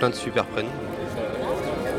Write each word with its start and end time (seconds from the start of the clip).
plein 0.00 0.10
de 0.10 0.14
super 0.14 0.46
prénoms. 0.46 0.70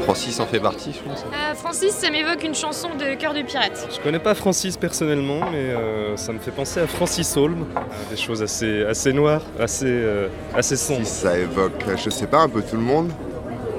Francis 0.04 0.40
en 0.40 0.48
fait 0.48 0.60
partie, 0.60 0.92
je 0.92 1.08
pense. 1.08 1.24
Euh, 1.24 1.54
Francis, 1.54 1.92
ça 1.92 2.10
m'évoque 2.10 2.44
une 2.44 2.56
chanson 2.56 2.90
de 2.96 3.14
Cœur 3.14 3.36
de 3.36 3.44
Pirate. 3.44 3.88
Je 3.96 4.02
connais 4.02 4.18
pas 4.18 4.34
Francis 4.34 4.76
personnellement, 4.76 5.42
mais 5.52 5.70
euh, 5.70 6.18
ça 6.18 6.34
me 6.34 6.40
fait 6.40 6.50
penser 6.50 6.80
à 6.80 6.88
Francis 6.88 7.38
Holm. 7.38 7.66
Euh, 7.76 7.80
des 8.10 8.18
choses 8.18 8.42
assez, 8.42 8.84
assez 8.84 9.14
noires, 9.14 9.44
assez, 9.60 9.86
euh, 9.86 10.28
assez 10.56 10.76
sombres. 10.76 11.06
Si 11.06 11.22
ça 11.22 11.38
évoque, 11.38 11.86
je 11.96 12.10
sais 12.10 12.26
pas, 12.26 12.40
un 12.40 12.50
peu 12.50 12.64
tout 12.64 12.76
le 12.76 12.82
monde, 12.82 13.12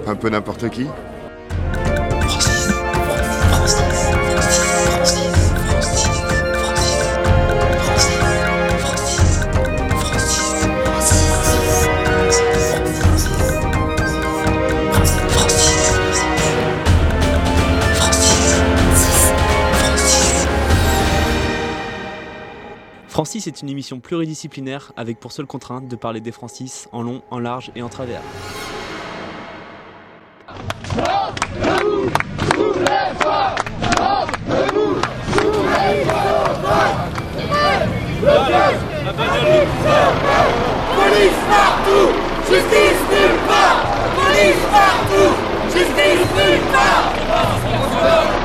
un 0.07 0.15
peu 0.15 0.29
n'importe 0.29 0.71
qui. 0.71 0.87
Francis 23.33 23.47
est 23.47 23.63
une 23.63 23.71
émission 23.71 23.99
pluridisciplinaire 23.99 24.93
avec 24.95 25.19
pour 25.19 25.33
seule 25.33 25.47
contrainte 25.47 25.89
de 25.89 25.97
parler 25.97 26.21
des 26.21 26.33
Francis 26.33 26.87
en 26.93 27.01
long, 27.01 27.23
en 27.31 27.39
large 27.39 27.73
et 27.75 27.81
en 27.81 27.89
travers. 27.89 28.21
Police 40.95 41.41
partout 41.49 42.13
Justice 42.51 43.01
nulle 43.13 43.39
part 43.49 43.87
Police 44.15 44.63
partout 44.71 45.33
Justice 45.73 46.29
nulle 46.37 46.61
part 46.71 48.42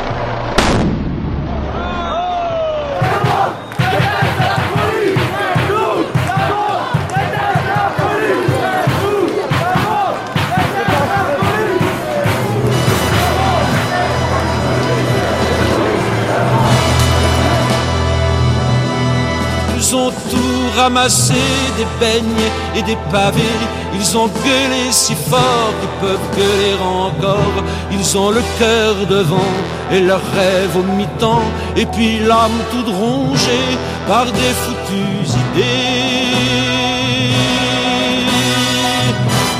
ont 20.07 20.13
tout 20.29 20.79
ramassé, 20.79 21.33
des 21.77 21.87
beignes 21.99 22.49
et 22.75 22.81
des 22.81 22.97
pavés. 23.11 23.59
Ils 23.93 24.17
ont 24.17 24.27
gueulé 24.27 24.91
si 24.91 25.15
fort 25.15 25.71
qu'ils 25.79 25.97
peuvent 26.01 26.29
gueuler 26.35 26.75
encore. 26.83 27.57
Ils 27.91 28.17
ont 28.17 28.31
le 28.31 28.43
cœur 28.59 28.95
devant 29.09 29.53
et 29.91 29.99
leur 29.99 30.21
rêve 30.35 30.75
au 30.77 30.83
mi-temps. 30.97 31.47
Et 31.75 31.85
puis 31.85 32.19
l'âme 32.19 32.59
toute 32.71 32.89
rongée 32.95 33.77
par 34.07 34.25
des 34.25 34.53
foutues 34.61 35.29
idées. 35.43 35.75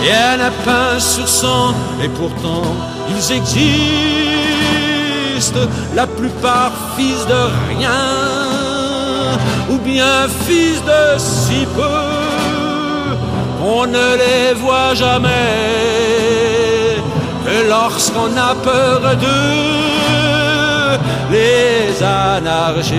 Et 0.05 0.13
un 0.13 0.37
lapin 0.37 0.99
sur 0.99 1.27
cent, 1.27 1.73
et 2.01 2.09
pourtant 2.09 2.63
ils 3.09 3.31
existent. 3.33 3.67
La 5.95 6.07
plupart 6.07 6.71
fils 6.95 7.25
de 7.27 7.41
rien 7.69 8.46
ou 9.69 9.77
bien 9.77 10.27
fils 10.45 10.81
de 10.83 11.17
si 11.17 11.65
peu, 11.75 13.17
on 13.63 13.85
ne 13.85 14.15
les 14.23 14.53
voit 14.53 14.93
jamais 14.93 16.37
que 17.45 17.69
lorsqu'on 17.69 18.35
a 18.37 18.55
peur 18.55 19.01
d'eux, 19.15 20.97
les 21.31 22.03
anarchistes. 22.03 22.97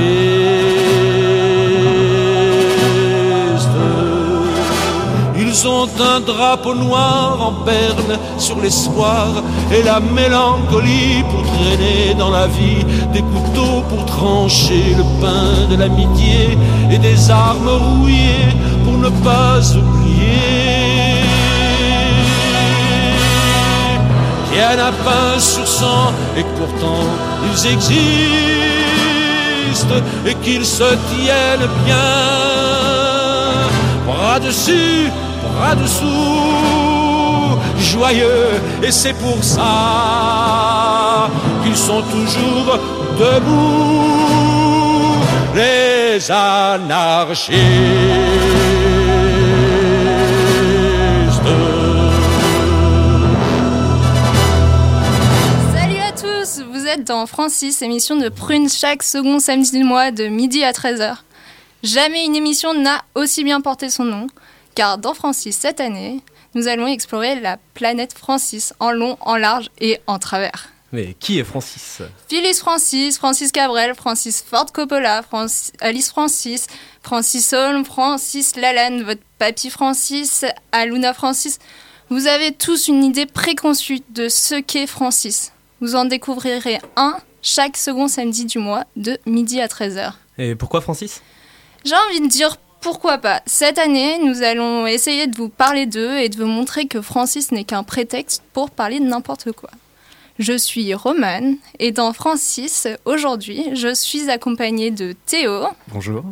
Ils 5.36 5.68
ont 5.68 5.88
un 6.14 6.20
drapeau 6.20 6.74
noir 6.74 7.38
en 7.40 7.52
berne 7.64 8.18
sur 8.48 8.60
l'espoir 8.62 9.28
et 9.70 9.82
la 9.82 10.00
mélancolie 10.00 11.22
pour 11.30 11.42
traîner 11.52 12.14
dans 12.18 12.30
la 12.30 12.46
vie 12.46 12.82
des 13.12 13.20
couteaux 13.20 13.82
pour 13.90 14.06
trancher 14.06 14.96
le 14.96 15.04
pain 15.20 15.52
de 15.70 15.76
l'amitié 15.76 16.56
et 16.90 16.96
des 16.96 17.30
armes 17.30 17.68
rouillées 17.68 18.52
pour 18.84 18.96
ne 19.06 19.10
pas 19.28 19.60
oublier. 19.76 21.26
Qu'il 24.46 24.58
y 24.62 24.64
en 24.64 24.80
a 24.90 24.92
pas 25.08 25.38
sur 25.38 25.68
cent 25.68 26.06
et 26.38 26.44
pourtant 26.58 27.04
ils 27.48 27.62
existent 27.74 27.98
et 30.24 30.34
qu'ils 30.42 30.64
se 30.64 30.88
tiennent 31.10 31.68
bien 31.84 32.16
bras 34.06 34.40
dessus, 34.40 35.10
bras 35.44 35.74
dessous, 35.74 36.87
joyeux, 37.78 38.60
et 38.82 38.90
c'est 38.90 39.14
pour 39.14 39.42
ça 39.42 41.28
qu'ils 41.64 41.76
sont 41.76 42.02
toujours 42.02 42.78
debout, 43.18 44.08
les 45.54 46.30
anarchistes. 46.30 47.58
Salut 55.72 56.00
à 56.00 56.12
tous, 56.12 56.62
vous 56.72 56.86
êtes 56.86 57.04
dans 57.04 57.26
Francis, 57.26 57.82
émission 57.82 58.16
de 58.16 58.28
Prune 58.28 58.68
chaque 58.68 59.02
second 59.02 59.38
samedi 59.38 59.72
du 59.72 59.84
mois 59.84 60.10
de 60.10 60.28
midi 60.28 60.62
à 60.64 60.72
13h. 60.72 61.16
Jamais 61.82 62.24
une 62.24 62.34
émission 62.34 62.74
n'a 62.74 63.02
aussi 63.14 63.44
bien 63.44 63.60
porté 63.60 63.88
son 63.88 64.04
nom, 64.04 64.26
car 64.74 64.98
dans 64.98 65.14
Francis 65.14 65.56
cette 65.56 65.80
année, 65.80 66.20
nous 66.54 66.68
allons 66.68 66.86
explorer 66.86 67.40
la 67.40 67.58
planète 67.74 68.12
Francis 68.16 68.72
en 68.80 68.90
long, 68.90 69.16
en 69.20 69.36
large 69.36 69.68
et 69.80 70.00
en 70.06 70.18
travers. 70.18 70.68
Mais 70.90 71.14
qui 71.20 71.38
est 71.38 71.44
Francis? 71.44 72.00
Phyllis 72.28 72.54
Francis, 72.54 73.18
Francis 73.18 73.52
Cabrel, 73.52 73.94
Francis 73.94 74.42
Ford 74.42 74.72
Coppola, 74.72 75.22
Francis- 75.22 75.72
Alice 75.80 76.08
Francis, 76.08 76.66
Francis 77.02 77.52
Holm, 77.52 77.84
Francis 77.84 78.56
Lalanne, 78.56 79.02
votre 79.02 79.20
papy 79.38 79.68
Francis, 79.68 80.46
Aluna 80.72 81.12
Francis. 81.12 81.58
Vous 82.08 82.26
avez 82.26 82.52
tous 82.52 82.88
une 82.88 83.04
idée 83.04 83.26
préconçue 83.26 84.00
de 84.08 84.30
ce 84.30 84.54
qu'est 84.60 84.86
Francis. 84.86 85.52
Vous 85.82 85.94
en 85.94 86.06
découvrirez 86.06 86.78
un 86.96 87.18
chaque 87.42 87.76
second 87.76 88.08
samedi 88.08 88.46
du 88.46 88.58
mois 88.58 88.84
de 88.96 89.18
midi 89.26 89.60
à 89.60 89.66
13h. 89.66 90.12
Et 90.38 90.54
pourquoi 90.54 90.80
Francis? 90.80 91.20
J'ai 91.84 91.94
envie 92.08 92.20
de 92.22 92.28
dire 92.28 92.56
pourquoi 92.80 93.18
pas? 93.18 93.42
Cette 93.46 93.78
année, 93.78 94.18
nous 94.24 94.42
allons 94.42 94.86
essayer 94.86 95.26
de 95.26 95.36
vous 95.36 95.48
parler 95.48 95.86
d'eux 95.86 96.18
et 96.18 96.28
de 96.28 96.36
vous 96.36 96.46
montrer 96.46 96.86
que 96.86 97.00
Francis 97.00 97.50
n'est 97.52 97.64
qu'un 97.64 97.82
prétexte 97.82 98.42
pour 98.52 98.70
parler 98.70 99.00
de 99.00 99.04
n'importe 99.06 99.52
quoi. 99.52 99.70
Je 100.38 100.56
suis 100.56 100.94
Romane 100.94 101.56
et 101.80 101.90
dans 101.90 102.12
Francis, 102.12 102.86
aujourd'hui, 103.04 103.64
je 103.74 103.92
suis 103.92 104.30
accompagnée 104.30 104.92
de 104.92 105.14
Théo, 105.26 105.64
Bonjour. 105.88 106.24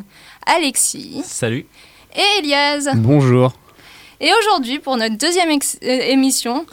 Alexis 0.46 1.22
Salut. 1.24 1.66
et 2.14 2.38
Elias. 2.38 2.88
Bonjour. 2.94 3.52
Et 4.20 4.30
aujourd'hui, 4.40 4.78
pour 4.78 4.96
notre 4.96 5.16
deuxième 5.18 5.50
euh, 5.50 5.56
émission, 5.82 6.64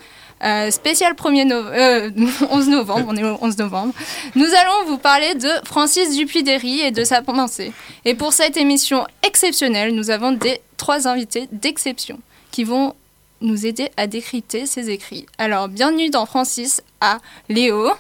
euh, 0.43 0.71
spéciale 0.71 1.13
1er 1.13 1.45
no- 1.45 1.55
euh, 1.55 2.09
11 2.49 2.67
novembre, 2.69 3.05
on 3.09 3.15
est 3.15 3.23
au 3.23 3.37
11 3.41 3.57
novembre, 3.57 3.93
nous 4.35 4.45
allons 4.45 4.85
vous 4.87 4.97
parler 4.97 5.35
de 5.35 5.49
Francis 5.65 6.15
Dupuy-Derry 6.15 6.81
et 6.81 6.91
de 6.91 7.03
sa 7.03 7.21
pensée. 7.21 7.71
Et 8.05 8.13
pour 8.15 8.33
cette 8.33 8.57
émission 8.57 9.05
exceptionnelle, 9.25 9.93
nous 9.95 10.09
avons 10.09 10.31
des 10.31 10.59
trois 10.77 11.07
invités 11.07 11.47
d'exception 11.51 12.19
qui 12.51 12.63
vont 12.63 12.93
nous 13.41 13.65
aider 13.65 13.89
à 13.97 14.07
décrypter 14.07 14.65
ses 14.65 14.89
écrits. 14.89 15.25
Alors, 15.37 15.67
bienvenue 15.67 16.09
dans 16.09 16.25
Francis 16.25 16.81
à 17.01 17.19
Léo, 17.49 17.91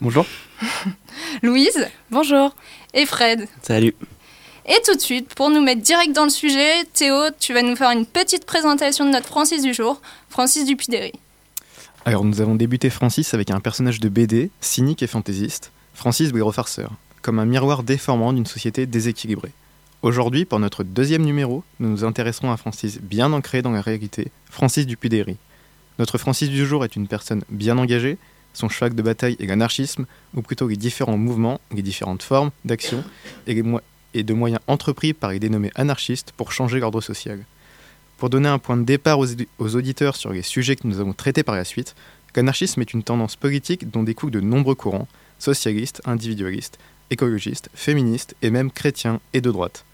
Bonjour. 0.00 0.24
Louise, 1.42 1.86
bonjour, 2.10 2.54
et 2.94 3.04
Fred. 3.06 3.46
Salut. 3.62 3.94
Et 4.66 4.78
tout 4.86 4.94
de 4.94 5.00
suite, 5.00 5.34
pour 5.34 5.50
nous 5.50 5.60
mettre 5.60 5.82
direct 5.82 6.12
dans 6.12 6.24
le 6.24 6.30
sujet, 6.30 6.84
Théo, 6.94 7.16
tu 7.38 7.52
vas 7.52 7.62
nous 7.62 7.76
faire 7.76 7.90
une 7.90 8.06
petite 8.06 8.44
présentation 8.46 9.04
de 9.04 9.10
notre 9.10 9.26
Francis 9.26 9.62
du 9.62 9.74
jour, 9.74 10.00
Francis 10.28 10.64
Dupuy-Derry. 10.64 11.12
Alors 12.06 12.24
nous 12.24 12.40
avons 12.40 12.54
débuté 12.54 12.88
Francis 12.88 13.34
avec 13.34 13.50
un 13.50 13.60
personnage 13.60 14.00
de 14.00 14.08
BD, 14.08 14.50
cynique 14.62 15.02
et 15.02 15.06
fantaisiste, 15.06 15.70
Francis 15.92 16.32
gros 16.32 16.50
farceur, 16.50 16.92
comme 17.20 17.38
un 17.38 17.44
miroir 17.44 17.82
déformant 17.82 18.32
d'une 18.32 18.46
société 18.46 18.86
déséquilibrée. 18.86 19.52
Aujourd'hui, 20.00 20.46
pour 20.46 20.58
notre 20.60 20.82
deuxième 20.82 21.24
numéro, 21.24 21.62
nous 21.78 21.90
nous 21.90 22.04
intéresserons 22.04 22.50
à 22.50 22.56
Francis 22.56 23.00
bien 23.02 23.34
ancré 23.34 23.60
dans 23.60 23.70
la 23.70 23.82
réalité, 23.82 24.28
Francis 24.48 24.86
Dupuy-Derry. 24.86 25.36
Notre 25.98 26.16
Francis 26.16 26.48
du 26.48 26.64
jour 26.64 26.86
est 26.86 26.96
une 26.96 27.06
personne 27.06 27.44
bien 27.50 27.76
engagée, 27.76 28.16
son 28.54 28.70
cheval 28.70 28.94
de 28.94 29.02
bataille 29.02 29.36
est 29.38 29.46
l'anarchisme, 29.46 30.06
ou 30.34 30.40
plutôt 30.40 30.68
les 30.68 30.76
différents 30.76 31.18
mouvements, 31.18 31.60
les 31.70 31.82
différentes 31.82 32.22
formes 32.22 32.50
d'action 32.64 33.04
et, 33.46 33.62
et 34.14 34.22
de 34.22 34.34
moyens 34.34 34.62
entrepris 34.68 35.12
par 35.12 35.32
les 35.32 35.38
dénommés 35.38 35.70
anarchistes 35.74 36.32
pour 36.34 36.50
changer 36.50 36.80
l'ordre 36.80 37.02
social. 37.02 37.44
Pour 38.20 38.28
donner 38.28 38.50
un 38.50 38.58
point 38.58 38.76
de 38.76 38.84
départ 38.84 39.18
aux, 39.18 39.76
auditeurs 39.76 40.14
sur 40.14 40.30
les 40.30 40.42
sujets 40.42 40.76
que 40.76 40.86
nous 40.86 41.00
avons 41.00 41.14
traités 41.14 41.42
par 41.42 41.54
la 41.54 41.64
suite, 41.64 41.94
l'anarchisme 42.36 42.82
est 42.82 42.92
une 42.92 43.02
tendance 43.02 43.34
politique 43.34 43.90
dont 43.90 44.02
découlent 44.02 44.30
de 44.30 44.42
nombreux 44.42 44.74
courants, 44.74 45.08
socialistes, 45.38 46.02
individualistes, 46.04 46.78
écologistes, 47.08 47.70
féministes 47.72 48.36
et 48.42 48.50
même 48.50 48.70
chrétiens 48.70 49.20
et 49.32 49.40
de 49.40 49.50
droite. 49.50 49.86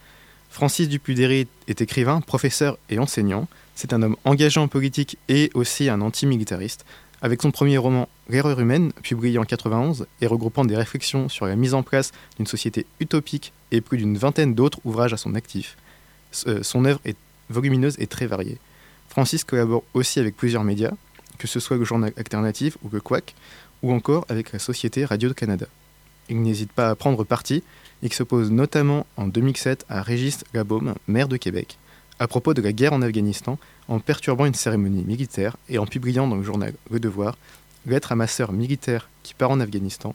Francis 0.50 0.88
Dupuy-Derry 0.88 1.46
est 1.69 1.81
écrivain, 1.81 2.20
professeur 2.20 2.78
et 2.90 2.99
enseignant. 2.99 3.46
C'est 3.76 3.93
un 3.93 4.02
homme 4.02 4.17
engagé 4.25 4.58
en 4.58 4.67
politique 4.67 5.19
et 5.29 5.52
aussi 5.55 5.88
un 5.88 6.00
antimilitariste. 6.00 6.84
Avec 7.22 7.43
son 7.43 7.52
premier 7.52 7.79
roman 7.79 8.08
L'erreur 8.29 8.58
humaine, 8.58 8.90
publié 9.05 9.38
en 9.38 9.44
91 9.44 10.08
et 10.20 10.26
regroupant 10.26 10.64
des 10.64 10.75
réflexions 10.75 11.29
sur 11.29 11.46
la 11.46 11.55
mise 11.55 11.75
en 11.75 11.84
place 11.84 12.11
d'une 12.38 12.49
société 12.49 12.87
utopique 12.99 13.52
et 13.70 13.81
plus 13.81 13.99
d'une 13.99 14.19
vingtaine 14.19 14.56
d'autres 14.56 14.81
ouvrages 14.84 15.12
à 15.12 15.17
son 15.17 15.37
actif, 15.37 15.76
son 16.32 16.84
œuvre 16.84 17.00
est 17.05 17.17
volumineuse 17.50 17.96
et 17.98 18.06
très 18.06 18.26
variée. 18.26 18.58
Francis 19.08 19.44
collabore 19.44 19.84
aussi 19.94 20.20
avec 20.20 20.37
plusieurs 20.37 20.64
médias, 20.64 20.93
que 21.38 21.46
ce 21.46 21.60
soit 21.60 21.76
le 21.76 21.84
journal 21.84 22.12
alternatif 22.16 22.76
ou 22.82 22.88
le 22.93 23.00
Quack, 23.00 23.34
ou 23.82 23.93
encore 23.93 24.26
avec 24.28 24.52
la 24.52 24.58
société 24.58 25.04
Radio-Canada. 25.04 25.66
Il 26.28 26.43
n'hésite 26.43 26.72
pas 26.72 26.90
à 26.90 26.94
prendre 26.94 27.25
parti 27.25 27.62
qui 28.08 28.16
s'oppose 28.16 28.50
notamment 28.50 29.06
en 29.16 29.26
2007 29.26 29.84
à 29.88 30.02
Régis 30.02 30.44
Gabaume, 30.54 30.94
maire 31.08 31.28
de 31.28 31.37
Québec, 31.37 31.78
à 32.19 32.28
propos 32.28 32.54
de 32.54 32.62
la 32.62 32.72
guerre 32.72 32.93
en 32.93 33.02
Afghanistan, 33.02 33.58
en 33.88 34.00
perturbant 34.00 34.46
une 34.46 34.54
cérémonie 34.54 35.04
militaire 35.04 35.56
et 35.69 35.78
en 35.78 35.87
publiant 35.87 36.26
dans 36.26 36.37
le 36.37 36.43
journal 36.43 36.75
Le 36.90 37.00
Devoir 37.00 37.37
Lettre 37.87 38.12
à 38.12 38.16
ma 38.16 38.26
sœur 38.26 38.52
militaire 38.52 39.08
qui 39.22 39.34
part 39.34 39.50
en 39.50 39.60
Afghanistan, 39.60 40.14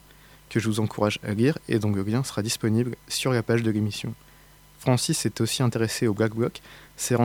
que 0.50 0.60
je 0.60 0.68
vous 0.68 0.81
encourage 0.81 1.19
à 1.24 1.33
lire 1.33 1.57
et 1.69 1.80
dont 1.80 1.92
le 1.92 2.04
lien 2.04 2.24
sera 2.24 2.42
disponible 2.42 2.95
sur 3.07 3.31
la 3.31 3.44
page 3.44 3.63
de 3.63 3.72
l'émission. 3.72 4.13
Francis 4.81 5.19
s'est 5.19 5.42
aussi 5.42 5.62
intéressé 5.62 6.07
au 6.07 6.16
Black 6.16 6.33
Bloc, 6.33 6.60
ces, 6.98 7.16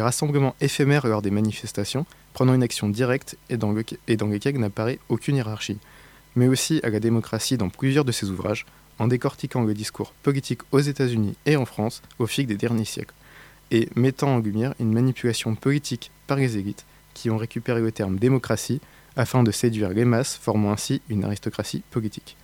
rassemblements 0.00 0.54
éphémères 0.60 1.08
lors 1.08 1.22
des 1.22 1.32
manifestations, 1.32 2.06
prenant 2.34 2.54
une 2.54 2.62
action 2.62 2.88
directe 2.88 3.36
et 3.50 3.56
dans, 3.56 3.72
le, 3.72 3.84
et 4.06 4.16
dans 4.16 4.28
lesquels 4.28 4.60
n'apparaît 4.60 5.00
aucune 5.08 5.34
hiérarchie, 5.34 5.78
mais 6.36 6.46
aussi 6.46 6.78
à 6.84 6.90
la 6.90 7.00
démocratie 7.00 7.56
dans 7.56 7.68
plusieurs 7.68 8.04
de 8.04 8.12
ses 8.12 8.30
ouvrages, 8.30 8.64
en 9.00 9.08
décortiquant 9.08 9.64
le 9.64 9.74
discours 9.74 10.12
politique 10.22 10.60
aux 10.70 10.78
États-Unis 10.78 11.34
et 11.46 11.56
en 11.56 11.64
France 11.64 12.00
au 12.20 12.28
fil 12.28 12.46
des 12.46 12.56
derniers 12.56 12.84
siècles, 12.84 13.14
et 13.72 13.88
mettant 13.96 14.36
en 14.36 14.38
lumière 14.38 14.74
une 14.78 14.92
manipulation 14.92 15.56
politique 15.56 16.12
par 16.28 16.36
les 16.36 16.58
élites 16.58 16.86
qui 17.12 17.28
ont 17.28 17.38
récupéré 17.38 17.80
le 17.80 17.90
terme 17.90 18.20
démocratie 18.20 18.80
afin 19.16 19.42
de 19.42 19.50
séduire 19.50 19.88
les 19.88 20.04
masses, 20.04 20.36
formant 20.40 20.70
ainsi 20.70 21.02
une 21.08 21.24
aristocratie 21.24 21.82
politique. 21.90 22.36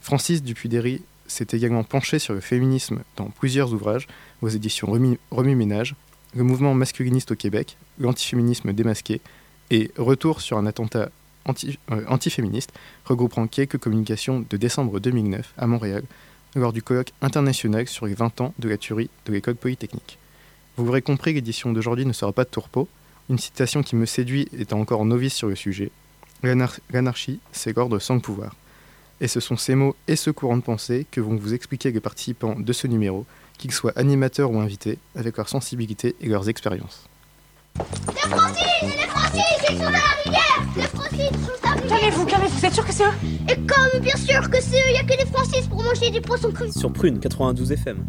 Francis 0.00 0.40
Dupuy-Derry 0.40 1.02
s'est 1.28 1.46
également 1.52 1.84
penché 1.84 2.18
sur 2.18 2.34
le 2.34 2.40
féminisme 2.40 3.00
dans 3.16 3.26
plusieurs 3.26 3.72
ouvrages 3.72 4.08
aux 4.42 4.48
éditions 4.48 4.88
Remi 5.30 5.54
Ménage, 5.54 5.94
le 6.34 6.42
mouvement 6.42 6.74
masculiniste 6.74 7.30
au 7.32 7.36
Québec, 7.36 7.76
l'antiféminisme 7.98 8.72
démasqué 8.72 9.20
et 9.70 9.90
Retour 9.96 10.40
sur 10.40 10.58
un 10.58 10.66
attentat 10.66 11.10
euh, 11.48 12.04
antiféministe, 12.08 12.72
regroupant 13.04 13.46
quelques 13.46 13.78
communications 13.78 14.44
de 14.48 14.56
décembre 14.56 15.00
2009 15.00 15.54
à 15.56 15.66
Montréal, 15.66 16.02
lors 16.54 16.72
du 16.72 16.82
colloque 16.82 17.12
international 17.22 17.86
sur 17.86 18.06
les 18.06 18.14
20 18.14 18.40
ans 18.40 18.54
de 18.58 18.68
la 18.68 18.76
tuerie 18.76 19.10
de 19.26 19.32
l'école 19.32 19.54
polytechnique. 19.54 20.18
Vous 20.76 20.84
l'aurez 20.84 21.02
compris, 21.02 21.32
l'édition 21.32 21.72
d'aujourd'hui 21.72 22.06
ne 22.06 22.12
sera 22.12 22.32
pas 22.32 22.44
de 22.44 22.50
tourpeau, 22.50 22.88
une 23.30 23.38
citation 23.38 23.82
qui 23.82 23.96
me 23.96 24.06
séduit 24.06 24.48
étant 24.58 24.80
encore 24.80 25.04
novice 25.04 25.34
sur 25.34 25.48
le 25.48 25.56
sujet. 25.56 25.90
L'anarchie, 26.42 27.40
c'est 27.52 27.76
l'ordre 27.76 27.98
sans 27.98 28.14
le 28.14 28.20
pouvoir. 28.20 28.54
Et 29.20 29.28
ce 29.28 29.40
sont 29.40 29.56
ces 29.56 29.74
mots 29.74 29.96
et 30.06 30.16
ce 30.16 30.30
courant 30.30 30.56
de 30.56 30.62
pensée 30.62 31.06
que 31.10 31.20
vont 31.20 31.36
vous 31.36 31.54
expliquer 31.54 31.90
les 31.90 32.00
participants 32.00 32.54
de 32.58 32.72
ce 32.72 32.86
numéro, 32.86 33.26
qu'ils 33.58 33.72
soient 33.72 33.92
animateurs 33.96 34.50
ou 34.52 34.60
invités, 34.60 34.98
avec 35.16 35.36
leur 35.36 35.48
sensibilité 35.48 36.14
et 36.20 36.28
leurs 36.28 36.48
expériences. 36.48 37.08
Les 37.78 38.30
Francis 38.30 38.64
Les 38.82 39.06
Francis 39.08 39.42
Ils 39.70 39.76
sont 39.76 39.82
dans 39.84 39.90
la 39.90 39.98
rivière 40.24 40.62
Les 40.76 40.82
Francis 40.82 41.20
ils 41.20 41.38
sont 41.38 41.52
dans 41.62 41.68
la 41.68 41.80
rivière 41.80 41.88
Calmez-vous, 41.88 42.26
calmez-vous, 42.26 42.58
vous 42.58 42.66
êtes 42.66 42.74
sûr 42.74 42.86
que 42.86 42.92
c'est 42.92 43.04
eux? 43.04 43.12
Et 43.48 43.56
comme 43.56 44.00
bien 44.00 44.16
sûr 44.16 44.50
que 44.50 44.60
c'est 44.60 44.76
eux, 44.76 44.88
il 44.88 44.92
n'y 44.92 44.98
a 44.98 45.04
que 45.04 45.18
les 45.18 45.26
Francis 45.26 45.66
pour 45.66 45.82
manger 45.82 46.10
des 46.10 46.20
poissons 46.20 46.52
crus 46.52 46.72
Sur 46.76 46.92
Prune 46.92 47.18
92 47.18 47.72
FM. 47.72 48.04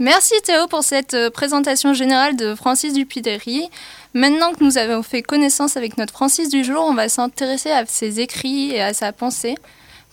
Merci 0.00 0.34
Théo 0.42 0.66
pour 0.66 0.82
cette 0.82 1.14
euh, 1.14 1.30
présentation 1.30 1.94
générale 1.94 2.36
de 2.36 2.56
Francis 2.56 2.94
Dupuy-Derry. 2.94 3.68
Maintenant 4.12 4.52
que 4.52 4.64
nous 4.64 4.76
avons 4.76 5.04
fait 5.04 5.22
connaissance 5.22 5.76
avec 5.76 5.98
notre 5.98 6.12
Francis 6.12 6.48
du 6.48 6.64
jour, 6.64 6.84
on 6.84 6.94
va 6.94 7.08
s'intéresser 7.08 7.70
à 7.70 7.86
ses 7.86 8.18
écrits 8.18 8.72
et 8.72 8.82
à 8.82 8.92
sa 8.92 9.12
pensée. 9.12 9.54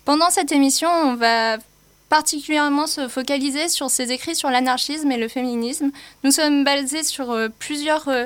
Pendant 0.05 0.29
cette 0.29 0.51
émission, 0.51 0.89
on 0.89 1.15
va 1.15 1.57
particulièrement 2.09 2.87
se 2.87 3.07
focaliser 3.07 3.69
sur 3.69 3.89
ses 3.89 4.11
écrits 4.11 4.35
sur 4.35 4.49
l'anarchisme 4.49 5.09
et 5.11 5.17
le 5.17 5.29
féminisme. 5.29 5.91
Nous 6.25 6.31
sommes 6.31 6.65
basés 6.65 7.03
sur 7.03 7.31
euh, 7.31 7.47
plusieurs 7.57 8.09
euh, 8.09 8.25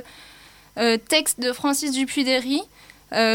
euh, 0.80 0.98
textes 0.98 1.39
de 1.39 1.54
Francis 1.54 1.92
Dupuy-Derry 1.92 2.62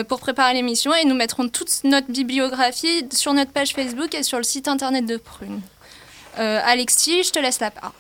pour 0.09 0.21
préparer 0.21 0.53
l'émission 0.53 0.93
et 0.93 1.07
nous 1.07 1.15
mettrons 1.15 1.49
toute 1.49 1.85
notre 1.85 2.13
bibliographie 2.13 3.07
sur 3.13 3.33
notre 3.33 3.51
page 3.51 3.73
Facebook 3.73 4.15
et 4.15 4.23
sur 4.23 4.37
le 4.37 4.45
site 4.45 4.69
internet 4.69 5.07
de 5.07 5.17
Prune. 5.17 5.63
Alexis, 6.37 7.23
je 7.23 7.31
te 7.31 7.39
laisse 7.39 7.61
la 7.61 7.71
parole. 7.71 7.93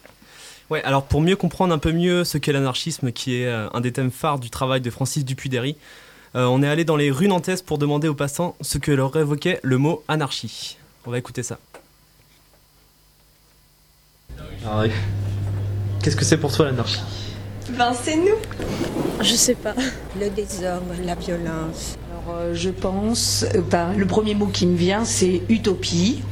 Ouais, 0.68 0.82
alors 0.82 1.04
pour 1.04 1.22
mieux 1.22 1.36
comprendre 1.36 1.72
un 1.72 1.78
peu 1.78 1.92
mieux 1.92 2.24
ce 2.24 2.36
qu'est 2.36 2.52
l'anarchisme, 2.52 3.12
qui 3.12 3.36
est 3.36 3.48
un 3.48 3.80
des 3.80 3.92
thèmes 3.92 4.10
phares 4.10 4.40
du 4.40 4.50
travail 4.50 4.82
de 4.82 4.90
Francis 4.90 5.24
Dupuy-Derry, 5.24 5.76
on 6.34 6.62
est 6.62 6.68
allé 6.68 6.84
dans 6.84 6.96
les 6.96 7.10
rues 7.10 7.28
nantaises 7.28 7.62
pour 7.62 7.78
demander 7.78 8.08
aux 8.08 8.14
passants 8.14 8.56
ce 8.60 8.78
que 8.78 8.92
leur 8.92 9.16
évoquait 9.16 9.60
le 9.62 9.78
mot 9.78 10.02
anarchie. 10.08 10.78
On 11.06 11.10
va 11.10 11.18
écouter 11.18 11.42
ça. 11.42 11.58
Qu'est-ce 16.02 16.16
que 16.16 16.24
c'est 16.24 16.36
pour 16.36 16.52
toi 16.52 16.66
l'anarchie? 16.66 17.00
Ben 17.76 17.92
c'est 17.94 18.16
nous. 18.16 18.36
Je 19.20 19.34
sais 19.34 19.54
pas. 19.54 19.74
Le 20.18 20.28
désordre, 20.30 20.92
la 21.04 21.14
violence. 21.14 21.96
Alors 22.10 22.36
euh, 22.36 22.54
je 22.54 22.70
pense, 22.70 23.44
euh, 23.54 23.60
ben, 23.60 23.92
le 23.94 24.06
premier 24.06 24.34
mot 24.34 24.46
qui 24.46 24.66
me 24.66 24.76
vient 24.76 25.04
c'est 25.04 25.42
utopie. 25.48 26.22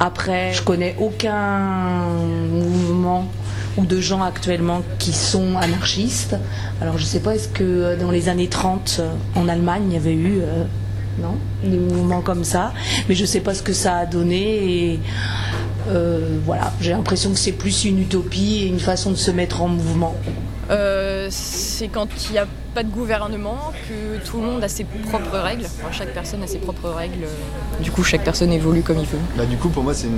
Après, 0.00 0.52
je 0.52 0.62
connais 0.62 0.94
aucun 1.00 2.06
mouvement 2.50 3.26
ou 3.78 3.86
de 3.86 4.00
gens 4.00 4.22
actuellement 4.22 4.82
qui 4.98 5.12
sont 5.12 5.56
anarchistes. 5.56 6.36
Alors 6.82 6.98
je 6.98 7.04
sais 7.04 7.20
pas, 7.20 7.34
est-ce 7.34 7.48
que 7.48 7.64
euh, 7.64 7.96
dans 7.96 8.10
les 8.10 8.28
années 8.28 8.48
30 8.48 9.00
en 9.34 9.48
Allemagne 9.48 9.84
il 9.88 9.94
y 9.94 9.96
avait 9.96 10.14
eu 10.14 10.42
non 11.20 11.36
des 11.64 11.78
mouvements 11.78 12.20
comme 12.20 12.44
ça, 12.44 12.72
mais 13.08 13.14
je 13.14 13.24
sais 13.24 13.40
pas 13.40 13.54
ce 13.54 13.62
que 13.62 13.72
ça 13.72 13.96
a 13.96 14.06
donné 14.06 14.92
et 14.92 15.00
euh, 15.88 16.38
voilà, 16.44 16.72
j'ai 16.80 16.90
l'impression 16.90 17.30
que 17.30 17.38
c'est 17.38 17.52
plus 17.52 17.84
une 17.84 18.00
utopie 18.00 18.62
et 18.62 18.66
une 18.66 18.80
façon 18.80 19.10
de 19.10 19.16
se 19.16 19.30
mettre 19.30 19.62
en 19.62 19.68
mouvement. 19.68 20.14
Euh, 20.70 21.28
c'est 21.30 21.88
quand 21.88 22.08
il 22.28 22.32
n'y 22.32 22.38
a 22.38 22.46
pas 22.74 22.82
de 22.82 22.90
gouvernement 22.90 23.72
que 23.88 24.22
tout 24.28 24.38
le 24.38 24.46
monde 24.46 24.62
a 24.62 24.68
ses 24.68 24.84
propres 24.84 25.38
règles. 25.38 25.64
chaque 25.90 26.12
personne 26.12 26.42
a 26.42 26.46
ses 26.46 26.58
propres 26.58 26.90
règles. 26.90 27.26
Du 27.80 27.90
coup, 27.90 28.04
chaque 28.04 28.22
personne 28.22 28.52
évolue 28.52 28.82
comme 28.82 28.98
il 28.98 29.06
veut. 29.06 29.18
Bah, 29.36 29.46
du 29.46 29.56
coup, 29.56 29.70
pour 29.70 29.82
moi, 29.82 29.94
c'est 29.94 30.08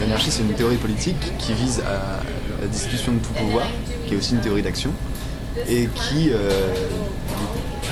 l'anarchie, 0.00 0.30
c'est 0.30 0.42
une 0.42 0.54
théorie 0.54 0.76
politique 0.76 1.32
qui 1.38 1.54
vise 1.54 1.80
à 1.80 2.20
la 2.60 2.66
destitution 2.66 3.12
de 3.12 3.18
tout 3.18 3.32
pouvoir, 3.32 3.66
qui 4.06 4.14
est 4.14 4.16
aussi 4.16 4.34
une 4.34 4.40
théorie 4.40 4.62
d'action, 4.62 4.90
et 5.68 5.88
qui 5.94 6.30
euh, 6.32 6.74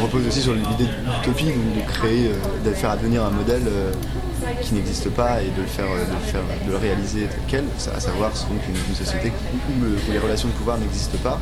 repose 0.01 0.27
aussi 0.27 0.41
sur 0.41 0.55
l'idée 0.55 0.85
d'utopie, 0.85 1.47
de 1.47 1.93
créer, 1.93 2.31
de 2.65 2.71
faire 2.71 2.91
advenir 2.91 3.25
un 3.25 3.31
modèle 3.31 3.63
qui 4.63 4.75
n'existe 4.75 5.11
pas 5.11 5.43
et 5.43 5.51
de 5.51 5.63
le 5.63 5.67
faire, 5.67 5.87
de 6.67 6.71
le, 6.71 6.77
réaliser 6.77 7.27
tel 7.27 7.39
quel, 7.49 7.65
à 7.95 8.01
savoir 8.01 8.31
donc 8.31 8.61
une, 8.69 8.95
société 8.95 9.33
où, 9.71 10.13
les 10.13 10.19
relations 10.19 10.49
de 10.49 10.53
pouvoir 10.55 10.79
n'existent 10.79 11.19
pas, 11.23 11.41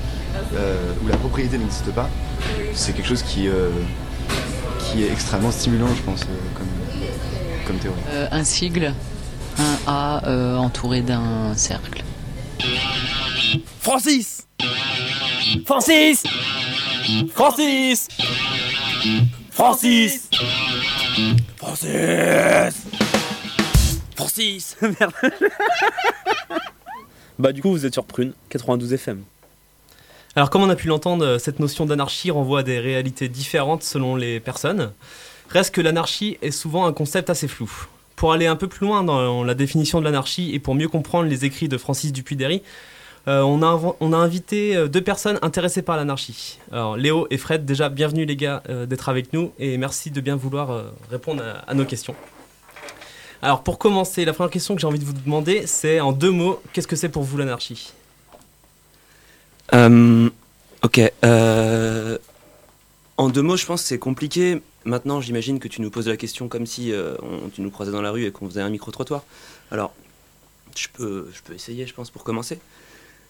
euh, 0.55 0.93
où 1.02 1.09
la 1.09 1.17
propriété 1.17 1.59
n'existe 1.59 1.91
pas. 1.93 2.09
C'est 2.75 2.93
quelque 2.93 3.09
chose 3.09 3.23
qui, 3.23 3.49
euh, 3.49 3.71
qui 4.79 5.05
est 5.05 5.12
extrêmement 5.12 5.50
stimulant, 5.50 5.88
je 5.97 6.02
pense, 6.02 6.23
euh, 6.23 6.26
comme, 6.57 7.07
comme 7.67 7.76
théorie. 7.76 8.29
un 8.31 8.45
sigle, 8.45 8.95
un 9.59 9.91
A 9.91 10.59
entouré 10.59 11.02
d'un 11.02 11.55
cercle. 11.57 12.01
Francis. 13.82 14.46
Francis. 15.66 16.22
Francis. 17.34 18.08
Francis. 19.50 20.28
Francis. 21.56 22.86
Francis. 24.14 24.76
Merde. 24.82 25.12
Bah 27.40 27.50
du 27.50 27.60
coup 27.60 27.72
vous 27.72 27.84
êtes 27.84 27.92
sur 27.92 28.04
Prune, 28.04 28.34
92 28.50 28.92
FM. 28.92 29.24
Alors 30.36 30.50
comme 30.50 30.62
on 30.62 30.70
a 30.70 30.76
pu 30.76 30.86
l'entendre, 30.86 31.38
cette 31.38 31.58
notion 31.58 31.84
d'anarchie 31.84 32.30
renvoie 32.30 32.60
à 32.60 32.62
des 32.62 32.78
réalités 32.78 33.28
différentes 33.28 33.82
selon 33.82 34.14
les 34.14 34.38
personnes. 34.38 34.92
Reste 35.48 35.74
que 35.74 35.80
l'anarchie 35.80 36.38
est 36.40 36.52
souvent 36.52 36.86
un 36.86 36.92
concept 36.92 37.30
assez 37.30 37.48
flou. 37.48 37.68
Pour 38.14 38.32
aller 38.32 38.46
un 38.46 38.54
peu 38.54 38.68
plus 38.68 38.86
loin 38.86 39.02
dans 39.02 39.42
la 39.42 39.54
définition 39.54 39.98
de 39.98 40.04
l'anarchie 40.04 40.54
et 40.54 40.60
pour 40.60 40.76
mieux 40.76 40.86
comprendre 40.86 41.28
les 41.28 41.44
écrits 41.44 41.68
de 41.68 41.76
Francis 41.76 42.12
Dupuy-Derry, 42.12 42.62
euh, 43.29 43.41
on, 43.43 43.62
a, 43.62 44.17
invité 44.17 44.76
euh, 44.76 44.88
deux 44.88 45.00
personnes 45.00 45.38
intéressées 45.43 45.83
par 45.83 45.97
l'anarchie. 45.97 46.59
Alors 46.73 46.97
Léo 46.97 47.29
et 47.31 47.38
Fred, 47.38 47.64
déjà 47.64 47.88
bienvenue 47.88 48.25
les 48.25 48.35
gars 48.35 48.64
euh, 48.69 48.85
d'être 48.85 49.09
avec 49.09 49.33
nous 49.33 49.52
et 49.61 49.79
merci 49.79 50.11
de 50.11 50.21
bien 50.21 50.35
vouloir 50.35 50.87
répondre 51.09 51.43
à, 51.67 51.75
nos 51.75 51.85
questions. 51.85 52.17
Alors 53.41 53.62
pour 53.62 53.79
commencer, 53.79 54.25
la 54.25 54.33
première 54.33 54.50
question 54.50 54.75
que 54.75 54.81
j'ai 54.81 54.88
envie 54.88 54.99
de 54.99 55.05
vous 55.05 55.12
demander, 55.12 55.69
c'est 55.69 56.00
en 56.00 56.11
deux 56.11 56.33
mots, 56.33 56.61
qu'est-ce 56.73 56.88
que 56.88 56.97
c'est 56.97 57.09
pour 57.09 57.23
vous 57.23 57.37
l'anarchie? 57.38 57.93
Ok. 59.73 61.00
En 63.19 63.29
deux 63.29 63.43
mots, 63.43 63.57
je 63.57 63.67
pense 63.67 63.83
que 63.83 63.88
c'est 63.88 63.99
compliqué. 63.99 64.61
Maintenant, 64.85 65.21
j'imagine 65.21 65.61
que 65.61 65.69
tu 65.69 65.81
nous 65.81 65.91
poses 65.91 66.09
la 66.09 66.17
question 66.17 66.49
comme 66.49 66.67
si 66.67 66.93
on- 67.23 67.50
tu 67.50 67.61
nous 67.61 67.71
croisais 67.71 67.93
dans 67.93 68.02
la 68.02 68.11
rue 68.11 68.25
et 68.25 68.33
qu'on 68.33 68.49
faisait 68.49 68.62
un 68.62 68.71
micro-trottoir. 68.71 69.23
Alors, 69.71 69.95
je 70.76 70.88
peux, 70.93 71.29
je 71.33 71.41
peux 71.43 71.55
essayer, 71.55 71.87
je 71.87 71.95
pense, 71.95 72.11
pour 72.11 72.25
commencer. 72.25 72.59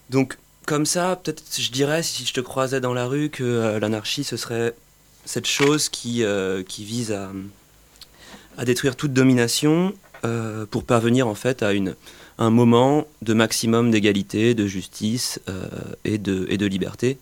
Donc, 0.09 0.37
comme 0.65 0.85
ça, 0.85 1.19
peut-être 1.21 1.43
je 1.57 1.71
dirais, 1.71 2.03
si 2.03 2.25
je 2.25 2.33
te 2.33 2.41
croisais 2.41 2.79
dans 2.79 2.93
la 2.93 3.05
rue, 3.05 3.29
que 3.29 3.43
euh, 3.43 3.79
l'anarchie, 3.79 4.23
ce 4.23 4.37
serait 4.37 4.73
cette 5.25 5.47
chose 5.47 5.89
qui, 5.89 6.23
euh, 6.23 6.63
qui 6.63 6.83
vise 6.85 7.11
à, 7.11 7.31
à 8.57 8.65
détruire 8.65 8.95
toute 8.95 9.13
domination 9.13 9.93
euh, 10.25 10.65
pour 10.65 10.83
parvenir 10.83 11.27
en 11.27 11.35
fait 11.35 11.63
à 11.63 11.73
une, 11.73 11.95
un 12.37 12.49
moment 12.49 13.07
de 13.21 13.33
maximum 13.33 13.91
d'égalité, 13.91 14.53
de 14.53 14.67
justice 14.67 15.39
et, 16.03 16.17
de, 16.17 16.45
et 16.49 16.57
de 16.57 16.65
liberté 16.65 17.17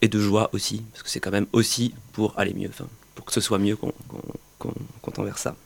et 0.00 0.08
de 0.08 0.20
joie 0.20 0.50
aussi, 0.52 0.82
parce 0.92 1.02
que 1.02 1.10
c'est 1.10 1.18
quand 1.18 1.32
même 1.32 1.46
aussi 1.52 1.94
pour 2.12 2.38
aller 2.38 2.54
mieux, 2.54 2.70
pour 3.14 3.24
que 3.24 3.32
ce 3.32 3.40
soit 3.40 3.58
mieux 3.58 3.74
qu'on 3.74 3.92
qu'on 4.58 5.10
tend 5.10 5.24
vers 5.24 5.38
ça. 5.38 5.56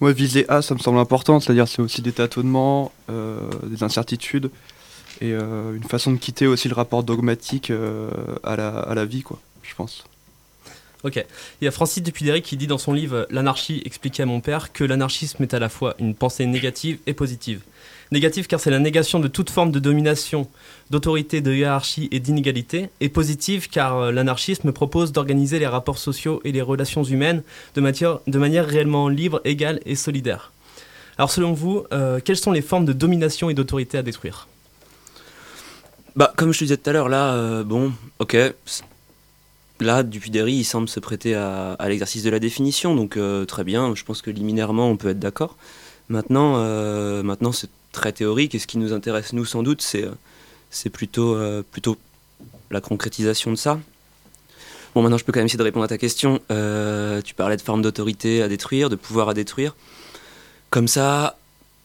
Ouais, 0.00 0.12
viser 0.12 0.48
A, 0.48 0.62
ça 0.62 0.74
me 0.74 0.80
semble 0.80 0.98
important, 0.98 1.38
c'est-à-dire 1.38 1.68
c'est 1.68 1.80
aussi 1.80 2.02
des 2.02 2.10
tâtonnements, 2.12 2.92
des 3.08 3.82
incertitudes, 3.84 4.50
et 5.20 5.32
euh, 5.32 5.74
une 5.74 5.84
façon 5.84 6.12
de 6.12 6.18
quitter 6.18 6.46
aussi 6.46 6.68
le 6.68 6.74
rapport 6.74 7.02
dogmatique 7.02 7.70
euh, 7.70 8.10
à, 8.44 8.56
la, 8.56 9.04
vie, 9.04 9.22
quoi, 9.22 9.40
je 9.62 9.74
pense. 9.74 10.04
Ok. 11.04 11.24
Il 11.60 11.64
y 11.64 11.68
a 11.68 11.70
Francis 11.70 12.02
Dupidéry 12.02 12.42
qui 12.42 12.56
dit 12.56 12.66
dans 12.66 12.78
son 12.78 12.92
livre 12.92 13.26
L'anarchie 13.30 13.82
expliquée 13.84 14.22
à 14.22 14.26
mon 14.26 14.40
père 14.40 14.72
que 14.72 14.84
l'anarchisme 14.84 15.42
est 15.42 15.54
à 15.54 15.58
la 15.58 15.68
fois 15.68 15.94
une 15.98 16.14
pensée 16.14 16.46
négative 16.46 16.98
et 17.06 17.14
positive. 17.14 17.62
Négative 18.10 18.46
car 18.46 18.58
c'est 18.58 18.70
la 18.70 18.78
négation 18.78 19.20
de 19.20 19.28
toute 19.28 19.50
forme 19.50 19.70
de 19.70 19.78
domination, 19.78 20.48
d'autorité, 20.90 21.40
de 21.40 21.52
hiérarchie 21.52 22.08
et 22.10 22.20
d'inégalité. 22.20 22.88
Et 23.00 23.08
positive 23.08 23.68
car 23.68 23.96
euh, 23.96 24.12
l'anarchisme 24.12 24.72
propose 24.72 25.12
d'organiser 25.12 25.58
les 25.58 25.66
rapports 25.66 25.98
sociaux 25.98 26.40
et 26.44 26.52
les 26.52 26.62
relations 26.62 27.04
humaines 27.04 27.42
de, 27.74 27.80
manière 27.80 28.66
réellement 28.66 29.08
libre, 29.08 29.40
égale 29.44 29.80
et 29.84 29.94
solidaire. 29.94 30.52
Alors 31.16 31.32
selon 31.32 31.52
vous, 31.52 31.84
quelles 32.24 32.36
sont 32.36 32.52
les 32.52 32.62
formes 32.62 32.84
de 32.84 32.92
domination 32.92 33.50
et 33.50 33.54
d'autorité 33.54 33.98
à 33.98 34.02
détruire? 34.02 34.46
Bah, 36.18 36.32
comme 36.34 36.52
je 36.52 36.58
te 36.58 36.64
disais 36.64 36.76
tout 36.76 36.90
à 36.90 36.92
l'heure, 36.92 37.08
là, 37.08 37.34
euh, 37.34 37.62
bon, 37.62 37.92
ok. 38.18 38.36
Là, 39.78 40.02
Dupidéry, 40.02 40.52
il 40.54 40.64
semble 40.64 40.88
se 40.88 40.98
prêter 40.98 41.36
à, 41.36 41.76
l'exercice 41.86 42.24
de 42.24 42.30
la 42.30 42.40
définition, 42.40 42.96
donc 42.96 43.16
euh, 43.16 43.44
très 43.44 43.62
bien, 43.62 43.94
je 43.94 44.02
pense 44.02 44.20
que 44.20 44.32
liminairement, 44.32 44.90
on 44.90 44.96
peut 44.96 45.10
être 45.10 45.20
d'accord. 45.20 45.56
Maintenant, 46.08 46.54
euh, 46.56 47.22
maintenant 47.22 47.52
c'est 47.52 47.70
très 47.92 48.10
théorique, 48.10 48.56
et 48.56 48.58
ce 48.58 48.66
qui 48.66 48.78
nous 48.78 48.92
intéresse, 48.92 49.32
nous, 49.32 49.44
sans 49.44 49.62
doute, 49.62 49.80
c'est, 49.80 50.06
c'est 50.70 50.90
plutôt, 50.90 51.38
plutôt 51.70 51.96
la 52.72 52.80
concrétisation 52.80 53.52
de 53.52 53.56
ça. 53.56 53.78
Bon, 54.96 55.02
maintenant, 55.02 55.18
je 55.18 55.24
peux 55.24 55.30
quand 55.30 55.38
même 55.38 55.46
essayer 55.46 55.58
de 55.58 55.62
répondre 55.62 55.84
à 55.84 55.88
ta 55.88 55.98
question. 55.98 56.40
Tu 56.48 57.34
parlais 57.36 57.56
de 57.56 57.62
forme 57.62 57.80
d'autorité 57.80 58.42
à 58.42 58.48
détruire, 58.48 58.90
de 58.90 58.96
pouvoir 58.96 59.28
à 59.28 59.34
détruire. 59.34 59.76
Comme 60.70 60.88
ça, 60.88 61.38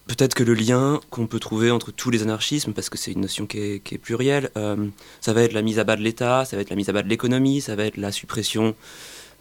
peut-être 0.07 0.33
que 0.33 0.43
le 0.43 0.53
lien 0.53 0.99
qu'on 1.09 1.27
peut 1.27 1.39
trouver 1.39 1.71
entre 1.71 1.91
tous 1.91 2.09
les 2.09 2.21
anarchismes, 2.23 2.73
parce 2.73 2.89
que 2.89 2.97
c'est 2.97 3.11
une 3.11 3.21
notion 3.21 3.45
qui 3.45 3.57
est, 3.57 3.97
plurielle, 3.97 4.49
euh, 4.57 4.87
ça 5.21 5.33
va 5.33 5.43
être 5.43 5.53
la 5.53 5.61
mise 5.61 5.79
à 5.79 5.83
bas 5.83 5.95
de 5.95 6.01
l'État, 6.01 6.45
ça 6.45 6.55
va 6.55 6.61
être 6.61 6.69
la 6.69 6.75
mise 6.75 6.89
à 6.89 6.93
bas 6.93 7.03
de 7.03 7.09
l'économie, 7.09 7.61
ça 7.61 7.75
va 7.75 7.85
être 7.85 7.97
la 7.97 8.11
suppression 8.11 8.75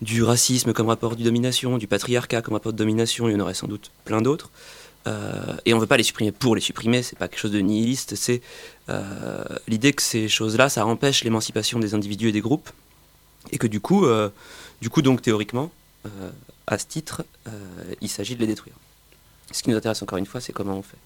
du 0.01 0.23
racisme 0.23 0.73
comme 0.73 0.89
rapport 0.89 1.17
de 1.17 1.23
domination, 1.23 1.79
du 1.79 1.87
patriarcat 1.87 2.43
comme 2.43 2.55
rapport 2.55 2.73
de 2.73 2.79
domination, 2.79 3.29
il 3.29 3.33
y 3.33 3.37
en 3.37 3.41
aurait 3.41 3.55
sans 3.55 3.69
doute 3.69 3.91
plein 4.05 4.21
d'autres. 4.21 4.51
Euh, 5.09 5.57
et 5.65 5.75
on 5.75 5.77
ne 5.77 5.81
veut 5.81 5.89
pas 5.89 5.97
les 5.97 6.05
supprimer 6.05 6.31
pour 6.31 6.55
les 6.55 6.61
supprimer, 6.61 7.03
c'est 7.03 7.19
pas 7.19 7.27
quelque 7.27 7.41
chose 7.41 7.51
de 7.51 7.59
nihiliste, 7.59 8.15
c'est 8.15 8.41
euh, 8.89 9.43
l'idée 9.67 9.93
que 9.93 10.03
ces 10.03 10.29
choses-là, 10.29 10.69
ça 10.69 10.87
empêche 10.87 11.25
l'émancipation 11.25 11.81
des 11.81 11.95
individus 11.95 12.29
et 12.29 12.33
des 12.33 12.41
groupes, 12.41 12.71
et 13.51 13.59
que 13.59 13.67
du 13.67 13.81
coup, 13.81 14.07
du 14.81 14.91
coup 14.91 15.03
donc 15.03 15.23
théoriquement, 15.23 15.73
à 16.69 16.79
ce 16.79 16.87
titre, 16.87 17.25
il 18.01 18.09
s'agit 18.09 18.37
de 18.37 18.41
les 18.41 18.47
détruire. 18.47 18.75
Ce 19.51 19.63
qui 19.63 19.71
nous 19.71 19.77
intéresse 19.77 20.03
encore 20.03 20.19
une 20.19 20.27
fois, 20.27 20.41
c'est 20.41 20.53
comment 20.53 20.77
on 20.79 20.83
fait. 20.83 20.97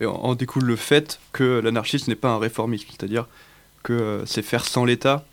Et 0.00 0.06
en, 0.06 0.14
en 0.14 0.34
découle 0.34 0.64
le 0.64 0.76
fait 0.76 1.20
que 1.32 1.60
l'anarchisme 1.60 2.10
n'est 2.10 2.16
pas 2.16 2.30
un 2.30 2.38
réformisme, 2.38 2.86
c'est-à-dire 2.90 3.26
que 3.82 3.92
euh, 3.92 4.26
c'est 4.26 4.42
faire 4.42 4.64
sans 4.66 4.84
l'État. 4.84 5.24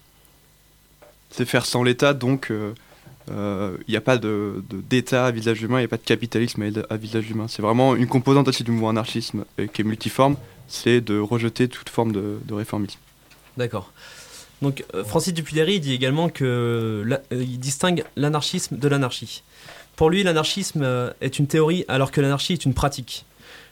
C'est 1.31 1.45
faire 1.45 1.65
sans 1.65 1.83
l'État, 1.83 2.13
donc 2.13 2.49
euh, 2.49 2.73
euh, 3.31 3.77
il 3.87 3.91
n'y 3.91 3.97
a 3.97 4.01
pas 4.01 4.17
de- 4.17 4.63
de- 4.69 4.81
d'État 4.81 5.25
à 5.27 5.31
visage 5.31 5.61
humain, 5.61 5.77
il 5.77 5.81
n'y 5.81 5.85
a 5.85 5.89
pas 5.89 5.97
de 5.97 6.03
capitalisme 6.03 6.61
à, 6.63 6.93
à 6.93 6.97
visage 6.97 7.29
humain. 7.29 7.47
C'est 7.47 7.61
vraiment 7.61 7.95
une 7.95 8.07
composante 8.07 8.47
aussi 8.47 8.63
du 8.63 8.71
mouvement 8.71 8.89
anarchisme 8.89 9.45
qui 9.73 9.81
est 9.81 9.85
multiforme, 9.85 10.37
c'est 10.67 11.01
de 11.01 11.19
rejeter 11.19 11.67
toute 11.67 11.89
forme 11.89 12.11
de, 12.11 12.39
de 12.45 12.53
réformisme. 12.53 12.99
D'accord. 13.57 13.91
Donc 14.61 14.83
euh, 14.93 15.03
Francis 15.05 15.33
Dupidéry 15.33 15.79
dit 15.79 15.93
également 15.93 16.29
que 16.29 17.03
la- 17.05 17.21
euh, 17.31 17.43
il 17.43 17.59
distingue 17.59 18.03
l'anarchisme 18.15 18.77
de 18.77 18.87
l'anarchie. 18.87 19.43
Pour 19.99 20.09
lui, 20.09 20.23
l'anarchisme 20.23 20.81
euh, 20.81 21.11
est 21.19 21.39
une 21.39 21.47
théorie 21.47 21.83
alors 21.89 22.11
que 22.11 22.21
l'anarchie 22.21 22.53
est 22.53 22.63
une 22.63 22.73
pratique. 22.73 23.25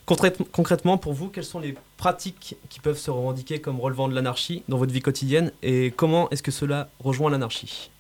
Concrète- 0.06 0.42
concrètement, 0.52 0.98
pour 0.98 1.14
vous, 1.14 1.30
quelles 1.30 1.46
sont 1.46 1.62
les 1.62 1.74
pratiques 1.96 2.58
qui 2.68 2.82
peuvent 2.82 2.98
se 2.98 3.10
revendiquer 3.10 3.62
comme 3.62 3.80
relevant 3.80 4.10
de 4.10 4.14
l'anarchie 4.14 4.62
dans 4.68 4.78
votre 4.78 4.92
vie 4.92 5.00
quotidienne 5.00 5.54
et 5.64 5.94
comment 5.96 6.30
est-ce 6.32 6.44
que 6.44 6.52
cela 6.52 6.90
rejoint 7.00 7.32
l'anarchie? 7.32 7.92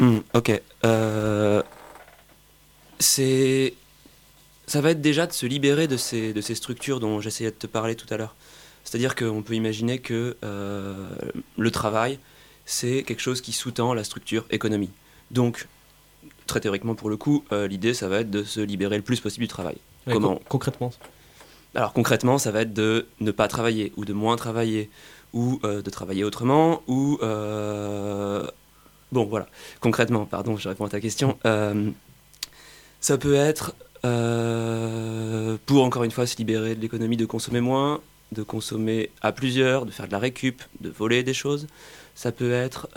Hmm, 0.00 0.18
ok. 0.34 0.60
Euh, 0.84 1.62
c'est. 2.98 3.74
Ça 4.66 4.80
va 4.80 4.90
être 4.90 5.00
déjà 5.00 5.28
de 5.28 5.32
se 5.32 5.46
libérer 5.46 5.86
de 5.86 5.96
ces, 5.96 6.32
de 6.32 6.40
ces 6.40 6.56
structures 6.56 6.98
dont 6.98 7.20
j'essayais 7.20 7.52
de 7.52 7.56
te 7.56 7.68
parler 7.68 7.94
tout 7.94 8.12
à 8.12 8.16
l'heure. 8.16 8.34
C'est-à-dire 8.82 9.14
qu'on 9.14 9.42
peut 9.42 9.54
imaginer 9.54 10.00
que 10.00 10.36
euh, 10.42 11.08
le 11.56 11.70
travail, 11.70 12.18
c'est 12.66 13.04
quelque 13.04 13.22
chose 13.22 13.40
qui 13.40 13.52
sous-tend 13.52 13.94
la 13.94 14.02
structure 14.02 14.46
économie. 14.50 14.90
Donc, 15.30 15.68
très 16.46 16.60
théoriquement 16.60 16.94
pour 16.94 17.10
le 17.10 17.16
coup, 17.16 17.44
euh, 17.52 17.66
l'idée, 17.68 17.94
ça 17.94 18.08
va 18.08 18.20
être 18.20 18.30
de 18.30 18.42
se 18.44 18.60
libérer 18.60 18.96
le 18.96 19.02
plus 19.02 19.20
possible 19.20 19.44
du 19.44 19.48
travail. 19.48 19.76
Ouais, 20.06 20.12
Comment 20.14 20.34
con- 20.36 20.40
concrètement 20.48 20.90
alors 21.76 21.92
concrètement, 21.92 22.38
ça 22.38 22.52
va 22.52 22.60
être 22.62 22.72
de 22.72 23.06
ne 23.18 23.32
pas 23.32 23.48
travailler 23.48 23.92
ou 23.96 24.04
de 24.04 24.12
moins 24.12 24.36
travailler 24.36 24.90
ou 25.32 25.58
euh, 25.64 25.82
de 25.82 25.90
travailler 25.90 26.22
autrement 26.22 26.82
ou 26.86 27.18
euh, 27.20 28.46
bon 29.10 29.24
voilà. 29.24 29.48
Concrètement, 29.80 30.24
pardon, 30.24 30.56
je 30.56 30.68
réponds 30.68 30.84
à 30.84 30.88
ta 30.88 31.00
question. 31.00 31.36
Ça 33.00 33.18
peut 33.18 33.34
être 33.34 33.74
pour 35.66 35.82
encore 35.82 36.04
une 36.04 36.12
fois 36.12 36.26
se 36.28 36.36
libérer 36.36 36.76
de 36.76 36.80
l'économie 36.80 37.16
de 37.16 37.26
consommer 37.26 37.60
moins, 37.60 38.00
de 38.30 38.44
consommer 38.44 39.10
à 39.20 39.32
plusieurs, 39.32 39.84
de 39.84 39.90
faire 39.90 40.06
de 40.06 40.12
la 40.12 40.18
récup, 40.20 40.62
de 40.80 40.90
voler 40.90 41.24
des 41.24 41.34
choses. 41.34 41.66
Ça 42.14 42.30
peut 42.30 42.52
être 42.52 42.88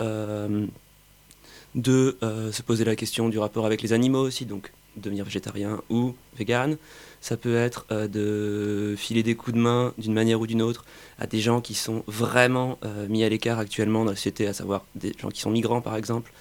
de 1.74 2.16
euh, 2.22 2.52
se 2.52 2.62
poser 2.62 2.84
la 2.84 2.96
question 2.96 3.28
du 3.28 3.38
rapport 3.38 3.66
avec 3.66 3.82
les 3.82 3.92
animaux 3.92 4.26
aussi, 4.26 4.46
donc 4.46 4.72
devenir 4.96 5.24
végétarien 5.24 5.80
ou 5.90 6.14
vegan. 6.36 6.76
Ça 7.20 7.36
peut 7.36 7.56
être 7.56 7.86
euh, 7.90 8.08
de 8.08 8.94
filer 8.96 9.22
des 9.22 9.34
coups 9.34 9.56
de 9.56 9.60
main 9.60 9.92
d'une 9.98 10.12
manière 10.12 10.40
ou 10.40 10.46
d'une 10.46 10.62
autre 10.62 10.84
à 11.18 11.26
des 11.26 11.40
gens 11.40 11.60
qui 11.60 11.74
sont 11.74 12.04
vraiment 12.06 12.78
euh, 12.84 13.06
mis 13.08 13.24
à 13.24 13.28
l'écart 13.28 13.58
actuellement 13.58 14.04
dans 14.04 14.10
la 14.10 14.16
société, 14.16 14.46
à 14.46 14.52
savoir 14.52 14.84
des 14.94 15.12
gens 15.18 15.28
qui 15.28 15.40
sont 15.40 15.50
migrants 15.50 15.80
par 15.80 15.96
exemple. 15.96 16.32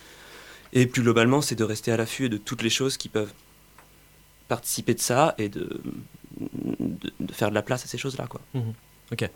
Et 0.73 0.85
plus 0.85 1.01
globalement, 1.01 1.41
c'est 1.41 1.55
de 1.55 1.63
rester 1.63 1.91
à 1.91 1.97
l'affût 1.97 2.29
de 2.29 2.37
toutes 2.37 2.61
les 2.61 2.69
choses 2.69 2.97
qui 2.97 3.09
peuvent 3.09 3.33
participer 4.47 4.93
de 4.93 4.99
ça 4.99 5.33
et 5.37 5.49
de, 5.49 5.81
de, 6.39 7.33
faire 7.33 7.49
de 7.49 7.55
la 7.55 7.61
place 7.61 7.83
à 7.83 7.87
ces 7.87 7.97
choses-là. 7.97 8.27
quoi. 8.27 8.41
Mhm. 8.53 8.73
Ok. 9.11 9.29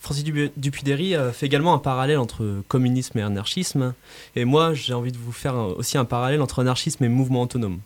Francis 0.00 0.24
Dupidéry 0.24 1.14
euh, 1.14 1.32
fait 1.32 1.46
également 1.46 1.74
un 1.74 1.78
parallèle 1.78 2.18
entre 2.18 2.62
communisme 2.68 3.18
et 3.18 3.22
anarchisme. 3.22 3.94
Et 4.36 4.44
moi, 4.44 4.74
j'ai 4.74 4.94
envie 4.94 5.12
de 5.12 5.18
vous 5.18 5.32
faire 5.32 5.54
aussi 5.54 5.98
un 5.98 6.04
parallèle 6.04 6.40
entre 6.40 6.60
anarchisme 6.60 7.04
et 7.04 7.08
mouvement 7.08 7.42
autonome, 7.42 7.80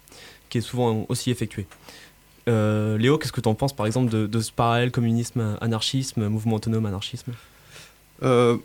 qui 0.51 0.59
est 0.59 0.63
souvent 0.63 1.07
aussi 1.09 1.31
effectué. 1.31 1.67
Euh, 2.49 2.99
Léo, 2.99 3.19
qu'est-ce 3.19 3.33
que 3.33 3.41
tu 3.41 3.49
en 3.49 3.55
penses, 3.55 3.73
par 3.73 3.87
exemple, 3.87 4.11
de, 4.11 4.41
ce 4.41 4.53
parallèle 4.53 4.91
communisme-anarchisme, 4.91 6.29
mouvement 6.29 6.57
autonome-anarchisme 6.57 7.33
Euh, 8.23 8.57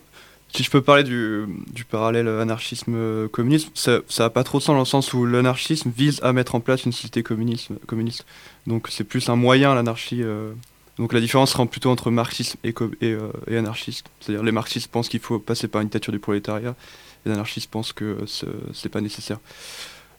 si 0.54 0.64
je 0.64 0.70
peux 0.70 0.82
parler 0.82 1.04
du, 1.04 1.48
parallèle 1.90 2.28
anarchisme-communisme, 2.28 3.70
ça 3.76 4.02
n'a 4.20 4.30
pas 4.30 4.44
trop 4.44 4.58
de 4.58 4.64
sens 4.64 4.74
dans 4.74 4.80
le 4.80 4.86
sens 4.86 5.14
où 5.14 5.26
l'anarchisme 5.26 5.92
vise 5.96 6.20
à 6.22 6.34
mettre 6.34 6.56
en 6.56 6.60
place 6.60 6.86
une 6.86 6.92
société 6.92 7.24
communiste. 7.24 8.26
Donc 8.66 8.88
c'est 8.90 9.04
plus 9.04 9.30
un 9.30 9.36
moyen, 9.36 9.74
l'anarchie. 9.74 10.24
Donc 11.00 11.14
la 11.14 11.20
différence 11.20 11.52
sera 11.52 11.66
plutôt 11.66 11.90
entre 11.90 12.10
marxisme 12.12 12.58
et, 12.64 12.74
euh, 13.04 13.30
et 13.48 13.58
anarchiste. 13.58 14.08
C'est-à-dire 14.20 14.44
les 14.44 14.52
marxistes 14.52 14.90
pensent 14.90 15.10
qu'il 15.10 15.20
faut 15.20 15.40
passer 15.40 15.68
par 15.68 15.82
une 15.82 15.88
dictature 15.88 16.12
du 16.14 16.20
prolétariat, 16.20 16.76
les 17.26 17.32
anarchistes 17.32 17.70
pensent 17.70 17.94
que 17.94 18.18
ce 18.26 18.46
n'est 18.46 18.90
pas 18.92 19.02
nécessaire. 19.02 19.40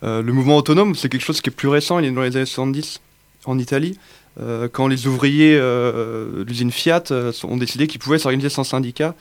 Euh, 0.02 0.22
le 0.22 0.32
mouvement 0.32 0.56
autonome, 0.56 0.94
c'est 0.94 1.08
quelque 1.08 1.24
chose 1.24 1.40
qui 1.40 1.50
est 1.50 1.52
plus 1.52 1.68
récent, 1.68 1.98
il 1.98 2.04
est 2.06 2.10
dans 2.10 2.22
les 2.22 2.36
années 2.36 2.46
70 2.46 3.00
en 3.46 3.58
Italie, 3.58 3.98
euh, 4.40 4.68
quand 4.70 4.86
les 4.86 5.06
ouvriers 5.08 5.56
de 5.56 6.44
l'usine 6.46 6.70
Fiat 6.70 7.02
ont 7.44 7.56
décidé 7.56 7.86
qu'ils 7.88 8.00
pouvaient 8.00 8.18
s'organiser 8.20 8.48
sans 8.48 8.62
syndicat 8.64 9.14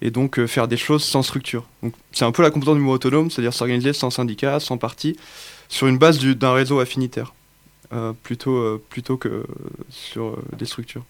et 0.00 0.10
donc 0.10 0.44
faire 0.46 0.66
des 0.68 0.76
choses 0.78 1.04
sans 1.04 1.22
structure. 1.22 1.64
C'est 2.12 2.24
un 2.24 2.32
peu 2.32 2.42
la 2.42 2.50
composante 2.50 2.76
du 2.76 2.80
mouvement 2.80 2.94
autonome, 2.94 3.30
c'est-à-dire 3.30 3.52
s'organiser 3.52 3.92
sans 3.92 4.10
syndicat, 4.10 4.60
sans 4.60 4.78
parti, 4.78 5.16
sur 5.68 5.86
une 5.88 5.98
base 5.98 6.18
du- 6.18 6.34
d'un 6.34 6.52
réseau 6.54 6.80
affinitaire, 6.80 7.34
plutôt, 8.22 8.56
euh, 8.56 8.82
plutôt 8.88 9.16
que 9.16 9.44
sur 9.90 10.28
euh, 10.28 10.44
des 10.56 10.64
structures. 10.64 11.04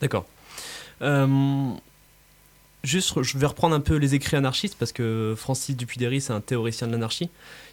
D'accord. 0.00 0.26
Euh, 1.02 1.72
juste, 2.84 3.22
je 3.22 3.38
vais 3.38 3.46
reprendre 3.46 3.74
un 3.74 3.80
peu 3.80 3.96
les 3.96 4.14
écrits 4.14 4.36
anarchistes 4.36 4.76
parce 4.78 4.92
que 4.92 5.34
Francis 5.36 5.76
Dupuydery, 5.76 6.20
c'est 6.20 6.32
un 6.32 6.40
théoricien 6.40 6.86
de 6.86 6.92
l'anarchie. 6.92 7.30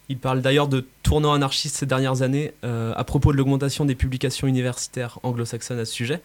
Il 0.09 0.17
parle 0.17 0.41
d'ailleurs 0.41 0.67
de 0.67 0.85
tournant 1.03 1.33
anarchiste 1.33 1.75
ces 1.75 1.85
dernières 1.85 2.21
années 2.21 2.53
euh, 2.63 2.93
à 2.95 3.03
propos 3.03 3.31
de 3.31 3.37
l'augmentation 3.37 3.83
des 3.85 3.95
publications 3.95 4.47
universitaires 4.47 5.19
anglo-saxonnes 5.23 5.79
à 5.79 5.85
ce 5.85 5.93
sujet. 5.93 6.21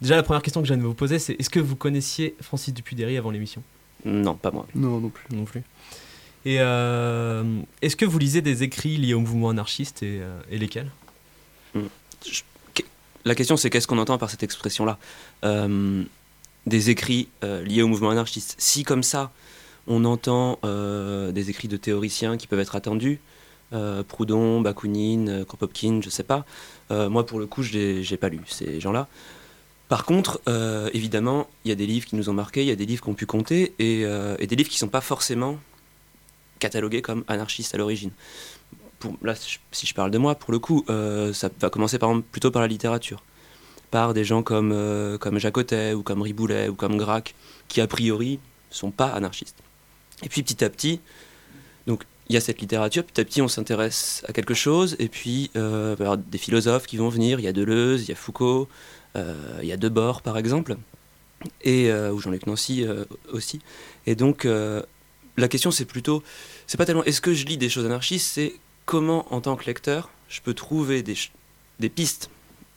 Déjà, 0.00 0.16
la 0.16 0.22
première 0.22 0.42
question 0.42 0.60
que 0.60 0.66
je 0.66 0.72
viens 0.72 0.82
de 0.82 0.86
vous 0.86 0.94
poser, 0.94 1.18
c'est 1.18 1.34
est-ce 1.38 1.50
que 1.50 1.60
vous 1.60 1.76
connaissiez 1.76 2.34
Francis 2.40 2.72
Dupuydery 2.72 3.16
avant 3.16 3.30
l'émission? 3.30 3.62
Non, 4.04 4.34
pas 4.34 4.50
moi. 4.50 4.66
Non, 4.74 5.00
non 5.00 5.08
plus. 5.08 5.24
Non 5.36 5.44
plus. 5.44 5.62
Et 6.44 6.56
euh, 6.60 7.42
est-ce 7.80 7.96
que 7.96 8.04
vous 8.04 8.18
lisez 8.18 8.42
des 8.42 8.62
écrits 8.62 8.96
liés 8.96 9.14
au 9.14 9.20
mouvement 9.20 9.48
anarchiste 9.48 10.02
et, 10.02 10.20
euh, 10.20 10.40
lesquels? 10.50 10.90
La 13.24 13.34
question, 13.34 13.56
c'est 13.56 13.70
qu'est-ce 13.70 13.86
qu'on 13.86 13.98
entend 13.98 14.18
par 14.18 14.28
cette 14.28 14.42
expression-là? 14.42 14.98
Euh, 15.44 16.02
Des 16.66 16.90
écrits 16.90 17.28
liés 17.42 17.82
au 17.82 17.88
mouvement 17.88 18.10
anarchiste. 18.10 18.54
Si, 18.58 18.84
comme 18.84 19.02
ça, 19.02 19.32
on 19.86 20.04
entend 20.04 20.58
des 20.62 21.50
écrits 21.50 21.68
de 21.68 21.76
théoriciens 21.76 22.36
qui 22.36 22.46
peuvent 22.46 22.60
être 22.60 22.76
attendus, 22.76 23.20
Proudhon, 24.08 24.60
Bakounine, 24.60 25.44
Kropotkin, 25.46 26.00
je 26.02 26.10
sais 26.10 26.22
pas, 26.22 26.44
moi, 26.90 27.26
pour 27.26 27.38
le 27.38 27.46
coup, 27.46 27.62
je 27.62 28.08
n'ai 28.10 28.16
pas 28.16 28.28
lu 28.28 28.40
ces 28.46 28.80
gens-là. 28.80 29.08
Par 29.88 30.04
contre, 30.04 30.40
évidemment, 30.94 31.48
il 31.64 31.70
y 31.70 31.72
a 31.72 31.76
des 31.76 31.86
livres 31.86 32.06
qui 32.06 32.16
nous 32.16 32.28
ont 32.28 32.34
marqués, 32.34 32.62
il 32.62 32.68
y 32.68 32.72
a 32.72 32.76
des 32.76 32.86
livres 32.86 33.02
qu'on 33.02 33.14
pu 33.14 33.26
compter, 33.26 33.74
et 33.78 34.06
des 34.46 34.56
livres 34.56 34.70
qui 34.70 34.76
ne 34.76 34.80
sont 34.80 34.88
pas 34.88 35.02
forcément 35.02 35.58
catalogués 36.58 37.02
comme 37.02 37.24
anarchistes 37.28 37.74
à 37.74 37.78
l'origine. 37.78 38.10
Là, 39.22 39.34
si 39.34 39.86
je- 39.86 39.94
parle 39.94 40.10
de 40.10 40.18
moi, 40.18 40.34
pour 40.34 40.50
le 40.50 40.58
coup, 40.58 40.84
euh, 40.88 41.32
ça 41.34 41.50
va 41.60 41.68
commencer 41.68 41.98
plutôt 42.32 42.50
par 42.50 42.62
la 42.62 42.68
littérature, 42.68 43.22
par 43.90 44.14
des 44.14 44.24
gens 44.24 44.42
comme, 44.42 44.72
euh, 44.72 45.18
comme 45.18 45.38
Jacotet, 45.38 45.92
ou 45.92 46.02
comme 46.02 46.22
Riboulet, 46.22 46.68
ou 46.68 46.74
comme 46.74 46.96
Grac, 46.96 47.34
qui 47.68 47.80
a 47.82 47.86
priori 47.86 48.38
sont 48.70 48.90
pas 48.90 49.08
anarchistes. 49.08 49.58
Et 50.22 50.28
puis 50.28 50.42
petit 50.42 50.64
à 50.64 50.70
petit, 50.70 51.00
donc 51.86 52.04
il 52.28 52.34
y 52.34 52.38
a 52.38 52.40
cette 52.40 52.60
littérature, 52.62 53.04
petit 53.04 53.20
à 53.20 53.24
petit 53.24 53.42
on 53.42 53.48
s'intéresse 53.48 54.24
à 54.26 54.32
quelque 54.32 54.54
chose, 54.54 54.96
et 54.98 55.08
puis 55.08 55.50
euh, 55.54 55.94
y 55.98 56.02
avoir 56.02 56.16
des 56.16 56.38
philosophes 56.38 56.86
qui 56.86 56.96
vont 56.96 57.10
venir, 57.10 57.40
il 57.40 57.44
y 57.44 57.48
a 57.48 57.52
Deleuze, 57.52 58.04
il 58.04 58.08
y 58.08 58.12
a 58.12 58.16
Foucault, 58.16 58.68
euh, 59.16 59.58
il 59.60 59.68
y 59.68 59.72
a 59.72 59.76
Debord 59.76 60.22
par 60.22 60.38
exemple, 60.38 60.76
et, 61.60 61.90
euh, 61.90 62.10
ou 62.10 62.20
Jean-Luc 62.20 62.46
Nancy 62.46 62.86
aussi. 63.30 63.60
Et 64.06 64.14
donc 64.14 64.46
la 65.36 65.48
question 65.48 65.70
c'est 65.70 65.84
plutôt, 65.84 66.22
c'est 66.66 66.76
pas 66.76 66.86
tellement 66.86 67.04
est-ce 67.04 67.20
que 67.20 67.34
je 67.34 67.44
lis 67.46 67.56
des 67.56 67.68
choses 67.68 67.84
anarchistes, 67.86 68.26
c'est 68.34 68.54
comment 68.86 69.26
en 69.34 69.40
tant 69.40 69.56
que 69.56 69.64
lecteur 69.66 70.10
je 70.28 70.40
peux 70.40 70.54
trouver 70.54 71.02
des, 71.02 71.16
des 71.80 71.88
pistes 71.88 72.30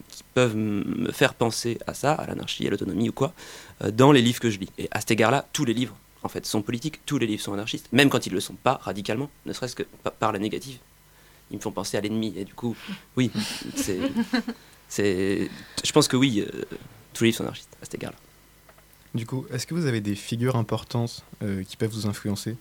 qui 0.09 0.23
peuvent 0.33 0.55
me 0.55 1.11
faire 1.11 1.33
penser 1.33 1.77
à 1.87 1.93
ça, 1.93 2.13
à 2.13 2.25
l'anarchie, 2.27 2.65
à 2.67 2.69
l'autonomie 2.69 3.09
ou 3.09 3.11
quoi, 3.11 3.33
euh, 3.83 3.91
dans 3.91 4.11
les 4.11 4.21
livres 4.21 4.39
que 4.39 4.49
je 4.49 4.57
lis. 4.59 4.69
Et 4.77 4.87
à 4.91 4.99
cet 4.99 5.11
égard-là, 5.11 5.47
tous 5.53 5.65
les 5.65 5.73
livres 5.73 5.95
en 6.23 6.29
fait 6.29 6.45
sont 6.45 6.61
politiques, 6.61 7.01
tous 7.05 7.17
les 7.17 7.27
livres 7.27 7.41
sont 7.41 7.53
anarchistes, 7.53 7.87
même 7.91 8.09
quand 8.09 8.25
ils 8.25 8.33
le 8.33 8.39
sont 8.39 8.55
pas 8.55 8.79
radicalement, 8.83 9.29
ne 9.45 9.53
serait-ce 9.53 9.75
que 9.75 9.83
pa- 10.03 10.11
par 10.11 10.31
la 10.31 10.39
négative. 10.39 10.77
Ils 11.51 11.57
me 11.57 11.61
font 11.61 11.71
penser 11.71 11.97
à 11.97 12.01
l'ennemi 12.01 12.33
et 12.35 12.43
du 12.45 12.53
coup, 12.53 12.75
oui, 13.15 13.31
c'est, 13.75 13.99
je 15.83 15.91
pense 15.93 16.07
que 16.07 16.17
oui, 16.17 16.41
euh, 16.41 16.63
tous 17.13 17.23
les 17.23 17.29
livres 17.29 17.37
sont 17.37 17.43
anarchistes 17.43 17.75
à 17.81 17.85
cet 17.85 17.95
égard-là. 17.95 18.17
Du 19.15 19.25
coup, 19.25 19.45
est-ce 19.51 19.65
que 19.65 19.73
vous 19.73 19.85
avez 19.85 20.01
des 20.01 20.15
figures 20.15 20.55
importantes 20.55 21.23
euh, 21.43 21.63
qui 21.63 21.77
peuvent 21.77 21.91
vous 21.91 22.07
influencer? 22.07 22.55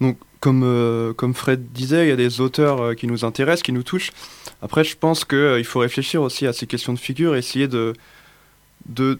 Donc, 0.00 0.18
comme, 0.40 0.62
euh, 0.62 1.12
comme 1.14 1.34
Fred 1.34 1.72
disait, 1.72 2.06
il 2.06 2.08
y 2.08 2.12
a 2.12 2.16
des 2.16 2.40
auteurs 2.40 2.80
euh, 2.80 2.94
qui 2.94 3.06
nous 3.06 3.24
intéressent, 3.24 3.62
qui 3.62 3.72
nous 3.72 3.82
touchent. 3.82 4.12
Après, 4.62 4.84
je 4.84 4.96
pense 4.96 5.24
qu'il 5.24 5.64
faut 5.64 5.80
réfléchir 5.80 6.22
aussi 6.22 6.46
à 6.46 6.52
ces 6.52 6.66
questions 6.66 6.92
de 6.92 6.98
figure, 6.98 7.34
essayer 7.34 7.66
de, 7.66 7.94
de, 8.86 9.18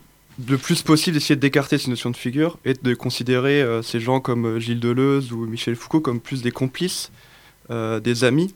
le 0.48 0.58
plus 0.58 0.82
possible, 0.82 1.14
d'essayer 1.14 1.36
d'écarter 1.36 1.78
ces 1.78 1.90
notions 1.90 2.10
de 2.10 2.16
figure 2.16 2.58
et 2.64 2.74
de 2.74 2.94
considérer 2.94 3.64
ces 3.82 4.00
gens 4.00 4.20
comme 4.20 4.58
Gilles 4.58 4.80
Deleuze 4.80 5.32
ou 5.32 5.46
Michel 5.46 5.76
Foucault 5.76 6.00
comme 6.00 6.20
plus 6.20 6.42
des 6.42 6.50
complices, 6.50 7.10
des 7.70 8.24
amis. 8.24 8.54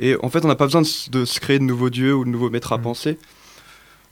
Et 0.00 0.16
en 0.22 0.28
fait, 0.28 0.44
on 0.44 0.48
n'a 0.48 0.56
pas 0.56 0.66
besoin 0.66 0.82
de, 0.82 1.24
se 1.24 1.40
créer 1.40 1.58
de 1.58 1.64
nouveaux 1.64 1.90
dieux 1.90 2.14
ou 2.14 2.24
de 2.24 2.30
nouveaux 2.30 2.50
maîtres 2.50 2.72
à 2.72 2.78
penser. 2.78 3.18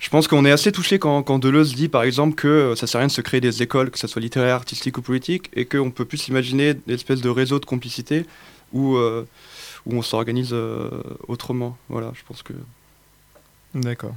Je 0.03 0.11
pense 0.11 0.27
qu'on 0.27 0.45
est 0.45 0.51
assez 0.51 0.73
touché 0.73 0.99
quand, 0.99 1.23
quand 1.23 1.39
Deleuze 1.39 1.77
dit 1.77 1.89
par 1.89 2.03
exemple 2.03 2.35
que 2.35 2.49
euh, 2.49 2.75
ça 2.75 2.89
sert 2.89 2.99
à 2.99 3.03
rien 3.03 3.07
de 3.07 3.13
se 3.13 3.21
créer 3.21 3.41
des 3.41 3.63
écoles, 3.63 3.89
que 3.93 4.01
ce 4.01 4.09
soit 4.09 4.21
littéraire, 4.21 4.57
artistique 4.57 4.99
ou 4.99 5.03
politique, 5.03 5.49
et 5.55 5.65
qu'on 5.65 5.93
peut 5.93 6.05
plus 6.05 6.27
imaginer 6.27 6.75
des 6.75 6.95
espèces 6.95 7.21
de 7.21 7.29
réseaux 7.29 7.61
de 7.61 7.65
complicité 7.65 8.27
où, 8.73 8.97
euh, 8.97 9.25
où 9.87 9.95
on 9.95 10.03
s'organise 10.03 10.51
euh, 10.53 10.91
autrement. 11.29 11.79
Voilà, 11.89 12.11
je 12.15 12.23
pense 12.27 12.43
que. 12.43 12.53
D'accord. 13.75 14.13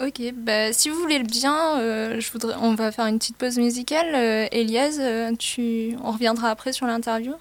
Ok, 0.00 0.22
bah, 0.36 0.72
si 0.72 0.88
vous 0.88 1.00
voulez 1.00 1.18
le 1.18 1.26
bien, 1.26 1.80
euh, 1.80 2.20
je 2.20 2.30
voudrais, 2.30 2.54
on 2.60 2.76
va 2.76 2.92
faire 2.92 3.06
une 3.06 3.18
petite 3.18 3.36
pause 3.36 3.58
musicale. 3.58 4.14
Euh, 4.14 4.46
Elias, 4.52 4.98
euh, 5.00 5.32
tu, 5.36 5.96
on 6.04 6.12
reviendra 6.12 6.50
après 6.50 6.72
sur 6.72 6.86
l'interview. 6.86 7.34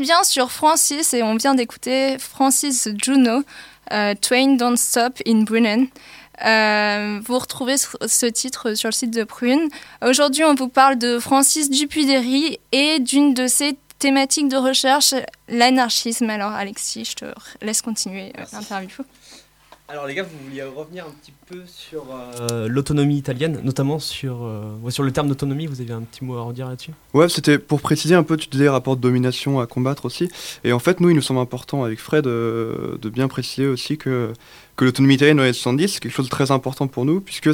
Êtes 0.00 0.06
bien 0.06 0.24
sur 0.24 0.50
Francis 0.50 1.12
et 1.14 1.22
on 1.22 1.36
vient 1.36 1.54
d'écouter 1.54 2.18
Francis 2.18 2.88
Juno, 3.02 3.42
euh, 3.92 4.14
Train 4.20 4.56
Don't 4.56 4.76
Stop 4.76 5.20
in 5.26 5.42
Brunnen. 5.42 5.88
Euh, 6.44 7.20
vous 7.22 7.38
retrouvez 7.38 7.76
ce 7.76 8.26
titre 8.26 8.74
sur 8.74 8.88
le 8.88 8.92
site 8.92 9.10
de 9.10 9.24
Prune. 9.24 9.68
Aujourd'hui, 10.02 10.44
on 10.44 10.54
vous 10.54 10.68
parle 10.68 10.96
de 10.96 11.18
Francis 11.18 11.68
Dupuy-Derry 11.68 12.58
et 12.72 12.98
d'une 12.98 13.34
de 13.34 13.46
ses 13.46 13.76
thématiques 13.98 14.48
de 14.48 14.56
recherche, 14.56 15.14
l'anarchisme. 15.48 16.30
Alors, 16.30 16.52
Alexis, 16.52 17.04
je 17.04 17.16
te 17.16 17.24
laisse 17.60 17.82
continuer 17.82 18.32
euh, 18.38 18.44
l'interview. 18.54 19.04
Alors 19.90 20.06
les 20.06 20.14
gars, 20.14 20.22
vous 20.22 20.38
vouliez 20.44 20.62
revenir 20.62 21.04
un 21.04 21.10
petit 21.10 21.32
peu 21.46 21.62
sur 21.66 22.04
euh, 22.12 22.68
l'autonomie 22.68 23.16
italienne, 23.16 23.60
notamment 23.64 23.98
sur, 23.98 24.48
sur 24.88 25.02
le 25.02 25.10
terme 25.10 25.26
d'autonomie, 25.26 25.66
vous 25.66 25.80
avez 25.80 25.92
un 25.92 26.02
petit 26.02 26.24
mot 26.24 26.36
à 26.36 26.42
redire 26.42 26.68
là-dessus? 26.68 26.92
Ouais, 27.12 27.28
c'était 27.28 27.58
pour 27.58 27.80
préciser 27.80 28.14
un 28.14 28.22
peu, 28.22 28.36
tu 28.36 28.48
disais 28.48 28.68
rapport 28.68 28.96
de 28.96 29.00
domination 29.00 29.58
à 29.58 29.66
combattre 29.66 30.04
aussi. 30.04 30.28
Et 30.62 30.72
en 30.72 30.78
fait, 30.78 31.00
nous, 31.00 31.10
il 31.10 31.16
nous 31.16 31.22
semble 31.22 31.40
important 31.40 31.82
avec 31.82 31.98
Fred 31.98 32.24
de 32.24 33.08
bien 33.12 33.26
préciser 33.26 33.66
aussi 33.66 33.98
que 33.98 34.32
que 34.80 34.86
l'autonomie 34.86 35.16
italienne 35.16 35.36
dans 35.36 35.42
les 35.42 35.52
70, 35.52 35.88
c'est 35.88 36.00
quelque 36.00 36.12
chose 36.12 36.24
de 36.24 36.30
très 36.30 36.50
important 36.50 36.86
pour 36.86 37.04
nous, 37.04 37.20
puisque 37.20 37.50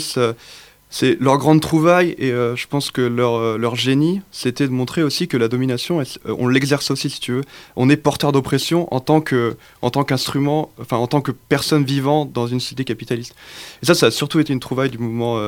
c'est 0.99 1.21
leur 1.21 1.37
grande 1.37 1.61
trouvaille 1.61 2.15
et 2.17 2.33
euh, 2.33 2.57
je 2.57 2.67
pense 2.67 2.91
que 2.91 3.03
leur, 3.03 3.35
euh, 3.35 3.59
leur 3.59 3.77
génie, 3.77 4.23
c'était 4.31 4.67
de 4.67 4.73
montrer 4.73 5.03
aussi 5.03 5.29
que 5.29 5.37
la 5.37 5.47
domination, 5.47 6.01
euh, 6.01 6.05
on 6.39 6.49
l'exerce 6.49 6.91
aussi 6.91 7.11
si 7.11 7.21
tu 7.21 7.33
veux. 7.33 7.43
On 7.77 7.91
est 7.91 7.99
porteur 7.99 8.33
d'oppression 8.33 8.89
en 8.95 9.01
tant 9.01 9.21
que 9.21 9.59
en 9.83 9.91
tant 9.91 10.05
qu'instrument, 10.05 10.73
enfin 10.81 10.97
en 10.97 11.07
tant 11.07 11.21
que 11.21 11.33
personne 11.33 11.85
vivant 11.85 12.25
dans 12.25 12.47
une 12.47 12.61
société 12.61 12.85
capitaliste. 12.85 13.35
Et 13.83 13.87
ça, 13.87 13.95
ça 13.95 14.07
a 14.07 14.11
surtout 14.11 14.41
été 14.41 14.55
une 14.55 14.61
trouvaille 14.61 14.89
du 14.89 14.97
mouvement 14.97 15.39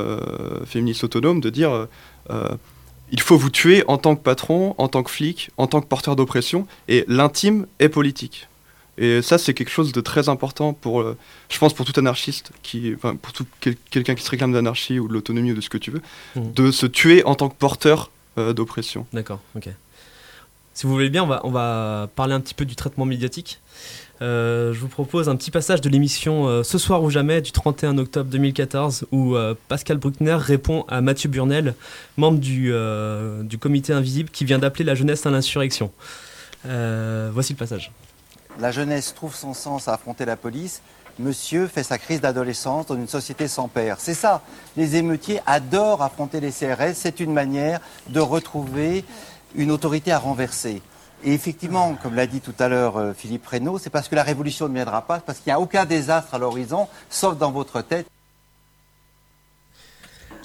féministe 0.67 1.03
autonome 1.03 1.41
de 1.41 1.49
dire 1.49 1.87
il 3.11 3.19
faut 3.19 3.37
vous 3.37 3.49
tuer 3.49 3.83
en 3.87 3.97
tant 3.97 4.15
que 4.15 4.21
patron, 4.21 4.75
en 4.77 4.87
tant 4.87 5.01
que 5.01 5.09
flic, 5.09 5.49
en 5.57 5.65
tant 5.65 5.81
que 5.81 5.87
porteur 5.87 6.15
d'oppression, 6.15 6.67
et 6.87 7.05
l'intime 7.07 7.65
est 7.79 7.89
politique. 7.89 8.48
Et 9.01 9.21
ça, 9.21 9.37
c'est 9.37 9.53
quelque 9.53 9.71
chose 9.71 9.93
de 9.93 10.01
très 10.01 10.27
important 10.27 10.73
pour, 10.73 10.99
euh, 10.99 11.17
je 11.47 11.57
pense, 11.57 11.73
pour 11.73 11.85
tout 11.85 11.97
anarchiste, 11.97 12.51
qui, 12.61 12.93
enfin, 12.93 13.15
pour 13.15 13.31
tout 13.31 13.45
quelqu'un 13.89 14.13
qui 14.13 14.23
se 14.23 14.29
réclame 14.29 14.51
d'anarchie 14.51 14.99
ou 14.99 15.07
de 15.07 15.13
l'autonomie 15.13 15.53
ou 15.53 15.55
de 15.55 15.61
ce 15.61 15.69
que 15.69 15.77
tu 15.77 15.89
veux, 15.89 16.01
mmh. 16.35 16.51
de 16.53 16.69
se 16.69 16.85
tuer 16.85 17.23
en 17.23 17.33
tant 17.33 17.47
que 17.47 17.55
porteur 17.55 18.11
euh, 18.37 18.51
d'oppression. 18.51 19.07
D'accord, 19.13 19.39
ok. 19.55 19.69
Si 20.73 20.85
vous 20.85 20.91
voulez 20.91 21.09
bien, 21.09 21.23
on 21.23 21.27
va, 21.27 21.39
on 21.45 21.49
va 21.49 22.09
parler 22.13 22.33
un 22.33 22.41
petit 22.41 22.53
peu 22.53 22.65
du 22.65 22.75
traitement 22.75 23.05
médiatique. 23.05 23.61
Euh, 24.21 24.73
je 24.73 24.79
vous 24.79 24.89
propose 24.89 25.29
un 25.29 25.37
petit 25.37 25.49
passage 25.49 25.79
de 25.79 25.87
l'émission 25.87 26.61
Ce 26.63 26.77
soir 26.77 27.01
ou 27.01 27.09
jamais 27.09 27.41
du 27.41 27.53
31 27.53 27.97
octobre 27.97 28.29
2014 28.29 29.05
où 29.13 29.35
Pascal 29.69 29.97
Bruckner 29.97 30.35
répond 30.35 30.83
à 30.89 30.99
Mathieu 30.99 31.29
Burnel, 31.29 31.73
membre 32.17 32.39
du, 32.39 32.73
du 33.43 33.57
comité 33.57 33.93
invisible 33.93 34.29
qui 34.29 34.45
vient 34.45 34.59
d'appeler 34.59 34.85
la 34.85 34.95
jeunesse 34.95 35.25
à 35.25 35.31
l'insurrection. 35.31 35.91
voici 36.63 37.53
le 37.53 37.57
passage. 37.57 37.91
La 38.59 38.71
jeunesse 38.71 39.13
trouve 39.13 39.33
son 39.33 39.53
sens 39.53 39.87
à 39.87 39.93
affronter 39.93 40.25
la 40.25 40.35
police. 40.35 40.81
Monsieur 41.17 41.67
fait 41.67 41.83
sa 41.83 41.97
crise 41.97 42.19
d'adolescence 42.19 42.87
dans 42.87 42.95
une 42.95 43.07
société 43.07 43.47
sans 43.47 43.69
père. 43.69 43.97
C'est 43.99 44.13
ça. 44.13 44.41
Les 44.75 44.97
émeutiers 44.97 45.39
adorent 45.45 46.01
affronter 46.01 46.41
les 46.41 46.51
CRS. 46.51 46.93
C'est 46.95 47.21
une 47.21 47.31
manière 47.31 47.79
de 48.09 48.19
retrouver 48.19 49.05
une 49.55 49.71
autorité 49.71 50.11
à 50.11 50.19
renverser. 50.19 50.81
Et 51.23 51.33
effectivement, 51.33 51.95
comme 52.01 52.15
l'a 52.15 52.27
dit 52.27 52.41
tout 52.41 52.53
à 52.59 52.67
l'heure 52.67 52.97
euh, 52.97 53.13
Philippe 53.13 53.47
Reynaud, 53.47 53.77
c'est 53.77 53.89
parce 53.89 54.09
que 54.09 54.15
la 54.15 54.23
révolution 54.23 54.67
ne 54.67 54.73
viendra 54.73 55.01
pas, 55.01 55.19
parce 55.19 55.39
qu'il 55.39 55.49
n'y 55.49 55.55
a 55.55 55.59
aucun 55.59 55.85
désastre 55.85 56.33
à 56.33 56.37
l'horizon, 56.37 56.87
sauf 57.09 57.37
dans 57.37 57.51
votre 57.51 57.81
tête. 57.81 58.07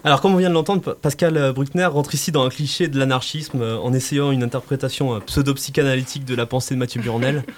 Alors, 0.02 0.20
comme 0.20 0.34
on 0.34 0.38
vient 0.38 0.50
de 0.50 0.54
l'entendre, 0.54 0.94
Pascal 0.94 1.52
Bruckner 1.52 1.86
rentre 1.86 2.14
ici 2.14 2.32
dans 2.32 2.44
un 2.44 2.48
cliché 2.48 2.88
de 2.88 2.98
l'anarchisme 2.98 3.60
euh, 3.60 3.78
en 3.78 3.92
essayant 3.92 4.30
une 4.30 4.42
interprétation 4.42 5.14
euh, 5.14 5.20
pseudo-psychanalytique 5.20 6.24
de 6.24 6.34
la 6.34 6.46
pensée 6.46 6.74
de 6.74 6.78
Mathieu 6.78 7.00
Burnel. 7.00 7.42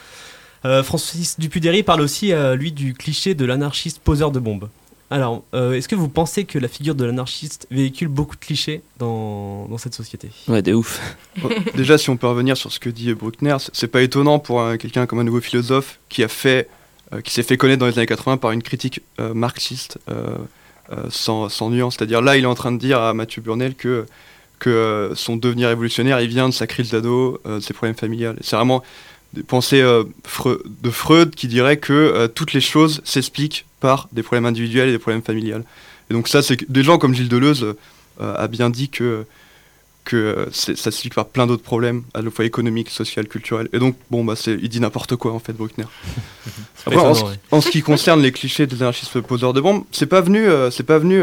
Euh, 0.67 0.83
Francis 0.83 1.39
Dupuy-Derry 1.39 1.85
parle 1.85 2.01
aussi, 2.01 2.33
euh, 2.33 2.57
lui, 2.57 2.73
du 2.73 2.93
cliché 2.93 3.35
de 3.35 3.45
l'anarchiste 3.45 4.01
poseur 4.01 4.33
de 4.33 4.41
bombes. 4.41 4.69
Alors, 5.11 5.45
euh, 5.55 5.75
est-ce 5.75 5.87
que 5.87 5.95
vous 5.95 6.09
pensez 6.09 6.45
que 6.45 6.59
la 6.59 6.67
figure 6.67 6.97
de 6.97 7.05
l'anarchiste 7.05 7.69
véhicule 7.71 8.09
beaucoup 8.09 8.35
de 8.35 8.41
clichés 8.41 8.83
dans, 8.99 9.69
cette 9.79 9.95
société? 9.95 10.31
Ouais, 10.49 10.63
des 10.63 10.73
ouf. 10.73 11.01
déjà, 11.77 11.97
si 11.97 12.11
on 12.11 12.17
peut 12.17 12.27
revenir 12.27 12.57
sur 12.57 12.73
ce 12.73 12.81
que 12.81 12.91
dit 12.91 13.15
Bruckner, 13.15 13.57
c'est 13.73 13.87
pas 13.87 14.03
étonnant 14.03 14.41
pour 14.41 14.65
quelqu'un 14.79 15.07
comme 15.07 15.21
un 15.21 15.25
nouveau 15.25 15.41
philosophe 15.41 16.01
qui 16.09 16.25
a 16.25 16.29
fait, 16.29 16.69
qui 17.23 17.33
s'est 17.33 17.45
fait 17.45 17.57
connaître 17.57 17.79
dans 17.79 17.87
les 17.87 17.97
années 17.99 18.07
80 18.07 18.39
par 18.39 18.51
une 18.51 18.65
critique 18.65 19.01
marxiste 19.33 20.01
sans, 21.09 21.49
sans, 21.49 21.71
nuance. 21.71 21.95
C'est-à-dire 21.97 22.21
là, 22.21 22.37
il 22.37 22.43
est 22.43 22.49
en 22.49 22.57
train 22.57 22.73
de 22.73 22.79
dire 22.79 23.01
à 23.01 23.15
Mathieu 23.15 23.41
Burnel 23.43 23.77
que 23.77 24.07
que 24.59 25.13
son 25.15 25.37
devenir 25.37 25.69
révolutionnaire, 25.69 26.19
il 26.23 26.29
vient 26.29 26.49
de 26.49 26.55
sa 26.55 26.67
crise 26.67 26.91
d'ado, 26.91 27.43
de 27.45 27.61
ses 27.61 27.75
problèmes 27.75 27.95
familiales. 27.95 28.39
C'est 28.41 28.57
vraiment 28.57 28.83
des 29.37 29.43
pensées 29.43 29.83
euh, 29.83 30.05
de 30.83 30.91
Freud 30.91 31.35
qui 31.35 31.47
dirait 31.47 31.77
que 31.77 31.93
euh, 31.93 32.29
toutes 32.29 32.55
les 32.55 32.61
choses 32.61 33.03
s'expliquent 33.05 33.67
par 33.81 34.09
des 34.13 34.23
problèmes 34.23 34.47
individuels 34.47 34.89
et 34.89 34.93
des 34.93 34.99
problèmes 34.99 35.23
familiales. 35.23 35.65
Et 36.11 36.15
donc 36.15 36.29
ça, 36.29 36.43
c'est 36.43 36.71
des 36.71 36.83
gens 36.83 36.99
comme 36.99 37.15
Gilles 37.15 37.29
Deleuze 37.29 37.75
euh, 38.21 38.35
a 38.37 38.49
bien 38.49 38.71
dit 38.71 38.89
que 38.89 39.25
que 40.05 40.47
ça 40.53 40.77
s'explique 40.77 41.17
par 41.17 41.27
plein 41.27 41.49
d'autres 41.49 41.65
problèmes, 41.65 42.05
à 42.15 42.23
la 42.23 42.31
fois 42.31 42.45
économiques, 42.45 42.91
sociaux, 42.91 43.25
culturels. 43.25 43.69
Et 43.73 43.81
donc, 43.81 43.97
bon, 44.09 44.25
bah, 44.25 44.35
il 44.47 44.69
dit 44.69 44.79
n'importe 44.79 45.17
quoi, 45.17 45.33
en 45.33 45.41
fait, 45.41 45.53
Bruckner. 45.53 45.87
en, 47.51 47.61
ce 47.61 47.69
qui 47.69 47.83
concerne 47.83 48.23
les 48.23 48.31
clichés 48.31 48.69
des 48.69 48.83
anarchistes 48.83 49.21
poseurs 49.23 49.53
de 49.53 49.61
bombes, 49.61 49.83
c'est 49.91 50.07
pas 50.07 50.21
venu, 50.21 50.47
c'est 50.71 50.85
pas 50.85 51.01
venu 51.01 51.21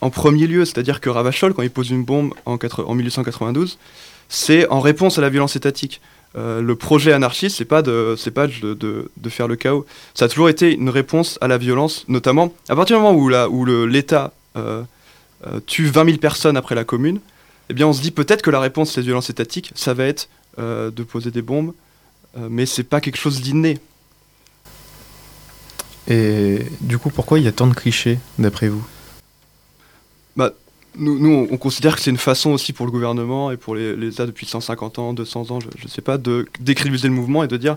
en 0.00 0.10
premier 0.10 0.48
lieu. 0.48 0.64
C'est-à-dire 0.64 1.00
que 1.00 1.10
Ravachol, 1.10 1.54
quand 1.54 1.62
il 1.62 1.70
pose 1.70 1.90
une 1.90 2.02
bombe 2.02 2.34
en, 2.44 2.58
en 2.58 2.94
1892, 2.96 3.78
c'est 4.28 4.68
en 4.68 4.80
réponse 4.80 5.16
à 5.16 5.20
la 5.20 5.30
violence 5.30 5.54
étatique. 5.54 6.00
Euh, 6.36 6.60
le 6.60 6.74
projet 6.74 7.12
anarchiste, 7.12 7.56
c'est 7.56 7.64
pas 7.64 7.82
de, 7.82 8.16
c'est 8.18 8.32
pas 8.32 8.48
de, 8.48 8.74
de, 8.74 9.28
faire 9.28 9.46
le 9.46 9.54
chaos. 9.56 9.86
Ça 10.14 10.24
a 10.24 10.28
toujours 10.28 10.48
été 10.48 10.74
une 10.74 10.88
réponse 10.88 11.38
à 11.40 11.46
la 11.46 11.58
violence, 11.58 12.04
notamment 12.08 12.52
à 12.68 12.74
partir 12.74 12.96
du 12.96 13.02
moment 13.02 13.16
où, 13.16 13.28
la, 13.28 13.48
où 13.48 13.64
le, 13.64 13.86
l'État 13.86 14.32
euh, 14.56 14.82
euh, 15.46 15.60
tue 15.66 15.86
20 15.86 16.06
000 16.06 16.18
personnes 16.18 16.56
après 16.56 16.74
la 16.74 16.84
commune. 16.84 17.20
Eh 17.70 17.74
bien, 17.74 17.86
on 17.86 17.92
se 17.92 18.02
dit 18.02 18.10
peut-être 18.10 18.42
que 18.42 18.50
la 18.50 18.60
réponse 18.60 18.90
à 18.90 18.94
ces 18.94 19.02
violences 19.02 19.30
étatiques, 19.30 19.70
ça 19.74 19.94
va 19.94 20.04
être 20.04 20.28
de 20.58 21.02
poser 21.02 21.32
des 21.32 21.42
bombes, 21.42 21.72
mais 22.36 22.64
c'est 22.64 22.84
pas 22.84 23.00
quelque 23.00 23.16
chose 23.16 23.40
d'inné. 23.40 23.80
Et 26.06 26.58
du 26.80 26.98
coup, 26.98 27.10
pourquoi 27.10 27.40
il 27.40 27.44
y 27.44 27.48
a 27.48 27.52
tant 27.52 27.66
de 27.66 27.74
clichés, 27.74 28.18
d'après 28.38 28.68
vous? 28.68 28.86
Bah, 30.36 30.52
nous, 30.96 31.48
on, 31.50 31.56
considère 31.56 31.96
que 31.96 32.02
c'est 32.02 32.10
une 32.10 32.16
façon 32.16 32.50
aussi 32.50 32.72
pour 32.72 32.86
le 32.86 32.92
gouvernement 32.92 33.50
et 33.50 33.56
pour 33.56 33.74
les, 33.74 33.94
depuis 33.94 34.46
150 34.46 34.98
ans, 34.98 35.12
200 35.12 35.50
ans, 35.50 35.58
je 35.60 35.84
ne 35.84 35.88
sais 35.88 36.02
pas, 36.02 36.18
de 36.18 36.46
décriviser 36.60 37.08
le 37.08 37.14
mouvement 37.14 37.42
et 37.44 37.48
de 37.48 37.56
dire 37.56 37.76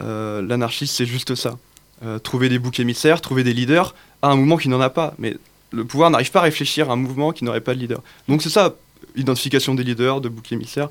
euh, 0.00 0.42
l'anarchisme, 0.42 0.94
c'est 0.96 1.06
juste 1.06 1.34
ça. 1.34 1.58
Euh, 2.04 2.18
trouver 2.18 2.48
des 2.48 2.58
boucs 2.58 2.80
émissaires, 2.80 3.20
trouver 3.20 3.44
des 3.44 3.52
leaders 3.52 3.94
à 4.22 4.28
un 4.28 4.36
mouvement 4.36 4.56
qui 4.56 4.68
n'en 4.68 4.80
a 4.80 4.90
pas. 4.90 5.14
Mais 5.18 5.36
le 5.72 5.84
pouvoir 5.84 6.10
n'arrive 6.10 6.30
pas 6.30 6.40
à 6.40 6.42
réfléchir 6.42 6.90
à 6.90 6.94
un 6.94 6.96
mouvement 6.96 7.32
qui 7.32 7.44
n'aurait 7.44 7.60
pas 7.60 7.74
de 7.74 7.80
leader. 7.80 8.02
Donc 8.28 8.42
c'est 8.42 8.50
ça, 8.50 8.74
identification 9.14 9.74
des 9.74 9.84
leaders, 9.84 10.20
de 10.20 10.28
boucs 10.28 10.52
émissaires, 10.52 10.88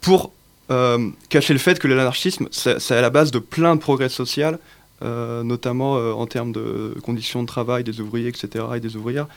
pour 0.00 0.32
euh, 0.70 1.10
cacher 1.28 1.52
le 1.52 1.58
fait 1.58 1.78
que 1.78 1.88
l'anarchisme, 1.88 2.48
c'est 2.50 2.92
à 2.92 3.00
la 3.00 3.10
base 3.10 3.30
de 3.30 3.38
plein 3.38 3.76
de 3.76 3.80
progrès 3.80 4.08
sociaux, 4.08 4.56
notamment 5.02 5.92
en 6.18 6.26
termes 6.26 6.52
de 6.52 6.96
conditions 7.02 7.42
de 7.42 7.46
travail 7.46 7.84
des 7.84 8.00
ouvriers, 8.00 8.28
etc., 8.28 8.64
et 8.74 8.80
des 8.80 8.96
ouvrières 8.96 9.28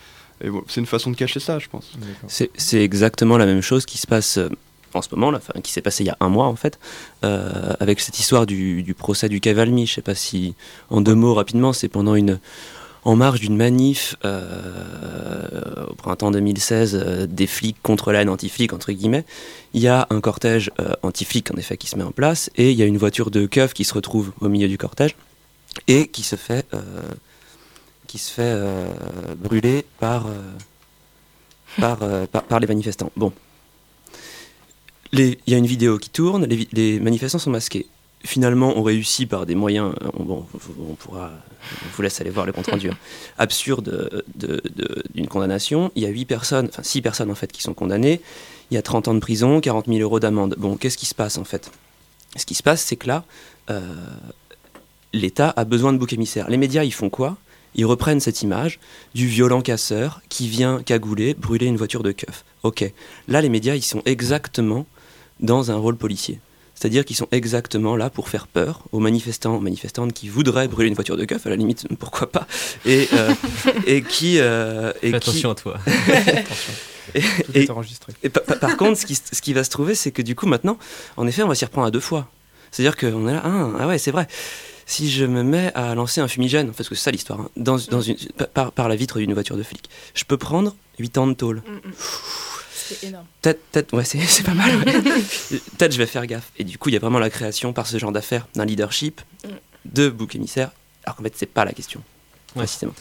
c'est 0.68 0.80
une 0.80 0.86
façon 0.86 1.12
de 1.12 1.16
cacher 1.16 1.40
ça, 1.40 1.60
je 1.60 1.68
pense. 1.68 1.92
C'est 2.28 2.84
exactement 2.84 3.38
la 3.38 3.46
même 3.46 3.62
chose 3.62 3.86
qui 3.86 3.98
se 3.98 4.08
passe 4.08 4.38
euh, 4.38 4.50
en 4.94 5.02
ce 5.02 5.10
moment, 5.12 5.32
là, 5.32 5.40
qui 5.62 5.72
s'est 5.72 5.82
passé 5.82 6.04
il 6.04 6.08
y 6.08 6.12
a 6.12 6.18
un 6.20 6.30
mois 6.30 6.48
en 6.48 6.56
fait, 6.56 6.80
euh, 7.24 7.74
avec 7.80 8.00
cette 8.00 8.18
histoire 8.20 8.46
du, 8.46 8.96
procès 8.98 9.30
du 9.30 9.40
Cavalmi. 9.40 9.86
Je 9.86 9.92
ne 9.92 9.96
sais 9.96 10.02
pas 10.02 10.16
si, 10.16 10.56
en 10.90 11.02
deux 11.02 11.14
mots 11.14 11.34
rapidement, 11.34 11.74
c'est 11.74 11.90
pendant 11.90 12.16
une, 12.16 12.40
en 13.04 13.16
marge 13.16 13.40
d'une 13.40 13.56
manif 13.56 14.16
euh, 14.26 15.86
au 15.90 15.94
printemps 15.94 16.32
2016 16.32 17.28
des 17.30 17.48
flics 17.48 17.78
contre 17.84 18.12
la 18.12 18.22
haine 18.22 18.30
anti-flic 18.30 18.74
entre 18.74 18.92
guillemets, 18.92 19.26
il 19.74 19.82
y 19.82 19.88
a 19.88 20.08
un 20.10 20.22
cortège 20.22 20.72
anti-flic 21.04 21.52
en 21.52 21.58
effet 21.58 21.78
qui 21.78 21.88
se 21.88 21.96
met 21.96 22.04
en 22.04 22.12
place 22.12 22.50
et 22.56 22.72
il 22.72 22.78
y 22.78 22.82
a 22.82 22.86
une 22.86 22.98
voiture 22.98 23.30
de 23.30 23.46
keuf 23.46 23.74
qui 23.74 23.84
se 23.84 23.94
retrouve 23.94 24.32
au 24.42 24.50
milieu 24.50 24.68
du 24.68 24.78
cortège 24.78 25.16
et 25.88 26.08
qui 26.08 26.24
se 26.24 26.36
fait 26.36 26.66
qui 28.10 28.18
se 28.18 28.34
fait 28.34 28.42
euh, 28.42 28.88
brûler 29.38 29.86
par, 30.00 30.26
euh, 30.26 30.32
euh, 31.84 32.26
par, 32.26 32.44
par, 32.44 32.60
les 32.60 32.66
manifestants. 32.66 33.12
Bon. 33.16 33.32
Il 35.14 35.38
y 35.46 35.54
a 35.54 35.58
une 35.58 35.68
vidéo 35.68 36.00
qui 36.00 36.10
tourne, 36.10 36.46
les, 36.46 37.00
manifestants 37.00 37.38
sont 37.38 37.52
masqués. 37.52 37.86
Finalement, 38.24 38.74
on 38.76 38.82
réussit 38.82 39.30
par 39.30 39.46
des 39.46 39.54
moyens, 39.54 39.94
on, 40.14 40.24
bon, 40.24 40.46
on 40.80 40.96
pourra, 40.96 41.32
on 41.86 41.90
vous 41.96 42.02
laisse 42.02 42.20
aller 42.20 42.32
voir 42.32 42.48
le 42.48 42.52
compte 42.52 42.66
rendu, 42.68 42.90
hein, 42.90 42.98
absurde 43.38 44.24
d'une 45.14 45.28
condamnation. 45.28 45.92
Il 45.96 46.02
y 46.02 46.06
a 46.08 46.10
8 46.10 46.26
personnes, 46.26 46.68
enfin 46.70 46.84
6 46.84 47.04
personnes 47.04 47.30
en 47.30 47.36
fait 47.36 47.52
qui 47.52 47.62
sont 47.62 47.76
condamnées. 47.76 48.22
Il 48.72 48.76
y 48.76 48.78
a 48.78 48.82
30 48.82 49.08
ans 49.08 49.14
de 49.14 49.20
prison, 49.20 49.62
40 49.62 49.86
000 49.86 50.00
euros 50.00 50.20
d'amende. 50.20 50.56
Bon, 50.58 50.78
qu'est-ce 50.78 50.98
qui 50.98 51.06
se 51.06 51.16
passe 51.16 51.38
en 51.38 51.44
fait? 51.44 51.72
Ce 52.36 52.46
qui 52.46 52.56
se 52.56 52.64
passe, 52.64 52.82
c'est 52.82 52.98
que 52.98 53.08
là, 53.08 53.24
l'État 55.14 55.54
a 55.56 55.64
besoin 55.64 55.94
de 55.94 56.00
bouc 56.00 56.12
émissaires. 56.12 56.50
Les 56.50 56.58
médias, 56.58 56.84
ils 56.84 56.94
font 56.94 57.12
quoi? 57.12 57.38
Ils 57.76 57.86
reprennent 57.86 58.20
cette 58.20 58.42
image 58.42 58.80
du 59.16 59.28
violent 59.28 59.62
casseur 59.62 60.22
qui 60.30 60.48
vient 60.48 60.82
cagouler, 60.84 61.34
brûler 61.34 61.68
une 61.68 61.78
voiture 61.78 62.04
de 62.04 62.12
keuf. 62.12 62.44
Ok, 62.64 62.84
là 63.28 63.42
les 63.42 63.50
médias 63.50 63.76
ils 63.76 63.82
sont 63.84 64.02
exactement 64.06 64.86
dans 65.40 65.72
un 65.72 65.76
rôle 65.78 65.96
policier. 65.96 66.40
C'est-à-dire 66.76 67.04
qu'ils 67.04 67.18
sont 67.18 67.28
exactement 67.34 67.98
là 67.98 68.10
pour 68.10 68.30
faire 68.30 68.48
peur 68.48 68.84
aux 68.94 69.00
manifestants, 69.00 69.60
manifestantes 69.60 70.14
qui 70.14 70.30
voudraient 70.30 70.70
brûler 70.70 70.88
une 70.88 70.96
voiture 70.96 71.18
de 71.18 71.26
keuf, 71.26 71.46
à 71.46 71.50
la 71.50 71.58
limite, 71.58 71.86
pourquoi 72.00 72.32
pas, 72.32 72.48
et, 72.86 73.10
euh, 73.14 73.34
et 73.86 74.02
qui... 74.02 74.40
euh, 74.40 74.92
et 75.02 75.12
Fais 75.12 75.20
qui- 75.20 75.30
attention 75.30 75.52
à 75.52 75.56
toi. 75.56 75.78
et, 77.16 77.22
Tout 77.22 77.52
et- 77.54 77.70
enregistré. 77.72 78.14
et 78.24 78.30
pa- 78.30 78.40
pa- 78.42 78.56
par 78.56 78.78
contre, 78.78 78.98
ce 79.00 79.06
qui, 79.06 79.16
ce 79.16 79.42
qui 79.42 79.52
va 79.54 79.64
se 79.64 79.70
trouver, 79.70 79.94
c'est 79.96 80.12
que 80.12 80.22
du 80.22 80.36
coup, 80.36 80.48
maintenant, 80.48 80.78
en 81.18 81.28
effet, 81.28 81.44
on 81.44 81.48
va 81.48 81.56
s'y 81.56 81.66
reprendre 81.66 81.88
à 81.88 81.92
deux 81.92 82.00
fois. 82.00 82.30
C'est-à-dire 82.72 82.96
qu'on 82.98 83.28
est 83.28 83.34
là, 83.34 83.42
ah, 83.44 83.70
ah 83.80 83.88
ouais, 83.88 83.98
c'est 83.98 84.12
vrai. 84.12 84.28
Si 84.92 85.12
je 85.12 85.24
me 85.24 85.44
mets 85.44 85.72
à 85.76 85.94
lancer 85.94 86.20
un 86.20 86.28
fumigène, 86.28 86.72
parce 86.72 86.90
que 86.90 86.96
c'est 86.96 87.04
ça 87.04 87.12
l'histoire, 87.12 87.42
hein, 87.42 87.50
dans, 87.56 87.78
dans 87.92 88.02
une, 88.02 88.16
par, 88.56 88.72
par 88.72 88.90
la 88.90 88.96
vitre 88.96 89.20
d'une 89.20 89.34
voiture 89.36 89.56
de 89.56 89.62
flic, 89.62 89.88
je 90.16 90.24
peux 90.24 90.36
prendre 90.38 90.76
8 90.98 91.18
ans 91.20 91.28
de 91.28 91.34
tôle. 91.34 91.62
C'est 92.74 93.04
énorme. 93.08 93.26
Peut-être, 93.44 93.94
ouais, 93.96 94.04
c'est, 94.04 94.20
c'est 94.26 94.42
pas 94.44 94.56
mal. 94.56 94.76
ouais. 94.78 95.02
peut-être 95.78 95.92
je 95.92 95.98
vais 96.00 96.08
faire 96.08 96.26
gaffe. 96.26 96.52
Et 96.58 96.64
du 96.64 96.80
coup, 96.80 96.90
il 96.90 96.94
y 96.94 96.96
a 96.96 97.00
vraiment 97.00 97.20
la 97.20 97.30
création 97.30 97.72
par 97.72 97.86
ce 97.86 98.00
genre 98.00 98.12
d'affaires 98.12 98.48
d'un 98.56 98.66
leadership, 98.66 99.22
de 99.86 100.10
bouc 100.10 100.34
émissaire, 100.36 100.72
alors 101.04 101.18
qu'en 101.18 101.24
fait, 101.24 101.34
c'est 101.36 101.46
pas 101.46 101.66
la 101.66 101.74
question. 101.74 102.02
Ouais. 102.56 102.64
Précisément. 102.64 102.96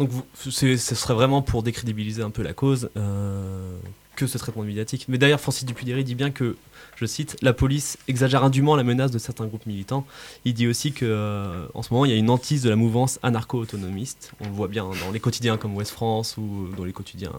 Donc 0.00 0.10
vous- 0.10 0.26
ce 0.50 0.76
serait 0.76 1.14
vraiment 1.14 1.40
pour 1.40 1.62
décrédibiliser 1.62 2.22
un 2.22 2.30
peu 2.30 2.42
la 2.42 2.52
cause 2.52 2.90
euh, 2.96 3.78
que 4.16 4.26
ce 4.26 4.38
traitement 4.38 4.64
médiatique. 4.64 5.04
Mais 5.06 5.18
d'ailleurs, 5.18 5.40
Francis 5.40 5.64
Dupudéry 5.64 6.02
dit 6.02 6.16
bien 6.16 6.32
que, 6.32 6.56
je 6.96 7.06
cite, 7.06 7.36
la 7.42 7.52
police 7.52 7.98
exagère 8.08 8.42
indûment 8.44 8.74
la 8.76 8.82
menace 8.82 9.10
de 9.10 9.18
certains 9.18 9.46
groupes 9.46 9.66
militants. 9.66 10.06
Il 10.44 10.54
dit 10.54 10.66
aussi 10.66 10.92
que 10.92 11.04
euh, 11.04 11.66
en 11.74 11.82
ce 11.82 11.92
moment, 11.92 12.04
il 12.04 12.10
y 12.10 12.14
a 12.14 12.16
une 12.16 12.30
hantise 12.30 12.62
de 12.62 12.70
la 12.70 12.76
mouvance 12.76 13.18
anarcho-autonomiste. 13.22 14.32
On 14.40 14.44
le 14.46 14.50
voit 14.52 14.68
bien 14.68 14.84
dans 14.84 15.10
les 15.12 15.20
quotidiens 15.20 15.56
comme 15.56 15.74
Ouest 15.76 15.90
France 15.92 16.36
ou 16.36 16.68
dans 16.76 16.84
les 16.84 16.92
quotidiens 16.92 17.32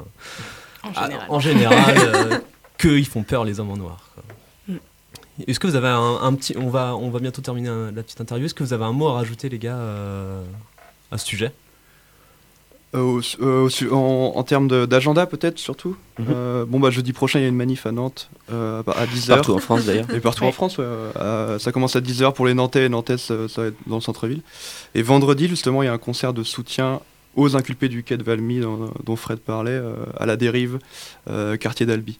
En 0.83 0.89
ah, 0.95 1.05
général. 1.05 1.27
en 1.29 1.39
général, 1.39 1.95
euh, 1.97 2.39
qu'ils 2.77 3.05
font 3.07 3.23
peur 3.23 3.43
les 3.45 3.59
hommes 3.59 3.71
en 3.71 3.77
noir. 3.77 4.09
Mm. 4.67 4.75
Est-ce 5.47 5.59
que 5.59 5.67
vous 5.67 5.75
avez 5.75 5.87
un, 5.87 6.19
un 6.21 6.33
petit, 6.35 6.55
on 6.57 6.69
va, 6.69 6.95
on 6.95 7.09
va 7.09 7.19
bientôt 7.19 7.41
terminer 7.41 7.69
un- 7.69 7.91
la 7.91 8.03
petite 8.03 8.21
interview. 8.21 8.45
Est-ce 8.45 8.53
que 8.53 8.63
vous 8.63 8.73
avez 8.73 8.85
un 8.85 8.93
mot 8.93 9.07
à 9.07 9.13
rajouter, 9.13 9.49
les 9.49 9.59
gars, 9.59 9.77
euh, 9.77 10.43
à 11.11 11.17
ce 11.17 11.25
sujet? 11.25 11.51
Euh, 12.95 13.01
au- 13.01 13.21
euh, 13.43 13.69
en, 13.91 14.31
en 14.35 14.43
termes 14.43 14.67
d'agenda 14.87 15.25
peut-être 15.25 15.59
surtout. 15.59 15.97
Mhm. 16.19 16.25
Euh, 16.29 16.65
bon 16.65 16.79
bah 16.79 16.89
jeudi 16.89 17.11
prochain 17.11 17.39
il 17.39 17.41
y 17.41 17.45
a 17.45 17.49
une 17.49 17.55
manif 17.55 17.85
à 17.85 17.91
Nantes 17.91 18.29
euh, 18.51 18.81
à 18.87 19.05
10h. 19.05 19.27
Partout 19.27 19.53
en 19.53 19.57
France, 19.59 19.85
d'ailleurs. 19.85 20.05
Et 20.15 20.21
partout 20.21 20.43
Ouais. 20.43 20.47
en 20.49 20.53
France, 20.53 20.77
ouais, 20.77 20.85
euh, 20.85 21.59
ça 21.59 21.71
commence 21.73 21.95
à 21.97 21.99
10h 22.01 22.33
pour 22.33 22.45
les 22.45 22.53
Nantais 22.53 22.85
et 22.85 22.89
Nantais 22.89 23.17
ça, 23.17 23.49
ça 23.49 23.61
va 23.63 23.67
être 23.67 23.75
dans 23.87 23.95
le 23.97 24.01
centre-ville. 24.01 24.41
Et 24.95 25.01
vendredi 25.01 25.47
justement 25.49 25.83
il 25.83 25.87
y 25.87 25.89
a 25.89 25.93
un 25.93 25.97
concert 25.97 26.31
de 26.33 26.43
soutien 26.43 27.01
aux 27.35 27.55
inculpés 27.57 27.89
du 27.89 28.03
quai 28.03 28.15
de 28.17 28.23
Valmy 28.23 28.61
dont, 28.61 28.89
dont 29.03 29.15
Fred 29.17 29.39
parlait, 29.39 29.71
euh, 29.71 29.93
à 30.17 30.25
la 30.25 30.37
dérive, 30.37 30.79
euh, 31.29 31.55
quartier 31.57 31.85
d'Albi. 31.85 32.17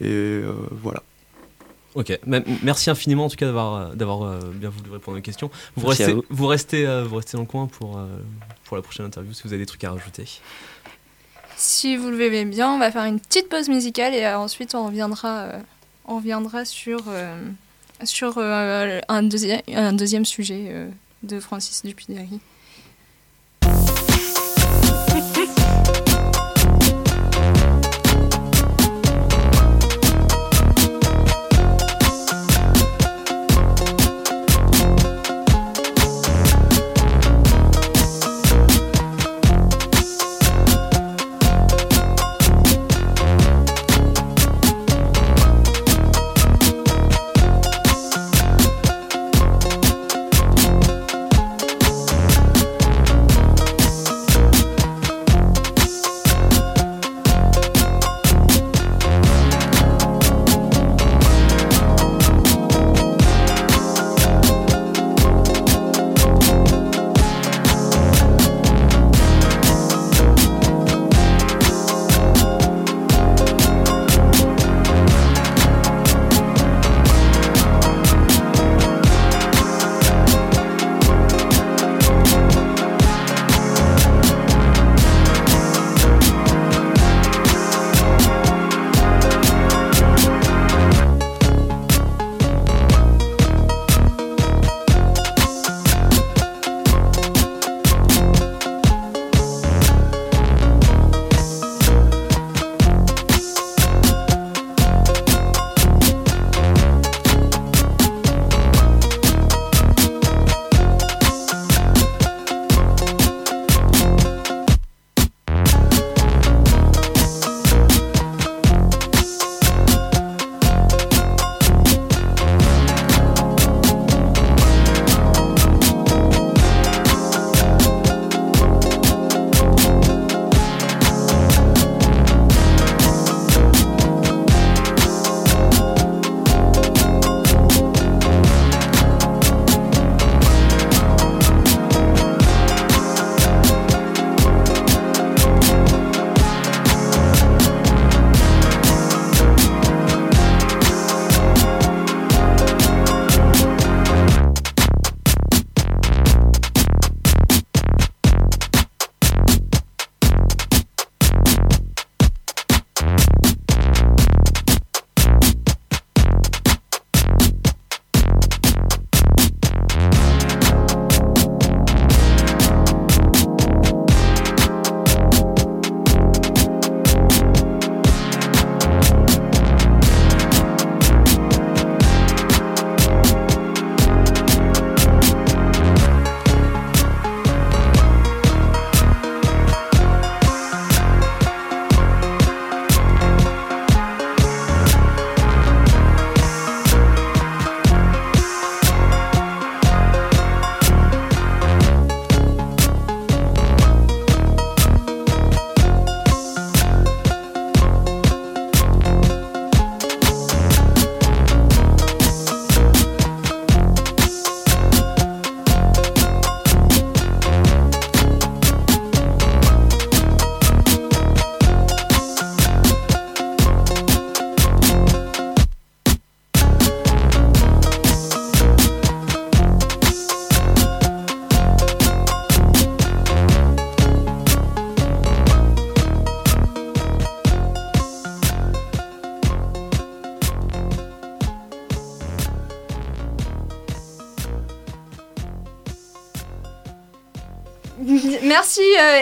Et 0.00 0.06
euh, 0.08 0.50
voilà. 0.82 1.02
Ok, 1.94 2.18
merci 2.62 2.88
infiniment 2.88 3.24
en 3.24 3.28
tout 3.28 3.36
cas 3.36 3.46
d'avoir 3.46 3.74
euh, 3.74 3.94
d'avoir 3.94 4.22
euh, 4.22 4.38
bien 4.54 4.68
voulu 4.70 4.90
répondre 4.92 5.18
aux 5.18 5.20
questions. 5.22 5.50
Vous 5.76 5.88
Merci 5.88 6.04
restez, 6.04 6.14
vous. 6.14 6.24
vous 6.30 6.46
restez, 6.46 6.86
euh, 6.86 7.04
vous 7.04 7.16
restez 7.16 7.36
dans 7.36 7.42
le 7.42 7.48
coin 7.48 7.66
pour 7.66 7.98
euh, 7.98 8.06
pour 8.64 8.76
la 8.76 8.82
prochaine 8.82 9.06
interview 9.06 9.32
si 9.32 9.42
vous 9.42 9.52
avez 9.52 9.62
des 9.62 9.66
trucs 9.66 9.82
à 9.82 9.90
rajouter. 9.90 10.24
Si 11.56 11.96
vous 11.96 12.08
le 12.08 12.14
voulez 12.14 12.44
bien, 12.44 12.70
on 12.72 12.78
va 12.78 12.90
faire 12.90 13.04
une 13.04 13.20
petite 13.20 13.48
pause 13.48 13.68
musicale 13.68 14.14
et 14.14 14.24
euh, 14.24 14.38
ensuite 14.38 14.74
on 14.74 14.86
reviendra, 14.86 15.40
euh, 15.40 15.58
on 16.06 16.16
reviendra 16.16 16.64
sur, 16.64 17.00
euh, 17.08 17.36
sur 18.04 18.38
euh, 18.38 19.00
un, 19.08 19.22
deuxième, 19.22 19.60
un 19.74 19.92
deuxième 19.92 20.24
sujet 20.24 20.68
euh, 20.68 20.88
de 21.22 21.38
Francis 21.38 21.84
Dupudéry. 21.84 22.40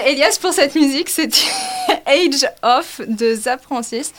Elias 0.08 0.38
pour 0.40 0.54
cette 0.54 0.74
musique. 0.74 1.10
C'était 1.10 1.36
Age 2.06 2.48
of 2.62 3.02
de 3.06 3.34
Zap 3.34 3.62
Francis. 3.62 4.14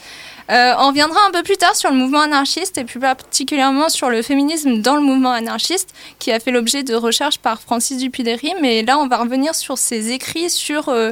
Euh, 0.48 0.72
on 0.78 0.88
reviendra 0.88 1.18
un 1.26 1.32
peu 1.32 1.42
plus 1.42 1.56
tard 1.56 1.74
sur 1.74 1.90
le 1.90 1.96
mouvement 1.96 2.20
anarchiste 2.20 2.78
et 2.78 2.84
plus 2.84 3.00
particulièrement 3.00 3.88
sur 3.88 4.08
le 4.08 4.22
féminisme 4.22 4.82
dans 4.82 4.94
le 4.94 5.02
mouvement 5.02 5.32
anarchiste 5.32 5.92
qui 6.20 6.30
a 6.30 6.38
fait 6.38 6.52
l'objet 6.52 6.84
de 6.84 6.94
recherches 6.94 7.38
par 7.38 7.60
Francis 7.60 7.98
Dupuy-Derry. 7.98 8.54
Mais 8.60 8.82
là, 8.82 8.98
on 8.98 9.08
va 9.08 9.16
revenir 9.16 9.56
sur 9.56 9.78
ses 9.78 10.12
écrits 10.12 10.48
sur 10.48 10.88
euh, 10.90 11.10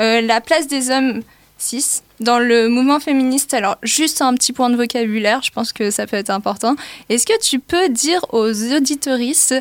euh, 0.00 0.22
la 0.22 0.40
place 0.40 0.68
des 0.68 0.90
hommes 0.90 1.22
cis 1.58 2.00
dans 2.20 2.38
le 2.38 2.68
mouvement 2.70 3.00
féministe. 3.00 3.52
Alors, 3.52 3.76
juste 3.82 4.22
un 4.22 4.32
petit 4.32 4.54
point 4.54 4.70
de 4.70 4.76
vocabulaire, 4.76 5.42
je 5.42 5.50
pense 5.50 5.74
que 5.74 5.90
ça 5.90 6.06
peut 6.06 6.16
être 6.16 6.30
important. 6.30 6.76
Est-ce 7.10 7.26
que 7.26 7.38
tu 7.42 7.58
peux 7.58 7.90
dire 7.90 8.24
aux 8.30 8.72
auditorices, 8.72 9.52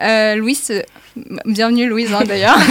euh, 0.00 0.34
Louise, 0.36 0.72
bienvenue 1.44 1.88
Louise 1.88 2.12
hein, 2.12 2.24
d'ailleurs. 2.24 2.58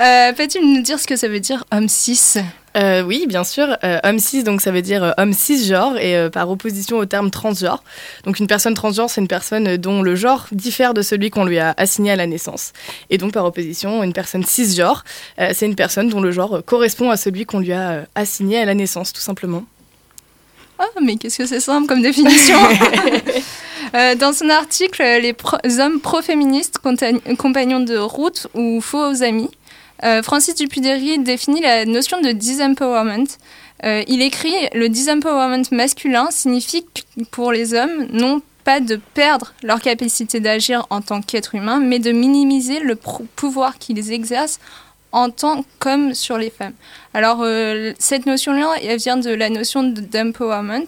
Euh, 0.00 0.32
Peux-tu 0.32 0.58
nous 0.58 0.80
dire 0.80 0.98
ce 0.98 1.06
que 1.06 1.16
ça 1.16 1.28
veut 1.28 1.38
dire 1.38 1.64
homme 1.70 1.86
cis? 1.86 2.38
Euh, 2.76 3.02
oui, 3.02 3.26
bien 3.28 3.44
sûr. 3.44 3.76
Euh, 3.84 3.98
homme 4.04 4.18
cis, 4.18 4.42
donc 4.42 4.62
ça 4.62 4.70
veut 4.70 4.80
dire 4.80 5.04
euh, 5.04 5.10
homme 5.18 5.34
cisgenre 5.34 5.98
et 5.98 6.30
par 6.30 6.50
opposition 6.50 6.96
au 6.96 7.04
terme 7.04 7.30
transgenre. 7.30 7.84
Donc 8.24 8.38
une 8.38 8.46
personne 8.46 8.74
transgenre, 8.74 9.10
c'est 9.10 9.20
une 9.20 9.28
personne 9.28 9.76
dont 9.76 10.02
le 10.02 10.16
genre 10.16 10.46
diffère 10.50 10.94
de 10.94 11.02
celui 11.02 11.30
qu'on 11.30 11.44
lui 11.44 11.58
a 11.58 11.74
assigné 11.76 12.10
à 12.10 12.16
la 12.16 12.26
naissance. 12.26 12.72
Et 13.10 13.18
donc 13.18 13.32
par 13.32 13.44
opposition, 13.44 14.02
une 14.02 14.14
personne 14.14 14.44
cisgenre, 14.44 15.04
c'est 15.36 15.66
une 15.66 15.76
personne 15.76 16.08
dont 16.08 16.20
le 16.20 16.32
genre 16.32 16.62
correspond 16.64 17.10
à 17.10 17.16
celui 17.16 17.44
qu'on 17.44 17.60
lui 17.60 17.72
a 17.72 18.06
assigné 18.14 18.58
à 18.58 18.64
la 18.64 18.74
naissance, 18.74 19.12
tout 19.12 19.20
simplement. 19.20 19.64
Ah, 20.78 20.86
mais 21.00 21.16
qu'est-ce 21.16 21.38
que 21.38 21.46
c'est 21.46 21.60
simple 21.60 21.86
comme 21.86 22.02
définition? 22.02 22.58
Euh, 23.94 24.14
Dans 24.14 24.32
son 24.32 24.48
article, 24.48 25.02
Les 25.02 25.34
hommes 25.80 26.00
pro-féministes, 26.00 26.78
compagnons 27.38 27.80
de 27.80 27.96
route 27.96 28.46
ou 28.54 28.80
faux 28.80 29.22
amis, 29.22 29.50
euh, 30.04 30.22
Francis 30.22 30.54
Dupuy-Derry 30.54 31.18
définit 31.18 31.60
la 31.60 31.84
notion 31.84 32.20
de 32.20 32.32
disempowerment. 32.32 33.26
Euh, 33.84 34.02
il 34.08 34.22
écrit 34.22 34.54
Le 34.74 34.88
disempowerment 34.88 35.64
masculin 35.70 36.28
signifie 36.30 36.84
pour 37.30 37.52
les 37.52 37.74
hommes, 37.74 38.06
non 38.12 38.40
pas 38.64 38.80
de 38.80 39.00
perdre 39.14 39.54
leur 39.62 39.80
capacité 39.80 40.40
d'agir 40.40 40.86
en 40.90 41.00
tant 41.00 41.20
qu'être 41.20 41.54
humain, 41.54 41.80
mais 41.80 41.98
de 41.98 42.12
minimiser 42.12 42.80
le 42.80 42.96
pouvoir 42.96 43.78
qu'ils 43.78 44.12
exercent 44.12 44.60
en 45.12 45.30
tant 45.30 45.64
qu'hommes 45.78 46.14
sur 46.14 46.38
les 46.38 46.50
femmes. 46.50 46.72
Alors, 47.14 47.38
euh, 47.42 47.92
cette 47.98 48.26
notion-là, 48.26 48.74
elle 48.82 48.96
vient 48.98 49.16
de 49.18 49.30
la 49.30 49.50
notion 49.50 49.82
de- 49.82 50.00
d'empowerment. 50.00 50.86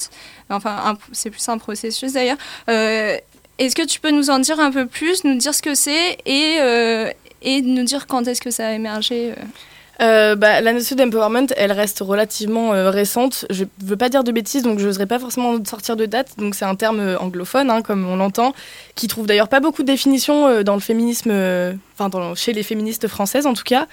Enfin, 0.50 0.96
c'est 1.12 1.30
plus 1.30 1.46
un 1.48 1.58
processus 1.58 2.12
d'ailleurs. 2.14 2.38
Euh, 2.68 3.16
est-ce 3.58 3.76
que 3.76 3.87
tu 3.87 4.00
peux 4.00 4.10
nous 4.10 4.30
en 4.30 4.38
dire 4.38 4.58
un 4.60 4.70
peu 4.72 4.87
plus, 4.87 5.24
nous 5.24 5.37
dire 5.37 5.54
ce 5.54 5.62
que 5.62 5.74
c'est 5.74 6.18
et, 6.26 6.56
euh, 6.60 7.10
et 7.42 7.60
nous 7.62 7.84
dire 7.84 8.06
quand 8.06 8.26
est-ce 8.26 8.40
que 8.40 8.50
ça 8.50 8.68
a 8.68 8.72
émergé 8.72 9.32
euh 10.00 10.35
bah, 10.35 10.61
la 10.61 10.72
notion 10.72 10.96
d'empowerment, 10.96 11.46
elle 11.57 11.72
reste 11.72 12.00
relativement 12.00 12.74
euh, 12.74 12.90
récente. 12.90 13.46
Je 13.50 13.64
veux 13.83 13.96
pas 13.96 14.09
dire 14.09 14.24
de 14.24 14.33
bêtises, 14.33 14.62
donc 14.62 14.78
je 14.78 14.87
n'oserais 14.87 15.07
pas 15.07 15.18
forcément 15.18 15.62
sortir 15.64 15.96
de 15.96 16.07
date. 16.07 16.33
Donc 16.38 16.54
c'est 16.54 16.64
un 16.64 16.74
terme 16.74 17.00
euh, 17.00 17.18
anglophone, 17.18 17.70
hein, 17.70 17.83
comme 17.83 18.07
on 18.09 18.16
l'entend, 18.16 18.54
qui 18.94 19.09
trouve 19.09 19.26
d'ailleurs 19.26 19.48
pas 19.48 19.61
beaucoup 19.61 19.83
de 19.83 19.87
définitions 19.87 20.46
euh, 20.48 20.62
dans 20.62 20.74
le 20.74 20.80
féminisme, 20.80 21.30
enfin 21.98 22.35
chez 22.35 22.52
les 22.52 22.62
féministes 22.62 23.09
françaises 23.09 23.46
en 23.46 23.54
tout 23.54 23.64
cas. 23.64 23.87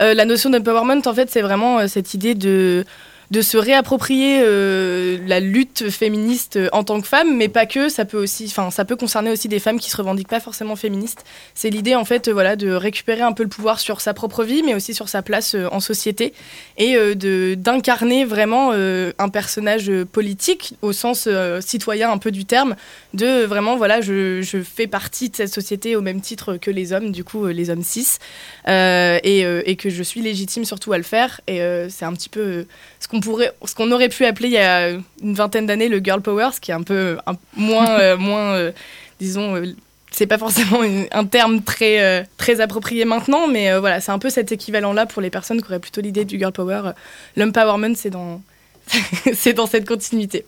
La 0.00 0.24
notion 0.24 0.50
d'empowerment, 0.50 1.02
en 1.06 1.14
fait, 1.14 1.30
c'est 1.30 1.42
vraiment 1.42 1.86
cette 1.86 2.12
idée 2.12 2.34
de 2.34 2.84
de 3.32 3.40
se 3.40 3.56
réapproprier 3.56 4.42
euh, 4.42 5.16
la 5.26 5.40
lutte 5.40 5.88
féministe 5.88 6.56
euh, 6.56 6.68
en 6.72 6.84
tant 6.84 7.00
que 7.00 7.08
femme, 7.08 7.34
mais 7.34 7.48
pas 7.48 7.64
que. 7.64 7.88
Ça 7.88 8.04
peut 8.04 8.18
aussi, 8.18 8.44
enfin, 8.44 8.70
ça 8.70 8.84
peut 8.84 8.94
concerner 8.94 9.30
aussi 9.30 9.48
des 9.48 9.58
femmes 9.58 9.80
qui 9.80 9.88
se 9.88 9.96
revendiquent 9.96 10.28
pas 10.28 10.38
forcément 10.38 10.76
féministes. 10.76 11.24
C'est 11.54 11.70
l'idée 11.70 11.94
en 11.94 12.04
fait, 12.04 12.28
euh, 12.28 12.32
voilà, 12.34 12.56
de 12.56 12.70
récupérer 12.70 13.22
un 13.22 13.32
peu 13.32 13.42
le 13.42 13.48
pouvoir 13.48 13.80
sur 13.80 14.02
sa 14.02 14.12
propre 14.12 14.44
vie, 14.44 14.62
mais 14.62 14.74
aussi 14.74 14.92
sur 14.92 15.08
sa 15.08 15.22
place 15.22 15.56
en 15.70 15.80
société 15.80 16.34
et 16.76 16.94
de 16.94 17.54
d'incarner 17.54 18.24
vraiment 18.24 18.72
un 18.72 19.28
personnage 19.28 19.90
politique 20.12 20.74
au 20.82 20.92
sens 20.92 21.28
citoyen 21.60 22.10
un 22.10 22.18
peu 22.18 22.30
du 22.30 22.44
terme, 22.44 22.76
de 23.14 23.44
vraiment 23.44 23.76
voilà, 23.76 24.00
je, 24.00 24.42
je 24.42 24.58
fais 24.62 24.86
partie 24.86 25.30
de 25.30 25.36
cette 25.36 25.52
société 25.52 25.96
au 25.96 26.00
même 26.00 26.20
titre 26.20 26.56
que 26.56 26.70
les 26.70 26.92
hommes, 26.92 27.12
du 27.12 27.24
coup 27.24 27.46
les 27.46 27.70
hommes 27.70 27.82
cis, 27.82 28.18
et, 28.66 29.40
et 29.40 29.76
que 29.76 29.90
je 29.90 30.02
suis 30.02 30.20
légitime 30.20 30.64
surtout 30.64 30.92
à 30.92 30.98
le 30.98 31.04
faire. 31.04 31.40
Et 31.46 31.60
c'est 31.88 32.04
un 32.04 32.12
petit 32.12 32.28
peu 32.28 32.66
ce 33.00 33.08
qu'on 33.08 33.21
pourrait, 33.22 33.52
ce 33.64 33.74
qu'on 33.74 33.90
aurait 33.92 34.08
pu 34.10 34.24
appeler 34.26 34.48
il 34.48 34.54
y 34.54 34.58
a 34.58 34.90
une 34.90 35.34
vingtaine 35.34 35.66
d'années 35.66 35.88
le 35.88 35.98
girl 35.98 36.20
power, 36.20 36.50
ce 36.54 36.60
qui 36.60 36.70
est 36.70 36.74
un 36.74 36.82
peu 36.82 37.16
un- 37.26 37.36
moins, 37.56 37.88
euh, 38.00 38.16
moins, 38.18 38.54
euh, 38.54 38.72
disons. 39.20 39.56
euh, 39.56 39.66
c'est 40.14 40.26
pas 40.26 40.36
forcément 40.36 40.82
une- 40.82 41.06
un 41.12 41.24
terme 41.24 41.62
très, 41.62 42.02
euh, 42.02 42.22
très 42.36 42.60
approprié 42.60 43.06
maintenant, 43.06 43.46
mais 43.48 43.74
voilà, 43.78 44.00
c'est 44.02 44.12
un 44.12 44.18
peu 44.18 44.28
cet 44.28 44.52
équivalent-là 44.52 45.06
pour 45.06 45.22
les 45.22 45.30
personnes 45.30 45.62
qui 45.62 45.68
auraient 45.68 45.78
plutôt 45.78 46.02
l'idée 46.02 46.26
du 46.26 46.36
girl 46.38 46.52
power. 46.52 46.90
L'empowerment, 47.36 47.94
c'est 47.96 48.10
dans, 48.10 48.42
c'est 49.32 49.54
dans 49.54 49.66
cette 49.66 49.86
continuité. 49.88 50.44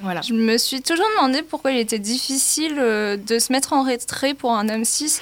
Voilà. 0.00 0.20
Je 0.20 0.34
me 0.34 0.58
suis 0.58 0.82
toujours 0.82 1.06
demandé 1.16 1.40
pourquoi 1.42 1.70
il 1.70 1.78
était 1.78 1.98
difficile 2.00 2.74
de 2.76 3.38
se 3.38 3.52
mettre 3.52 3.72
en 3.72 3.82
retrait 3.84 4.34
pour 4.34 4.52
un 4.52 4.68
homme 4.68 4.84
cis. 4.84 5.20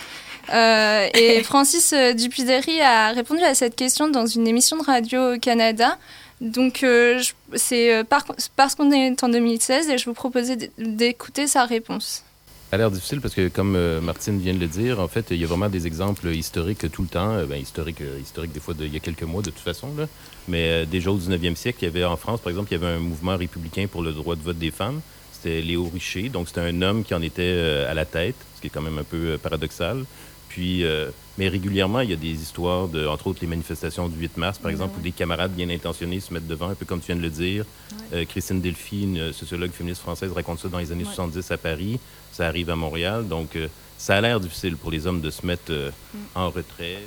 Euh, 0.53 1.07
et 1.15 1.43
Francis 1.45 1.93
Dupuy-Derry 2.17 2.81
a 2.81 3.13
répondu 3.13 3.43
à 3.43 3.55
cette 3.55 3.77
question 3.77 4.09
dans 4.09 4.27
une 4.27 4.49
émission 4.49 4.79
de 4.79 4.83
radio 4.83 5.35
au 5.35 5.39
Canada. 5.39 5.97
Donc, 6.41 6.83
euh, 6.83 7.21
c'est 7.55 7.95
euh, 7.95 8.05
par- 8.05 8.25
parce 8.57 8.75
qu'on 8.75 8.91
est 8.93 9.23
en 9.23 9.29
2016 9.29 9.91
et 9.91 9.99
je 9.99 10.05
vous 10.07 10.15
proposais 10.15 10.57
d'écouter 10.79 11.47
sa 11.47 11.67
réponse. 11.67 12.25
Ça 12.71 12.77
a 12.77 12.79
l'air 12.79 12.91
difficile 12.91 13.21
parce 13.21 13.35
que, 13.35 13.49
comme 13.49 13.75
euh, 13.77 14.01
Martine 14.01 14.39
vient 14.39 14.55
de 14.55 14.61
le 14.61 14.69
dire, 14.69 15.01
en 15.01 15.09
fait, 15.09 15.27
il 15.31 15.37
y 15.39 15.45
a 15.45 15.47
vraiment 15.47 15.69
des 15.69 15.87
exemples 15.87 16.29
historiques 16.29 16.91
tout 16.91 17.03
le 17.03 17.09
temps. 17.09 17.45
Ben, 17.45 17.61
historiques, 17.61 18.03
historiques 18.23 18.53
des 18.53 18.61
fois 18.61 18.75
il 18.79 18.93
y 18.93 18.97
a 18.97 19.01
quelques 19.01 19.25
mois 19.25 19.43
de 19.43 19.51
toute 19.51 19.59
façon. 19.63 19.89
Là. 19.99 20.07
Mais 20.49 20.87
déjà 20.87 21.11
au 21.11 21.19
19e 21.19 21.57
siècle, 21.57 21.79
il 21.83 21.85
y 21.87 21.89
avait 21.89 22.05
en 22.05 22.17
France, 22.17 22.41
par 22.41 22.51
exemple, 22.51 22.69
il 22.73 22.81
y 22.81 22.83
avait 22.85 22.95
un 22.95 23.01
mouvement 23.01 23.37
républicain 23.37 23.87
pour 23.91 24.03
le 24.03 24.13
droit 24.13 24.37
de 24.37 24.43
vote 24.43 24.59
des 24.59 24.71
femmes. 24.71 25.01
C'était 25.33 25.61
Léo 25.63 25.91
Richer. 25.93 26.29
Donc, 26.29 26.49
c'était 26.49 26.61
un 26.61 26.81
homme 26.83 27.03
qui 27.03 27.13
en 27.15 27.23
était 27.23 27.85
à 27.89 27.95
la 27.95 28.05
tête, 28.05 28.37
ce 28.57 28.61
qui 28.61 28.69
est 28.69 28.71
quand 28.71 28.83
même 28.83 28.99
un 28.99 29.05
peu 29.05 29.37
paradoxal. 29.43 30.05
Puis, 30.51 30.85
euh, 30.85 31.11
mais 31.39 31.49
régulièrement, 31.49 32.01
il 32.01 32.11
y 32.11 32.13
a 32.13 32.17
des 32.17 32.43
histoires, 32.43 32.89
de, 32.89 33.07
entre 33.07 33.29
autres 33.29 33.39
les 33.41 33.47
manifestations 33.47 34.09
du 34.09 34.19
8 34.19 34.37
mars, 34.37 34.59
par 34.59 34.71
exemple, 34.71 34.99
où 34.99 35.01
des 35.01 35.13
camarades 35.13 35.53
bien 35.53 35.71
intentionnés 35.71 36.21
se 36.21 36.35
mettent 36.35 36.49
devant, 36.49 36.69
un 36.69 36.75
peu 36.75 36.85
comme 36.85 37.01
tu 37.01 37.07
viens 37.07 37.17
de 37.17 37.23
le 37.23 37.31
dire. 37.31 37.65
Euh, 38.13 38.25
Christine 38.25 38.61
Delphi, 38.61 39.05
une 39.05 39.33
sociologue 39.33 39.71
féministe 39.71 40.03
française, 40.03 40.33
raconte 40.33 40.59
ça 40.59 40.69
dans 40.69 40.79
les 40.79 40.91
années 40.93 41.05
70 41.05 41.51
à 41.53 41.57
Paris. 41.57 42.01
Ça 42.33 42.49
arrive 42.49 42.69
à 42.69 42.77
Montréal. 42.77 43.27
Donc, 43.29 43.55
euh, 43.55 43.69
ça 43.97 44.17
a 44.17 44.21
l'air 44.21 44.41
difficile 44.41 44.77
pour 44.77 44.91
les 44.91 45.07
hommes 45.07 45.21
de 45.21 45.31
se 45.31 45.47
mettre 45.47 45.71
euh, 45.71 45.91
en 46.35 46.51
retrait. 46.51 46.99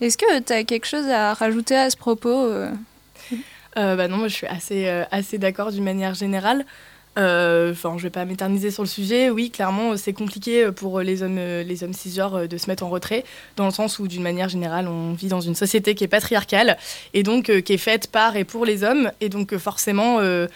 Est-ce 0.00 0.16
que 0.16 0.40
tu 0.40 0.52
as 0.52 0.64
quelque 0.64 0.86
chose 0.86 1.06
à 1.06 1.34
rajouter 1.34 1.76
à 1.76 1.90
ce 1.90 1.96
propos 1.96 2.46
euh? 2.46 2.70
Euh, 3.76 3.96
bah 3.96 4.06
non, 4.08 4.18
moi 4.18 4.28
je 4.28 4.34
suis 4.34 4.46
assez, 4.46 4.86
euh, 4.86 5.04
assez 5.10 5.38
d'accord 5.38 5.72
d'une 5.72 5.84
manière 5.84 6.14
générale. 6.14 6.64
Euh, 7.18 7.70
Enfin, 7.72 7.94
je 7.96 8.02
vais 8.02 8.10
pas 8.10 8.24
m'éterniser 8.24 8.70
sur 8.70 8.82
le 8.82 8.88
sujet. 8.88 9.30
Oui, 9.30 9.50
clairement, 9.50 9.96
c'est 9.96 10.12
compliqué 10.12 10.70
pour 10.72 11.00
les 11.00 11.22
hommes, 11.22 11.38
euh, 11.38 11.62
les 11.62 11.82
hommes 11.84 11.92
cisgenres 11.92 12.34
euh, 12.36 12.46
de 12.46 12.56
se 12.56 12.68
mettre 12.68 12.82
en 12.84 12.88
retrait, 12.88 13.24
dans 13.56 13.64
le 13.66 13.70
sens 13.70 13.98
où, 13.98 14.08
d'une 14.08 14.22
manière 14.22 14.48
générale, 14.48 14.88
on 14.88 15.12
vit 15.12 15.28
dans 15.28 15.40
une 15.40 15.54
société 15.54 15.94
qui 15.94 16.04
est 16.04 16.08
patriarcale 16.08 16.76
et 17.12 17.22
donc 17.22 17.50
euh, 17.50 17.60
qui 17.60 17.72
est 17.72 17.78
faite 17.78 18.10
par 18.10 18.36
et 18.36 18.44
pour 18.44 18.64
les 18.64 18.82
hommes, 18.84 19.10
et 19.20 19.28
donc 19.28 19.52
euh, 19.52 19.58
forcément. 19.58 20.18
euh, 20.20 20.46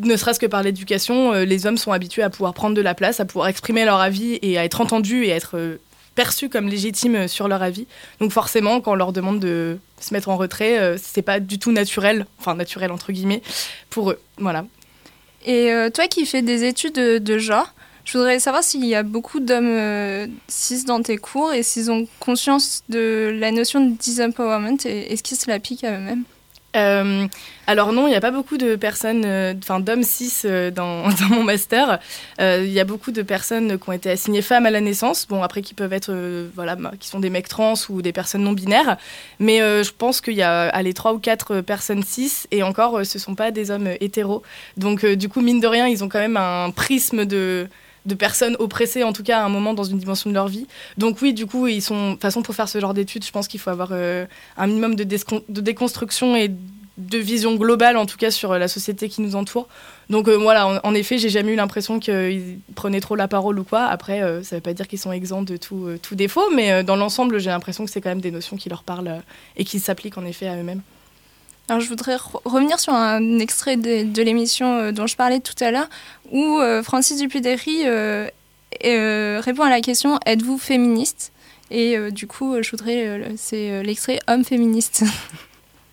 ne 0.00 0.16
serait-ce 0.16 0.40
que 0.40 0.46
par 0.46 0.62
l'éducation, 0.62 1.34
euh, 1.34 1.44
les 1.44 1.66
hommes 1.66 1.76
sont 1.76 1.92
habitués 1.92 2.22
à 2.22 2.30
pouvoir 2.30 2.54
prendre 2.54 2.74
de 2.74 2.80
la 2.80 2.94
place, 2.94 3.20
à 3.20 3.26
pouvoir 3.26 3.48
exprimer 3.48 3.84
leur 3.84 4.00
avis 4.00 4.38
et 4.42 4.58
à 4.58 4.64
être 4.64 4.80
entendus 4.80 5.26
et 5.26 5.32
à 5.32 5.36
être 5.36 5.56
euh, 5.56 5.76
perçus 6.14 6.48
comme 6.48 6.68
légitimes 6.68 7.28
sur 7.28 7.46
leur 7.48 7.62
avis. 7.62 7.86
Donc 8.18 8.32
forcément, 8.32 8.80
quand 8.80 8.92
on 8.92 8.96
leur 8.96 9.12
demande 9.12 9.38
de 9.40 9.78
se 10.00 10.14
mettre 10.14 10.30
en 10.30 10.36
retrait, 10.36 10.78
euh, 10.80 10.96
c'est 11.00 11.22
pas 11.22 11.38
du 11.38 11.58
tout 11.58 11.70
naturel, 11.70 12.26
enfin 12.38 12.54
naturel 12.54 12.90
entre 12.90 13.12
guillemets, 13.12 13.42
pour 13.90 14.10
eux. 14.10 14.18
Voilà. 14.38 14.64
Et 15.44 15.72
euh, 15.72 15.90
toi 15.90 16.06
qui 16.08 16.26
fais 16.26 16.42
des 16.42 16.64
études 16.64 16.94
de, 16.94 17.38
genre, 17.38 17.74
je 18.04 18.16
voudrais 18.16 18.38
savoir 18.38 18.62
s'il 18.62 18.84
y 18.84 18.94
a 18.94 19.02
beaucoup 19.02 19.40
d'hommes 19.40 19.66
euh, 19.66 20.26
cis 20.48 20.84
dans 20.84 21.02
tes 21.02 21.16
cours 21.18 21.52
et 21.52 21.62
s'ils 21.62 21.90
ont 21.90 22.06
conscience 22.18 22.82
de 22.88 23.34
la 23.38 23.50
notion 23.50 23.84
de 23.84 23.96
disempowerment 23.96 24.78
et 24.84 25.12
est-ce 25.12 25.22
qu'ils 25.22 25.36
se 25.36 25.48
l'appliquent 25.50 25.84
à 25.84 25.96
eux-mêmes 25.98 26.24
Euh, 26.74 27.26
alors 27.66 27.92
non, 27.92 28.06
il 28.06 28.10
n'y 28.10 28.16
a 28.16 28.20
pas 28.20 28.30
beaucoup 28.30 28.58
de 28.58 28.76
personnes, 28.76 29.24
euh, 29.24 29.54
enfin 29.62 29.80
d'hommes 29.80 30.02
cis 30.02 30.42
euh, 30.44 30.70
dans, 30.70 31.08
mon 31.30 31.42
master. 31.42 31.98
Il 32.40 32.70
y 32.70 32.80
a 32.80 32.84
beaucoup 32.84 33.12
de 33.12 33.22
personnes 33.22 33.78
qui 33.78 33.88
ont 33.88 33.92
été 33.92 34.10
assignées 34.10 34.42
femmes 34.42 34.66
à 34.66 34.70
la 34.70 34.80
naissance. 34.80 35.26
Bon, 35.26 35.42
après 35.42 35.62
qui 35.62 35.74
peuvent 35.74 35.92
être, 35.92 36.14
voilà, 36.54 36.76
qui 36.98 37.08
sont 37.08 37.20
des 37.20 37.30
mecs 37.30 37.48
trans 37.48 37.74
ou 37.88 38.02
des 38.02 38.12
personnes 38.12 38.42
non 38.42 38.52
binaires. 38.52 38.96
Mais 39.38 39.58
je 39.58 39.90
pense 39.96 40.20
qu'il 40.20 40.34
y 40.34 40.42
a 40.42 40.68
allez, 40.68 40.94
trois 40.94 41.14
ou 41.14 41.18
quatre 41.18 41.60
personnes 41.60 42.02
cis 42.02 42.46
et 42.50 42.62
encore, 42.62 43.04
ce 43.06 43.18
sont 43.18 43.34
pas 43.34 43.50
des 43.50 43.70
hommes 43.70 43.88
hétéros. 44.00 44.42
Donc 44.76 45.06
du 45.06 45.28
coup, 45.28 45.40
mine 45.40 45.60
de 45.60 45.66
rien, 45.66 45.86
ils 45.86 46.04
ont 46.04 46.08
quand 46.08 46.18
même 46.18 46.36
un 46.36 46.70
prisme 46.70 47.24
de 47.24 47.68
de 48.06 48.14
personnes 48.14 48.56
oppressées, 48.58 49.02
en 49.02 49.12
tout 49.12 49.22
cas 49.22 49.40
à 49.40 49.44
un 49.44 49.48
moment 49.48 49.74
dans 49.74 49.84
une 49.84 49.98
dimension 49.98 50.30
de 50.30 50.34
leur 50.34 50.48
vie. 50.48 50.66
Donc 50.98 51.20
oui, 51.22 51.32
du 51.32 51.46
coup, 51.46 51.66
ils 51.66 51.82
sont, 51.82 52.08
de 52.08 52.12
toute 52.12 52.22
façon, 52.22 52.42
pour 52.42 52.54
faire 52.54 52.68
ce 52.68 52.78
genre 52.78 52.94
d'études, 52.94 53.24
je 53.24 53.30
pense 53.30 53.48
qu'il 53.48 53.60
faut 53.60 53.70
avoir 53.70 53.90
euh, 53.92 54.26
un 54.56 54.66
minimum 54.66 54.94
de, 54.94 55.04
déconstruction 55.48 56.36
et 56.36 56.50
de 56.96 57.18
vision 57.18 57.56
globale, 57.56 57.96
en 57.96 58.06
tout 58.06 58.16
cas 58.16 58.30
sur 58.30 58.56
la 58.56 58.68
société 58.68 59.08
qui 59.08 59.20
nous 59.20 59.34
entoure. 59.34 59.68
Donc 60.10 60.28
voilà, 60.28 60.80
en, 60.84 60.94
effet, 60.94 61.18
j'ai 61.18 61.30
jamais 61.30 61.52
eu 61.52 61.56
l'impression 61.56 61.98
qu'ils 61.98 62.58
prenaient 62.76 63.00
trop 63.00 63.16
la 63.16 63.26
parole 63.26 63.58
ou 63.58 63.64
quoi. 63.64 63.84
Après, 63.84 64.20
ça 64.44 64.56
veut 64.56 64.62
pas 64.62 64.74
dire 64.74 64.86
qu'ils 64.86 65.00
sont 65.00 65.10
exempts 65.10 65.42
de 65.42 65.56
tout 65.56 66.14
défaut, 66.14 66.50
mais 66.54 66.84
dans 66.84 66.94
l'ensemble, 66.94 67.40
j'ai 67.40 67.50
l'impression 67.50 67.84
que 67.84 67.90
c'est 67.90 68.00
quand 68.00 68.10
même 68.10 68.20
des 68.20 68.30
notions 68.30 68.56
qui 68.56 68.68
leur 68.68 68.84
parlent 68.84 69.22
et 69.56 69.64
qui 69.64 69.80
s'appliquent 69.80 70.18
en 70.18 70.24
effet 70.24 70.46
à 70.46 70.56
eux-mêmes. 70.56 70.82
Alors, 71.68 71.80
je 71.80 71.88
voudrais 71.88 72.16
revenir 72.44 72.78
sur 72.78 72.92
un 72.92 73.38
extrait 73.38 73.76
de, 73.76 74.22
l'émission 74.22 74.92
dont 74.92 75.06
je 75.06 75.16
parlais 75.16 75.40
tout 75.40 75.54
à 75.60 75.70
l'heure, 75.70 75.88
où 76.30 76.60
Francis 76.82 77.18
Dupuy-Derry 77.18 77.84
répond 78.82 79.62
à 79.62 79.70
la 79.70 79.80
question 79.80 80.18
Êtes-vous 80.26 80.58
féministe? 80.58 81.32
Et 81.70 81.96
du 82.10 82.26
coup, 82.26 82.62
je 82.62 82.70
voudrais. 82.70 83.32
c'est 83.38 83.82
l'extrait 83.82 84.18
Homme 84.28 84.44
féministe. 84.44 85.04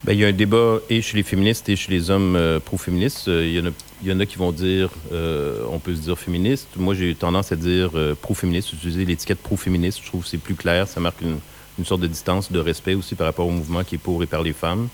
Ben, 0.04 0.14
il 0.14 0.20
y 0.20 0.26
a 0.26 0.30
un 0.30 0.34
débat 0.34 0.80
et 0.90 1.04
chez 1.04 1.16
les 1.18 1.22
féministes 1.22 1.70
et 1.70 1.76
chez 1.76 1.92
les 1.92 2.10
hommes 2.10 2.36
euh, 2.36 2.60
pro-féministes. 2.60 3.28
Il, 3.28 3.54
y 3.54 4.12
en 4.12 4.20
a, 4.20 4.26
qui 4.26 4.36
vont 4.38 4.52
dire 4.52 4.90
euh, 5.12 5.64
on 5.70 5.78
peut 5.78 5.94
se 5.94 6.02
dire 6.02 6.18
féministe. 6.18 6.70
Moi, 6.76 6.96
j'ai 6.96 7.14
tendance 7.14 7.52
à 7.52 7.56
dire 7.56 7.92
euh, 7.94 8.16
pro-féministe, 8.20 8.74
utiliser 8.74 9.06
l'étiquette 9.06 9.38
pro-féministe. 9.38 10.00
Je 10.02 10.08
trouve 10.08 10.24
que 10.24 10.30
c'est 10.30 10.40
plus 10.40 10.56
clair. 10.56 10.88
Ça 10.88 11.00
marque 11.00 11.22
une, 11.22 11.38
une, 11.78 11.86
sorte 11.86 12.02
de 12.02 12.08
distance, 12.08 12.52
de 12.52 12.58
respect 12.58 12.96
aussi 12.96 13.14
par 13.14 13.28
rapport 13.28 13.46
au 13.46 13.52
mouvement 13.52 13.84
qui 13.84 13.96
est 13.96 14.00
pour 14.00 14.24
et 14.24 14.26
par 14.26 14.42
les 14.42 14.54
femmes. 14.54 14.88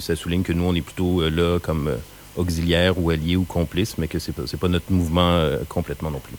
Ça 0.00 0.16
souligne 0.16 0.42
que 0.42 0.52
nous, 0.52 0.64
on 0.64 0.74
est 0.74 0.82
plutôt 0.82 1.28
là 1.28 1.58
comme 1.58 1.90
auxiliaires 2.36 2.98
ou 2.98 3.10
alliés 3.10 3.36
ou 3.36 3.44
complices, 3.44 3.98
mais 3.98 4.08
que 4.08 4.18
c'est 4.18 4.32
pas, 4.32 4.44
pas 4.58 4.68
notre 4.68 4.90
mouvement 4.90 5.48
complètement 5.68 6.10
non 6.10 6.20
plus. 6.20 6.36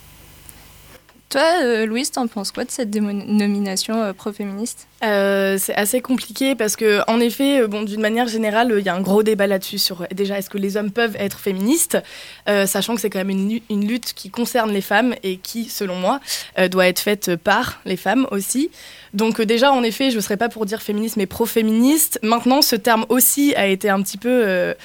Toi, 1.33 1.63
euh, 1.63 1.87
Louise, 1.87 2.11
t'en 2.11 2.27
penses 2.27 2.51
quoi 2.51 2.63
de 2.63 2.69
cette 2.69 2.91
dénomination 2.91 3.99
euh, 3.99 4.13
pro-féministe 4.13 4.87
euh, 5.03 5.57
C'est 5.57 5.73
assez 5.73 5.99
compliqué 5.99 6.53
parce 6.53 6.75
que, 6.75 7.01
en 7.07 7.19
effet, 7.19 7.65
bon, 7.65 7.81
d'une 7.81 8.01
manière 8.01 8.27
générale, 8.27 8.71
il 8.77 8.85
y 8.85 8.89
a 8.89 8.93
un 8.93 9.01
gros 9.01 9.23
débat 9.23 9.47
là-dessus 9.47 9.79
sur 9.79 10.05
déjà 10.13 10.37
est-ce 10.37 10.51
que 10.51 10.59
les 10.59 10.77
hommes 10.77 10.91
peuvent 10.91 11.15
être 11.17 11.39
féministes, 11.39 11.97
sachant 12.45 12.93
que 12.93 13.01
c'est 13.01 13.09
quand 13.09 13.17
même 13.17 13.31
une, 13.31 13.59
une, 13.71 13.87
lutte 13.87 14.13
qui 14.13 14.29
concerne 14.29 14.71
les 14.71 14.81
femmes 14.81 15.15
et 15.23 15.37
qui, 15.37 15.69
selon 15.69 15.95
moi, 15.95 16.19
doit 16.69 16.85
être 16.85 16.99
faite 16.99 17.35
par 17.35 17.81
les 17.85 17.97
femmes 17.97 18.27
aussi. 18.29 18.69
Donc 19.15 19.41
déjà, 19.41 19.71
en 19.71 19.81
effet, 19.81 20.11
je 20.11 20.17
ne 20.17 20.21
serais 20.21 20.37
pas 20.37 20.49
pour 20.49 20.67
dire 20.67 20.83
féministe, 20.83 21.17
mais 21.17 21.25
pro-féministe. 21.25 22.19
Maintenant, 22.21 22.61
ce 22.61 22.75
terme 22.75 23.07
aussi 23.09 23.55
a 23.55 23.65
été 23.65 23.89
un 23.89 24.03
petit 24.03 24.19
peu 24.19 24.75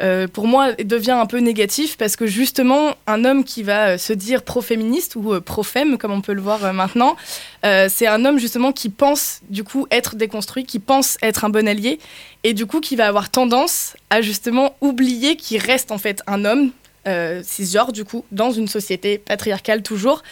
euh, 0.00 0.26
pour 0.26 0.46
moi, 0.46 0.72
devient 0.72 1.12
un 1.12 1.26
peu 1.26 1.38
négatif 1.38 1.96
parce 1.96 2.16
que 2.16 2.26
justement, 2.26 2.94
un 3.06 3.24
homme 3.24 3.44
qui 3.44 3.62
va 3.62 3.90
euh, 3.90 3.98
se 3.98 4.12
dire 4.12 4.42
pro-féministe 4.42 5.14
ou 5.16 5.32
euh, 5.32 5.40
pro-femme, 5.40 5.98
comme 5.98 6.10
on 6.10 6.20
peut 6.20 6.32
le 6.32 6.40
voir 6.40 6.72
maintenant, 6.72 7.16
c'est 7.62 8.06
un 8.06 8.26
homme 8.26 8.38
justement 8.38 8.72
qui 8.72 8.90
pense 8.90 9.40
du 9.48 9.64
coup 9.64 9.86
être 9.90 10.16
déconstruit, 10.16 10.64
qui 10.64 10.78
pense 10.78 11.16
être 11.22 11.46
un 11.46 11.48
bon 11.48 11.66
allié 11.66 11.98
et 12.42 12.52
du 12.52 12.66
coup 12.66 12.80
qui 12.80 12.94
va 12.94 13.06
avoir 13.06 13.30
tendance 13.30 13.94
à 14.10 14.20
justement 14.20 14.76
oublier 14.82 15.36
qu'il 15.36 15.62
reste 15.62 15.90
en 15.90 15.96
fait 15.96 16.22
un 16.26 16.44
homme 16.44 16.72
cisgenre 17.42 17.92
du 17.92 18.04
coup 18.04 18.26
dans 18.32 18.50
une 18.50 18.68
société 18.68 19.16
patriarcale 19.16 19.82
toujours 19.82 20.22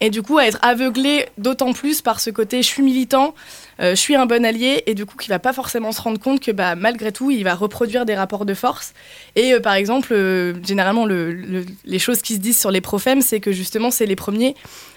et 0.00 0.10
du 0.10 0.22
coup 0.22 0.38
à 0.38 0.46
être 0.46 0.58
aveuglé 0.62 1.26
d'autant 1.38 1.72
plus 1.72 2.02
par 2.02 2.20
ce 2.20 2.30
côté 2.30 2.62
je 2.62 2.66
suis 2.66 2.82
militant, 2.82 3.34
euh, 3.80 3.90
je 3.90 4.00
suis 4.00 4.14
un 4.14 4.26
bon 4.26 4.44
allié 4.44 4.82
et 4.86 4.94
du 4.94 5.06
coup 5.06 5.16
qui 5.16 5.28
va 5.28 5.38
pas 5.38 5.52
forcément 5.52 5.92
se 5.92 6.00
rendre 6.00 6.20
compte 6.20 6.40
que 6.40 6.50
bah, 6.50 6.74
malgré 6.74 7.12
tout 7.12 7.30
il 7.30 7.44
va 7.44 7.54
reproduire 7.54 8.04
des 8.04 8.14
rapports 8.14 8.44
de 8.44 8.54
force. 8.54 8.92
Et 9.36 9.54
euh, 9.54 9.60
par 9.60 9.74
exemple 9.74 10.12
euh, 10.12 10.54
généralement 10.64 11.06
le, 11.06 11.64
les 11.84 11.98
choses 11.98 12.22
qui 12.22 12.34
se 12.34 12.40
disent 12.40 12.58
sur 12.58 12.70
les 12.70 12.80
profèmes 12.80 13.22
c'est 13.22 13.40
que 13.40 13.52
justement 13.52 13.90
c'est 13.90 14.06
les 14.06 14.16
premiers 14.16 14.54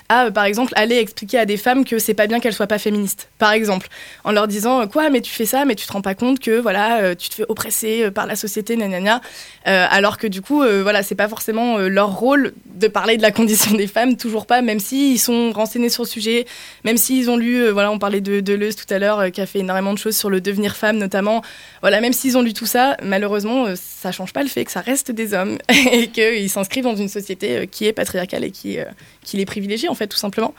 à, 0.10 0.26
euh, 0.26 0.32
par 0.32 0.44
exemple, 0.44 0.74
aller 0.76 0.98
expliquer 0.98 1.38
à 1.38 1.46
des 1.46 1.56
femmes 1.56 1.86
que 1.86 2.00
c'est 2.00 2.16
pas 2.16 2.28
bien 2.28 2.40
qu'elles 2.40 2.54
soient 2.54 2.68
pas 2.68 2.80
féministes, 2.80 3.30
par 3.38 3.52
exemple, 3.52 3.88
en 4.24 4.32
leur 4.32 4.48
disant 4.48 4.88
quoi, 4.88 5.10
mais 5.12 5.22
tu 5.22 5.32
fais 5.32 5.46
ça, 5.46 5.66
mais 5.66 5.76
tu 5.76 5.86
te 5.86 5.94
rends 5.94 6.02
pas 6.02 6.16
compte 6.16 6.40
que 6.40 6.60
voilà, 6.60 7.02
euh, 7.02 7.16
tu 7.16 7.30
te 7.30 7.36
fais 7.36 7.46
oppresser 7.48 8.04
euh, 8.04 8.12
par 8.12 8.26
la 8.26 8.36
société, 8.36 8.76
nanana, 8.76 9.22
alors 9.66 10.18
que 10.18 10.26
du 10.26 10.42
coup, 10.42 10.64
voilà, 10.64 11.04
c'est 11.04 11.14
pas 11.14 11.28
forcément 11.28 11.78
leur 11.78 12.18
rôle 12.18 12.54
de 12.74 12.88
parler 12.88 13.18
de 13.18 13.22
la 13.22 13.30
condition 13.40 13.76
des 13.76 13.86
femmes, 13.86 14.18
toujours 14.18 14.48
pas, 14.48 14.64
même 14.64 14.80
s'ils 14.80 15.20
sont 15.20 15.52
renseignés 15.52 15.90
sur 15.90 16.04
le 16.04 16.08
sujet, 16.08 16.46
même 16.84 16.98
s'ils 16.98 17.30
ont 17.30 17.38
lu, 17.38 17.70
voilà, 17.70 17.92
on 17.92 18.00
parlait 18.00 18.22
de 18.22 18.40
Deleuze 18.40 18.76
tout 18.76 18.92
à 18.92 18.98
l'heure, 18.98 19.32
qui 19.32 19.42
a 19.42 19.46
fait 19.46 19.60
énormément 19.60 19.94
de 19.94 20.00
choses 20.00 20.18
sur 20.18 20.32
le 20.32 20.42
devenir 20.42 20.76
femme 20.76 20.98
notamment, 20.98 21.44
voilà, 21.82 22.02
même 22.02 22.14
s'ils 22.14 22.36
ont 22.36 22.42
lu 22.42 22.54
tout 22.54 22.66
ça, 22.66 22.98
malheureusement, 23.04 23.68
ça 23.76 24.12
change 24.12 24.34
pas 24.34 24.42
le 24.42 24.50
fait 24.50 24.66
que 24.66 24.72
ça 24.72 24.82
reste 24.82 25.12
des 25.12 25.36
hommes 25.36 25.60
et 25.92 26.08
qu'ils 26.08 26.50
s'inscrivent 26.50 26.86
dans 26.86 26.96
une 26.96 27.10
société 27.10 27.68
qui 27.68 27.86
est 27.86 27.94
patriarcale 27.94 28.46
et 28.46 28.52
qui, 28.52 28.78
qui 29.24 29.38
les 29.38 29.46
privilégie 29.46 29.88
en 29.88 29.96
tout 30.08 30.18
simplement. 30.18 30.54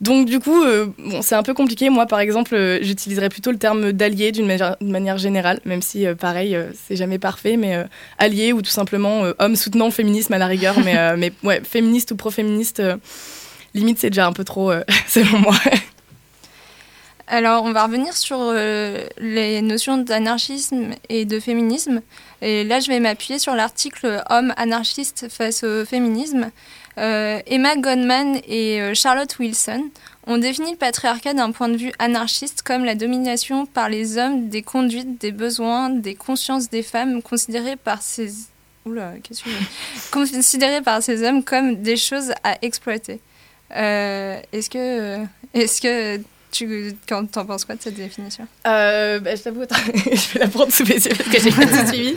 Donc 0.00 0.26
du 0.26 0.40
coup, 0.40 0.62
euh, 0.62 0.86
bon, 0.98 1.22
c'est 1.22 1.34
un 1.34 1.42
peu 1.42 1.54
compliqué. 1.54 1.90
Moi, 1.90 2.06
par 2.06 2.20
exemple, 2.20 2.54
euh, 2.54 2.78
j'utiliserais 2.82 3.28
plutôt 3.28 3.50
le 3.50 3.58
terme 3.58 3.92
d'allié 3.92 4.32
d'une 4.32 4.46
manière 4.80 5.18
générale, 5.18 5.60
même 5.64 5.82
si, 5.82 6.06
euh, 6.06 6.14
pareil, 6.14 6.56
c'est 6.86 6.96
jamais 6.96 7.18
parfait, 7.18 7.56
mais 7.56 7.84
allié 8.18 8.52
ou 8.52 8.62
tout 8.62 8.70
simplement 8.70 9.24
homme 9.38 9.56
soutenant 9.56 9.86
le 9.86 9.90
féminisme 9.90 10.32
à 10.32 10.38
la 10.38 10.46
rigueur, 10.46 10.76
mais, 10.84 11.16
mais 11.16 11.32
ouais, 11.42 11.60
féministe 11.64 12.12
ou 12.12 12.16
pro-féministe, 12.16 12.82
limite, 13.74 13.98
c'est 13.98 14.10
déjà 14.10 14.26
un 14.26 14.32
peu 14.32 14.44
trop, 14.44 14.72
selon 15.08 15.38
moi. 15.38 15.56
Alors, 17.28 17.64
on 17.64 17.72
va 17.72 17.84
revenir 17.86 18.16
sur 18.16 18.52
les 19.18 19.60
notions 19.62 19.96
d'anarchisme 19.98 20.90
et 21.08 21.24
de 21.24 21.40
féminisme. 21.40 22.00
Et 22.40 22.62
là, 22.62 22.78
je 22.78 22.88
vais 22.88 23.00
m'appuyer 23.00 23.38
sur 23.38 23.54
l'article 23.54 24.22
Homme 24.30 24.54
anarchiste 24.56 25.26
face 25.28 25.64
au 25.64 25.84
féminisme. 25.84 26.50
Euh, 26.98 27.40
Emma 27.46 27.76
Goldman 27.76 28.40
et 28.46 28.80
euh, 28.80 28.94
Charlotte 28.94 29.38
Wilson 29.38 29.90
ont 30.26 30.38
défini 30.38 30.70
le 30.72 30.76
patriarcat 30.78 31.34
d'un 31.34 31.52
point 31.52 31.68
de 31.68 31.76
vue 31.76 31.92
anarchiste 31.98 32.62
comme 32.62 32.86
la 32.86 32.94
domination 32.94 33.66
par 33.66 33.90
les 33.90 34.16
hommes 34.16 34.48
des 34.48 34.62
conduites, 34.62 35.20
des 35.20 35.30
besoins, 35.30 35.90
des 35.90 36.14
consciences 36.14 36.70
des 36.70 36.82
femmes 36.82 37.20
considérées 37.22 37.76
par 37.76 38.00
ces 38.02 38.30
considérées 40.12 40.80
par 40.80 41.02
ces 41.02 41.26
hommes 41.26 41.42
comme 41.42 41.82
des 41.82 41.96
choses 41.96 42.32
à 42.44 42.56
exploiter. 42.62 43.20
Euh, 43.74 44.40
est-ce 44.52 44.70
que, 44.70 45.18
est-ce 45.54 45.82
que 45.82 46.22
tu 46.56 47.14
en 47.14 47.26
penses 47.26 47.64
quoi 47.64 47.74
de 47.74 47.82
cette 47.82 47.94
définition? 47.94 48.46
Euh, 48.66 49.20
bah, 49.20 49.34
Je 49.34 49.42
t'avoue, 49.42 49.62
je 49.94 50.32
vais 50.34 50.40
la 50.40 50.48
prendre 50.48 50.72
sous 50.72 50.84
mes 50.84 50.94
yeux 50.94 51.12
parce 51.16 51.28
que 51.28 51.40
j'ai 51.40 51.50
pas 51.50 51.66
tout 51.66 51.86
suivi. 51.88 52.16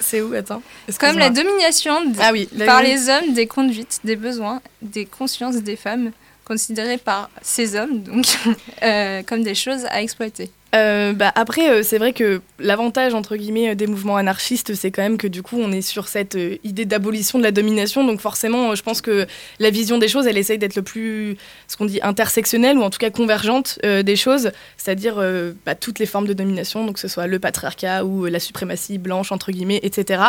C'est 0.00 0.20
où 0.20 0.32
Attends? 0.34 0.62
Comme 1.00 1.18
la 1.18 1.30
domination 1.30 2.12
ah 2.20 2.30
oui, 2.32 2.48
par 2.64 2.82
les 2.82 3.08
hommes 3.08 3.32
des 3.32 3.46
conduites, 3.46 4.00
des 4.04 4.16
besoins, 4.16 4.60
des 4.82 5.06
consciences 5.06 5.56
des 5.56 5.76
femmes, 5.76 6.12
considérées 6.44 6.98
par 6.98 7.28
ces 7.42 7.74
hommes 7.74 8.02
donc 8.02 8.26
euh, 8.82 9.22
comme 9.22 9.42
des 9.42 9.54
choses 9.54 9.84
à 9.86 10.02
exploiter. 10.02 10.50
Euh, 10.74 11.12
bah 11.12 11.32
après, 11.34 11.70
euh, 11.70 11.82
c'est 11.82 11.98
vrai 11.98 12.12
que 12.12 12.42
l'avantage 12.58 13.14
entre 13.14 13.36
guillemets 13.36 13.74
des 13.74 13.86
mouvements 13.86 14.16
anarchistes, 14.16 14.74
c'est 14.74 14.90
quand 14.90 15.02
même 15.02 15.16
que 15.16 15.26
du 15.26 15.42
coup, 15.42 15.58
on 15.58 15.72
est 15.72 15.80
sur 15.80 16.08
cette 16.08 16.36
idée 16.64 16.84
d'abolition 16.84 17.38
de 17.38 17.44
la 17.44 17.52
domination. 17.52 18.04
Donc 18.04 18.20
forcément, 18.20 18.74
je 18.74 18.82
pense 18.82 19.00
que 19.00 19.26
la 19.58 19.70
vision 19.70 19.98
des 19.98 20.08
choses, 20.08 20.26
elle 20.26 20.38
essaye 20.38 20.58
d'être 20.58 20.76
le 20.76 20.82
plus, 20.82 21.36
ce 21.68 21.76
qu'on 21.76 21.86
dit, 21.86 22.00
intersectionnelle 22.02 22.78
ou 22.78 22.82
en 22.82 22.90
tout 22.90 22.98
cas 22.98 23.10
convergente 23.10 23.78
des 23.82 24.16
choses, 24.16 24.50
c'est-à-dire 24.76 25.22
bah, 25.64 25.74
toutes 25.74 25.98
les 25.98 26.06
formes 26.06 26.26
de 26.26 26.32
domination, 26.32 26.84
donc 26.84 26.94
que 26.94 27.00
ce 27.00 27.08
soit 27.08 27.26
le 27.26 27.38
patriarcat 27.38 28.04
ou 28.04 28.26
la 28.26 28.40
suprématie 28.40 28.98
blanche 28.98 29.32
entre 29.32 29.52
guillemets, 29.52 29.80
etc. 29.82 30.22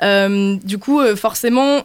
du 0.00 0.78
coup, 0.78 1.00
forcément, 1.16 1.84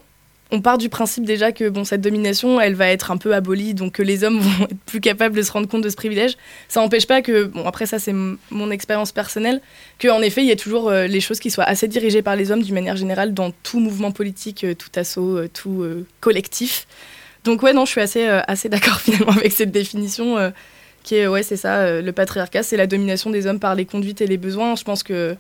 on 0.54 0.62
part 0.62 0.78
du 0.78 0.88
principe 0.88 1.26
déjà 1.26 1.52
que 1.52 1.68
bon, 1.68 1.84
cette 1.84 2.02
domination, 2.02 2.62
elle 2.62 2.76
va 2.76 2.88
être 2.90 3.10
un 3.10 3.18
peu 3.18 3.34
abolie, 3.34 3.74
donc 3.74 3.94
que 3.94 4.04
les 4.04 4.24
hommes 4.24 4.40
vont 4.40 4.66
être 4.66 4.80
plus 4.86 5.02
capables 5.02 5.36
de 5.36 5.42
se 5.42 5.52
rendre 5.52 5.68
compte 5.68 5.84
de 5.84 5.90
ce 5.90 5.96
privilège. 5.96 6.38
Ça 6.70 6.80
n'empêche 6.80 7.08
pas 7.08 7.24
que, 7.24 7.46
bon, 7.46 7.66
après 7.66 7.88
ça 7.88 7.98
c'est 7.98 8.14
mon 8.14 8.70
expérience 8.70 9.12
personnelle, 9.12 9.62
qu'en 10.00 10.22
effet 10.22 10.42
il 10.42 10.48
y 10.48 10.52
a 10.52 10.56
toujours 10.56 10.90
euh, 10.90 11.08
les 11.08 11.22
choses 11.22 11.40
qui 11.40 11.50
soient 11.50 11.64
assez 11.64 11.88
dirigées 11.88 12.22
par 12.22 12.36
les 12.36 12.52
hommes 12.52 12.62
d'une 12.62 12.76
manière 12.76 12.96
générale 12.96 13.34
dans 13.34 13.50
tout 13.64 13.80
mouvement 13.80 14.12
politique, 14.12 14.64
euh, 14.64 14.76
tout 14.76 14.92
assaut, 14.96 15.38
euh, 15.38 15.50
tout 15.52 15.84
collectif. 16.20 16.86
Donc 17.46 17.64
ouais, 17.64 17.74
non, 17.74 17.86
je 17.86 17.92
suis 17.92 18.02
assez, 18.02 18.28
assez 18.28 18.70
d'accord 18.70 19.00
finalement 19.02 19.32
avec 19.32 19.52
cette 19.52 19.72
définition 19.72 20.54
qui 21.02 21.16
est, 21.16 21.28
ouais, 21.28 21.42
c'est 21.42 21.58
ça, 21.58 22.00
le 22.00 22.12
patriarcat, 22.12 22.62
c'est 22.62 22.78
la 22.78 22.88
domination 22.88 23.32
des 23.32 23.48
hommes 23.48 23.60
par 23.60 23.74
les 23.74 23.86
conduites 23.86 24.22
et 24.22 24.28
les 24.28 24.38
besoins. 24.38 24.76
Je 24.76 24.84
pense 24.84 25.02
que 25.02 25.36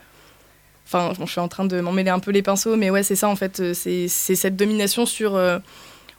Enfin, 0.85 1.13
je 1.19 1.31
suis 1.31 1.39
en 1.39 1.47
train 1.47 1.65
de 1.65 1.79
m'emmêler 1.79 2.09
un 2.09 2.19
peu 2.19 2.31
les 2.31 2.41
pinceaux, 2.41 2.75
mais 2.75 2.89
ouais, 2.89 3.03
c'est 3.03 3.15
ça 3.15 3.29
en 3.29 3.35
fait. 3.35 3.59
Euh, 3.59 3.73
c'est 3.73 4.07
cette 4.07 4.55
domination 4.55 5.05
sur. 5.05 5.35
Euh, 5.35 5.59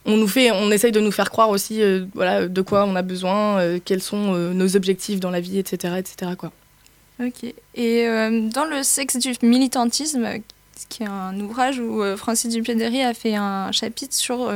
on 0.06 0.16
nous 0.16 0.28
fait, 0.28 0.50
on 0.50 0.70
essaye 0.70 0.92
de 0.92 1.00
nous 1.00 1.12
faire 1.12 1.30
croire 1.30 1.48
aussi, 1.48 1.82
euh, 1.82 2.04
voilà, 2.14 2.46
de 2.46 2.60
quoi 2.60 2.84
on 2.84 2.94
a 2.94 3.00
besoin, 3.00 3.78
quels 3.86 4.02
sont 4.02 4.34
nos 4.34 4.76
objectifs 4.76 5.18
dans 5.18 5.30
la 5.30 5.40
vie, 5.40 5.58
etc., 5.58 5.94
etc. 5.96 6.32
Quoi. 6.36 6.52
Ok. 7.20 7.54
Et 7.74 8.06
dans 8.52 8.66
le 8.66 8.82
sexe 8.82 9.16
du 9.16 9.32
militantisme, 9.40 10.42
qui 10.89 11.03
est 11.03 11.09
un 11.09 11.39
ouvrage 11.41 11.79
où 11.79 12.03
Francis 12.16 12.53
Dupédery 12.53 13.03
a 13.03 13.14
fait 13.14 13.35
un 13.35 13.72
chapitre 13.72 14.14
sur 14.14 14.53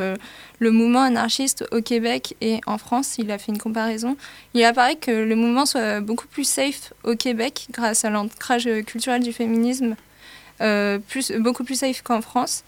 le 0.58 0.70
mouvement 0.70 1.02
anarchiste 1.02 1.64
au 1.72 1.80
Québec 1.80 2.36
et 2.40 2.60
en 2.66 2.78
France. 2.78 3.16
Il 3.18 3.30
a 3.30 3.38
fait 3.38 3.52
une 3.52 3.58
comparaison. 3.58 4.16
Il 4.54 4.62
apparaît 4.64 4.96
que 4.96 5.10
le 5.10 5.34
mouvement 5.34 5.66
soit 5.66 6.00
beaucoup 6.00 6.26
plus 6.26 6.44
safe 6.44 6.92
au 7.04 7.14
Québec 7.16 7.66
grâce 7.70 8.04
à 8.04 8.10
l'ancrage 8.10 8.68
culturel 8.86 9.22
du 9.22 9.32
féminisme 9.32 9.96
euh, 10.60 10.98
plus, 10.98 11.32
beaucoup 11.32 11.64
plus 11.64 11.76
safe 11.76 12.02
qu'en 12.02 12.20
France. 12.20 12.64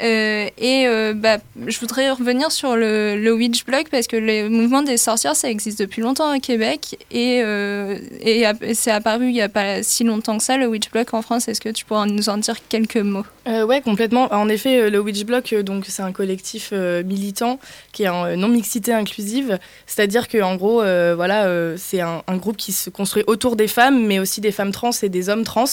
Euh, 0.00 0.48
et 0.58 0.86
euh, 0.86 1.12
bah, 1.14 1.38
je 1.66 1.78
voudrais 1.78 2.10
revenir 2.10 2.50
sur 2.50 2.76
le, 2.76 3.16
le 3.16 3.32
witch 3.32 3.64
block 3.64 3.88
parce 3.90 4.06
que 4.06 4.16
le 4.16 4.48
mouvement 4.48 4.82
des 4.82 4.96
sorcières, 4.96 5.36
ça 5.36 5.50
existe 5.50 5.78
depuis 5.78 6.02
longtemps 6.02 6.34
au 6.34 6.40
Québec 6.40 6.98
et, 7.10 7.42
euh, 7.42 7.98
et 8.20 8.44
c'est 8.74 8.90
apparu 8.90 9.26
il 9.26 9.32
n'y 9.32 9.42
a 9.42 9.48
pas 9.48 9.82
si 9.82 10.04
longtemps 10.04 10.38
que 10.38 10.44
ça, 10.44 10.56
le 10.56 10.66
witch 10.66 10.90
block 10.90 11.12
en 11.14 11.22
France. 11.22 11.48
Est-ce 11.48 11.60
que 11.60 11.68
tu 11.68 11.84
pourras 11.84 12.06
nous 12.06 12.28
en 12.28 12.38
dire 12.38 12.56
quelques 12.68 12.96
mots? 12.96 13.26
Ouais, 13.44 13.80
complètement. 13.80 14.32
En 14.32 14.48
effet, 14.48 14.88
le 14.88 15.00
Witch 15.00 15.24
Block, 15.24 15.52
euh, 15.52 15.64
donc 15.64 15.86
c'est 15.88 16.02
un 16.02 16.12
collectif 16.12 16.72
militant 16.72 17.58
qui 17.90 18.04
est 18.04 18.08
en 18.08 18.24
euh, 18.24 18.36
non 18.36 18.46
mixité 18.46 18.92
inclusive, 18.92 19.58
c'est-à-dire 19.86 20.28
que 20.28 20.40
en 20.40 20.54
gros, 20.54 20.82
voilà, 21.16 21.76
c'est 21.76 22.00
un, 22.00 22.22
un 22.26 22.36
groupe 22.36 22.56
qui 22.56 22.72
se 22.72 22.88
construit 22.88 23.24
autour 23.26 23.56
des 23.56 23.66
femmes, 23.66 24.06
mais 24.06 24.18
aussi 24.20 24.40
des 24.40 24.52
femmes 24.52 24.70
trans 24.70 24.90
et 25.02 25.08
des 25.08 25.28
hommes 25.28 25.44
trans. 25.44 25.64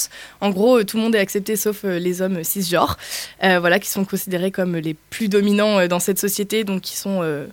En 0.42 0.50
gros, 0.50 0.84
tout 0.84 0.98
le 0.98 1.04
monde 1.04 1.16
est 1.16 1.20
accepté 1.20 1.56
sauf 1.56 1.84
les 1.84 2.22
hommes 2.22 2.44
cisgenres, 2.44 2.98
voilà, 3.42 3.80
qui 3.80 3.90
sont 3.90 4.04
considérés 4.10 4.52
comme 4.52 4.76
les 4.76 4.96
plus 5.10 5.30
dominants 5.30 5.80
euh, 5.80 5.88
dans 5.88 6.00
cette 6.00 6.20
société, 6.20 6.64
donc 6.64 6.82
qui 6.82 6.98
sont 6.98 7.22
euh, 7.22 7.46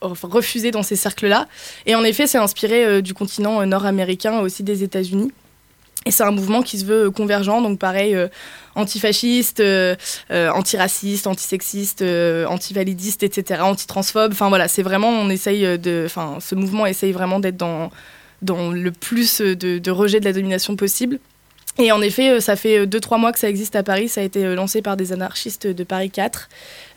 refusés 0.00 0.70
dans 0.70 0.82
ces 0.82 0.96
cercles-là. 0.96 1.48
Et 1.86 1.94
en 1.94 2.04
effet, 2.04 2.26
c'est 2.26 2.38
inspiré 2.38 2.84
euh, 2.84 3.00
du 3.00 3.14
continent 3.14 3.64
nord-américain, 3.66 4.40
aussi 4.40 4.62
des 4.62 4.82
États-Unis. 4.82 5.32
Et 6.04 6.10
c'est 6.10 6.24
un 6.24 6.32
mouvement 6.32 6.62
qui 6.62 6.78
se 6.78 6.84
veut 6.84 7.12
convergent, 7.12 7.62
donc 7.62 7.78
pareil, 7.78 8.16
euh, 8.16 8.26
antifasciste, 8.74 9.62
antiraciste, 10.30 11.28
antisexiste, 11.28 12.02
antivalidiste, 12.02 13.22
etc., 13.22 13.60
antitransphobe. 13.62 14.32
Enfin 14.32 14.48
voilà, 14.48 14.66
c'est 14.66 14.82
vraiment, 14.82 15.10
on 15.10 15.30
essaye 15.30 15.78
de. 15.78 16.02
Enfin, 16.04 16.38
ce 16.40 16.56
mouvement 16.56 16.86
essaye 16.86 17.12
vraiment 17.12 17.38
d'être 17.38 17.56
dans, 17.56 17.92
dans 18.40 18.72
le 18.72 18.90
plus 18.90 19.40
de 19.40 19.90
rejet 19.92 20.18
de 20.18 20.24
la 20.24 20.32
domination 20.32 20.74
possible. 20.74 21.20
Et 21.78 21.90
en 21.90 22.02
effet, 22.02 22.30
euh, 22.30 22.40
ça 22.40 22.54
fait 22.54 22.86
2-3 22.86 23.18
mois 23.18 23.32
que 23.32 23.38
ça 23.38 23.48
existe 23.48 23.76
à 23.76 23.82
Paris. 23.82 24.08
Ça 24.08 24.20
a 24.20 24.24
été 24.24 24.44
euh, 24.44 24.54
lancé 24.54 24.82
par 24.82 24.96
des 24.96 25.12
anarchistes 25.12 25.66
de 25.66 25.84
Paris 25.84 26.10
4, 26.10 26.48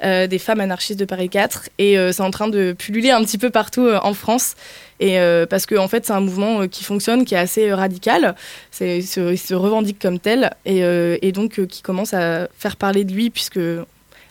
euh, 0.04 0.28
des 0.28 0.38
femmes 0.38 0.60
anarchistes 0.60 1.00
de 1.00 1.06
Paris 1.06 1.30
4. 1.30 1.70
Et 1.78 1.98
euh, 1.98 2.12
c'est 2.12 2.24
en 2.24 2.32
train 2.32 2.50
de 2.50 2.76
pulluler 2.78 3.12
un 3.12 3.24
petit 3.24 3.38
peu 3.38 3.50
partout 3.50 3.86
euh, 3.86 4.00
en 4.04 4.14
France. 4.14 4.56
Et 5.00 5.18
euh, 5.20 5.46
parce 5.46 5.66
qu'en 5.66 5.84
en 5.84 5.88
fait, 5.88 6.06
c'est 6.06 6.14
un 6.14 6.20
mouvement 6.20 6.62
euh, 6.62 6.68
qui 6.68 6.84
fonctionne, 6.84 7.24
qui 7.24 7.36
est 7.36 7.38
assez 7.38 7.70
euh, 7.70 7.76
radical. 7.76 8.36
C'est, 8.72 9.02
se, 9.02 9.32
il 9.32 9.38
se 9.38 9.54
revendique 9.54 9.98
comme 10.00 10.20
tel. 10.20 10.52
Et, 10.66 10.84
euh, 10.84 11.18
et 11.22 11.32
donc, 11.32 11.60
euh, 11.60 11.66
qui 11.66 11.82
commence 11.82 12.14
à 12.14 12.50
faire 12.58 12.76
parler 12.76 13.06
de 13.06 13.14
lui, 13.14 13.30
puisque 13.30 13.60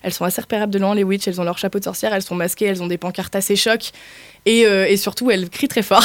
elles 0.02 0.12
sont 0.12 0.26
assez 0.26 0.42
repérables 0.42 0.72
de 0.72 0.78
loin, 0.78 0.94
les 0.94 1.04
witches. 1.04 1.26
Elles 1.26 1.40
ont 1.40 1.44
leur 1.44 1.56
chapeau 1.56 1.78
de 1.78 1.84
sorcière, 1.84 2.12
elles 2.12 2.22
sont 2.22 2.34
masquées, 2.34 2.66
elles 2.66 2.82
ont 2.82 2.86
des 2.86 2.98
pancartes 2.98 3.34
assez 3.34 3.56
chocs. 3.56 3.92
Et, 4.46 4.66
euh, 4.66 4.86
et 4.86 4.96
surtout, 4.96 5.30
elles 5.30 5.48
crient 5.48 5.68
très 5.68 5.82
fort. 5.82 6.04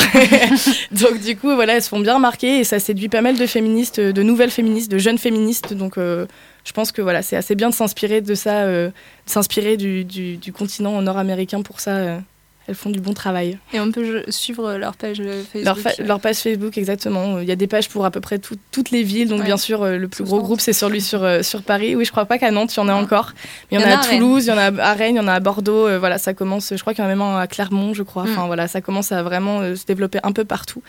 donc, 0.92 1.20
du 1.20 1.36
coup, 1.36 1.54
voilà, 1.54 1.76
elles 1.76 1.84
se 1.84 1.90
font 1.90 2.00
bien 2.00 2.16
remarquer. 2.16 2.60
Et 2.60 2.64
ça 2.64 2.80
séduit 2.80 3.10
pas 3.10 3.22
mal 3.22 3.38
de 3.38 3.46
féministes, 3.46 4.00
de 4.00 4.24
nouvelles 4.24 4.52
féministes, 4.52 4.90
de 4.90 4.98
jeunes 4.98 5.18
féministes. 5.18 5.74
Donc, 5.74 5.98
euh, 5.98 6.26
je 6.64 6.72
pense 6.72 6.92
que 6.92 7.02
voilà, 7.02 7.22
c'est 7.22 7.36
assez 7.36 7.56
bien 7.56 7.70
de 7.70 7.76
s'inspirer 7.76 8.22
de 8.22 8.36
ça, 8.36 8.64
euh, 8.64 8.88
de 8.88 9.32
s'inspirer 9.32 9.76
du, 9.76 10.06
du, 10.06 10.38
du 10.38 10.54
continent 10.54 11.02
nord-américain 11.02 11.62
pour 11.62 11.80
ça. 11.80 12.22
Euh. 12.70 12.72
elles 12.72 12.76
font 12.76 12.90
du 12.90 13.00
bon 13.00 13.14
travail. 13.14 13.58
Et 13.74 13.80
on 13.80 13.92
peut 13.92 14.24
suivre 14.30 14.74
leur 14.78 14.96
page 14.96 15.20
euh, 15.20 15.42
Facebook. 15.44 15.64
Leur, 15.66 15.78
fa- 15.80 16.04
leur 16.04 16.20
page 16.20 16.38
Facebook, 16.38 16.78
exactement. 16.78 17.40
Il 17.40 17.48
y 17.48 17.52
a 17.52 17.56
des 17.56 17.68
pages 17.68 17.90
pour 17.90 18.06
à 18.06 18.12
peu 18.12 18.22
près 18.22 18.40
tout- 18.40 18.56
toutes 18.72 18.92
les 18.92 19.04
villes. 19.04 19.28
Donc, 19.28 19.40
Ouais. 19.40 19.46
bien 19.46 19.58
sûr, 19.58 19.84
euh, 19.84 19.98
le 19.98 20.08
plus 20.08 20.24
gros 20.24 20.40
groupe, 20.42 20.62
c'est 20.62 20.74
celui 20.74 21.02
sur, 21.02 21.24
euh, 21.24 21.42
sur 21.42 21.62
Paris. 21.64 21.96
Oui, 21.96 22.06
je 22.06 22.12
crois 22.12 22.26
pas 22.26 22.38
qu'à 22.38 22.52
Nantes, 22.52 22.74
il 22.76 22.78
y 22.78 22.82
en 22.82 22.88
a 22.90 22.94
encore. 22.94 23.34
Mais 23.72 23.78
il 23.78 23.82
y 23.82 23.84
en 23.84 23.88
a 23.88 24.00
à. 24.00 24.06
Toulouse, 24.06 24.46
il 24.46 24.50
y 24.50 24.52
en 24.52 24.58
a 24.58 24.82
à 24.82 24.94
Rennes, 24.94 25.16
il 25.16 25.18
y 25.18 25.22
en 25.22 25.28
a 25.28 25.34
à 25.34 25.40
Bordeaux. 25.40 25.88
Euh, 25.88 26.00
voilà, 26.00 26.18
ça 26.18 26.34
commence, 26.34 26.74
je 26.76 26.80
crois 26.82 26.94
qu'il 26.94 27.04
y 27.04 27.08
en 27.08 27.10
a 27.10 27.16
même 27.16 27.22
à 27.22 27.48
Clermont, 27.48 27.94
je 27.94 28.04
crois. 28.04 28.24
Enfin, 28.24 28.44
Mm. 28.44 28.48
voilà, 28.48 28.68
ça 28.68 28.82
commence 28.82 29.12
à 29.12 29.24
vraiment 29.24 29.60
euh, 29.62 29.76
se 29.76 29.86
développer 29.86 30.20
un 30.24 30.32
peu 30.32 30.46
partout. 30.46 30.82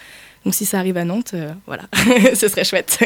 Donc, 0.44 0.54
si 0.54 0.64
ça 0.64 0.78
arrive 0.78 0.96
à 0.96 1.04
Nantes, 1.04 1.32
euh, 1.34 1.50
voilà, 1.66 1.82
ce 2.34 2.48
serait 2.48 2.64
chouette. 2.64 2.98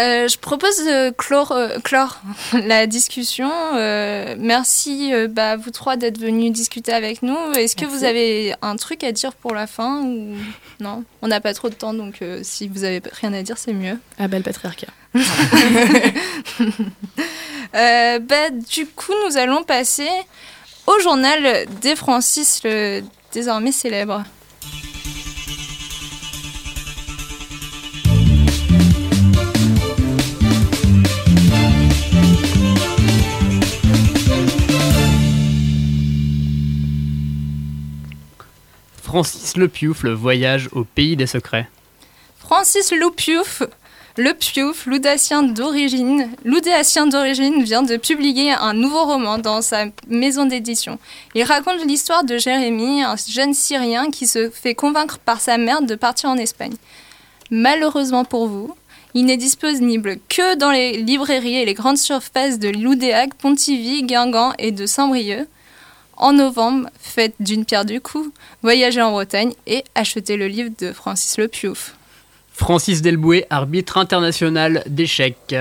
Euh, 0.00 0.28
je 0.28 0.38
propose 0.38 0.78
de 0.78 1.10
clore, 1.10 1.52
euh, 1.52 1.78
clore 1.78 2.20
la 2.52 2.86
discussion. 2.86 3.50
Euh, 3.74 4.34
merci 4.38 5.12
bah, 5.28 5.56
vous 5.56 5.70
trois 5.70 5.96
d'être 5.96 6.18
venus 6.18 6.52
discuter 6.52 6.92
avec 6.92 7.22
nous. 7.22 7.36
Est-ce 7.56 7.76
que 7.76 7.84
vous 7.84 8.04
avez 8.04 8.54
un 8.62 8.76
truc 8.76 9.04
à 9.04 9.12
dire 9.12 9.34
pour 9.34 9.54
la 9.54 9.66
fin 9.66 10.02
ou 10.02 10.34
non? 10.80 11.04
On 11.22 11.28
n'a 11.28 11.40
pas 11.40 11.52
trop 11.54 11.68
de 11.68 11.74
temps, 11.74 11.92
donc 11.92 12.20
si 12.42 12.68
vous 12.68 12.84
avez 12.84 13.02
rien 13.20 13.32
à 13.32 13.42
dire, 13.42 13.58
c'est 13.58 13.72
mieux. 13.72 13.98
Ah 14.18 14.28
bah 14.28 14.38
le 14.38 14.42
patriarcat. 14.42 14.88
Bah, 17.72 18.50
du 18.50 18.86
coup, 18.86 19.12
nous 19.26 19.36
allons 19.36 19.62
passer 19.62 20.08
au 20.86 20.98
journal 21.00 21.66
des 21.80 21.94
Francis, 21.94 22.60
le 22.64 23.02
désormais 23.32 23.72
célèbre. 23.72 24.24
Francis 39.10 39.56
Le 39.56 39.66
Piouf, 39.66 40.04
le 40.04 40.14
voyage 40.14 40.68
au 40.70 40.84
pays 40.84 41.16
des 41.16 41.26
secrets. 41.26 41.68
Francis 42.38 42.92
Loupiouf, 42.92 43.64
le 44.16 44.32
Piouf, 44.34 44.86
l'Audacien 44.86 45.42
d'origine, 45.42 46.28
d'origine 46.44 47.64
vient 47.64 47.82
de 47.82 47.96
publier 47.96 48.52
un 48.52 48.72
nouveau 48.72 49.02
roman 49.02 49.38
dans 49.38 49.62
sa 49.62 49.86
maison 50.06 50.46
d'édition. 50.46 51.00
Il 51.34 51.42
raconte 51.42 51.84
l'histoire 51.84 52.22
de 52.22 52.38
Jérémie, 52.38 53.02
un 53.02 53.16
jeune 53.16 53.52
Syrien 53.52 54.12
qui 54.12 54.28
se 54.28 54.48
fait 54.48 54.76
convaincre 54.76 55.18
par 55.18 55.40
sa 55.40 55.58
mère 55.58 55.82
de 55.82 55.96
partir 55.96 56.30
en 56.30 56.36
Espagne. 56.36 56.76
Malheureusement 57.50 58.24
pour 58.24 58.46
vous, 58.46 58.76
il 59.14 59.24
n'est 59.24 59.36
disponible 59.36 60.18
que 60.28 60.54
dans 60.54 60.70
les 60.70 60.98
librairies 60.98 61.56
et 61.56 61.64
les 61.64 61.74
grandes 61.74 61.98
surfaces 61.98 62.60
de 62.60 62.68
Loudéac, 62.68 63.34
Pontivy, 63.34 64.04
Guingamp 64.04 64.52
et 64.60 64.70
de 64.70 64.86
Saint-Brieuc. 64.86 65.48
En 66.20 66.34
novembre, 66.34 66.90
faites 66.98 67.32
d'une 67.40 67.64
pierre 67.64 67.86
deux 67.86 67.98
coups, 67.98 68.30
voyagez 68.60 69.00
en 69.00 69.10
Bretagne 69.10 69.54
et 69.66 69.84
achetez 69.94 70.36
le 70.36 70.48
livre 70.48 70.68
de 70.78 70.92
Francis 70.92 71.38
Le 71.38 71.48
Piouf. 71.48 71.96
Francis 72.52 73.00
Delboué, 73.00 73.46
arbitre 73.48 73.96
international 73.96 74.82
d'échecs. 74.86 75.56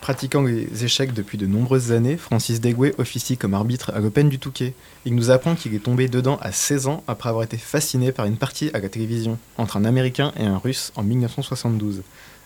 Pratiquant 0.00 0.44
les 0.44 0.82
échecs 0.82 1.12
depuis 1.12 1.36
de 1.36 1.46
nombreuses 1.46 1.92
années, 1.92 2.16
Francis 2.16 2.62
Degoué 2.62 2.94
officie 2.96 3.36
comme 3.36 3.52
arbitre 3.52 3.92
à 3.94 4.00
l'Open 4.00 4.30
du 4.30 4.38
Touquet. 4.38 4.72
Il 5.04 5.14
nous 5.14 5.28
apprend 5.28 5.54
qu'il 5.54 5.74
est 5.74 5.80
tombé 5.80 6.08
dedans 6.08 6.38
à 6.40 6.52
16 6.52 6.86
ans 6.86 7.04
après 7.06 7.28
avoir 7.28 7.44
été 7.44 7.58
fasciné 7.58 8.10
par 8.10 8.24
une 8.24 8.38
partie 8.38 8.70
à 8.72 8.78
la 8.78 8.88
télévision 8.88 9.38
entre 9.58 9.76
un 9.76 9.84
Américain 9.84 10.32
et 10.38 10.44
un 10.44 10.56
Russe 10.56 10.90
en 10.96 11.02
1972. 11.02 12.00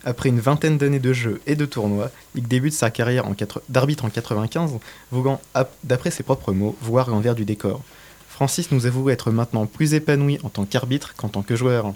Après 0.04 0.28
une 0.30 0.40
vingtaine 0.40 0.78
d'années 0.78 0.98
de 0.98 1.12
jeux 1.12 1.40
et 1.46 1.54
de 1.54 1.64
tournois, 1.64 2.10
il 2.34 2.46
débute 2.48 2.72
sa 2.72 2.90
carrière 2.90 3.24
d'arbitre 3.68 4.04
en 4.04 4.10
95, 4.10 4.72
voulant, 5.10 5.40
ap- 5.54 5.72
d'après 5.84 6.10
ses 6.10 6.22
propres 6.24 6.52
mots, 6.52 6.76
voir 6.82 7.08
l'envers 7.10 7.34
du 7.34 7.44
décor. 7.44 7.80
Francis 8.28 8.72
nous 8.72 8.86
avoue 8.86 9.10
être 9.10 9.30
maintenant 9.30 9.66
plus 9.66 9.94
épanoui 9.94 10.38
en 10.42 10.48
tant 10.48 10.64
qu'arbitre 10.64 11.14
qu'en 11.16 11.28
tant 11.28 11.42
que 11.42 11.54
joueur. 11.54 11.92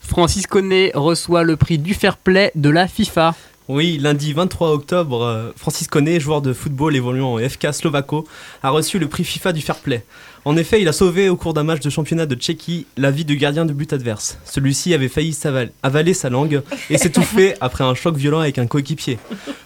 Francis 0.00 0.46
Connet 0.46 0.92
reçoit 0.94 1.42
le 1.42 1.56
prix 1.56 1.78
du 1.78 1.94
fair 1.94 2.16
play 2.16 2.52
de 2.54 2.70
la 2.70 2.86
FIFA. 2.86 3.34
Oui, 3.68 3.98
lundi 3.98 4.32
23 4.32 4.70
octobre, 4.70 5.22
euh, 5.24 5.50
Francis 5.56 5.88
Connet, 5.88 6.20
joueur 6.20 6.40
de 6.40 6.52
football 6.52 6.94
évoluant 6.94 7.34
au 7.34 7.38
FK 7.40 7.74
Slovako, 7.74 8.24
a 8.62 8.70
reçu 8.70 9.00
le 9.00 9.08
prix 9.08 9.24
FIFA 9.24 9.52
du 9.52 9.60
Fair 9.60 9.80
Play. 9.80 10.04
En 10.46 10.56
effet, 10.56 10.80
il 10.80 10.86
a 10.86 10.92
sauvé 10.92 11.28
au 11.28 11.34
cours 11.34 11.54
d'un 11.54 11.64
match 11.64 11.80
de 11.80 11.90
championnat 11.90 12.24
de 12.24 12.36
Tchéquie 12.36 12.86
la 12.96 13.10
vie 13.10 13.24
du 13.24 13.36
gardien 13.36 13.66
de 13.66 13.72
but 13.72 13.92
adverse. 13.92 14.38
Celui-ci 14.44 14.94
avait 14.94 15.08
failli 15.08 15.36
avaler 15.82 16.14
sa 16.14 16.30
langue 16.30 16.62
et 16.88 16.98
s'étouffer 16.98 17.54
après 17.60 17.82
un 17.82 17.96
choc 17.96 18.16
violent 18.16 18.38
avec 18.38 18.58
un 18.58 18.68
coéquipier. 18.68 19.18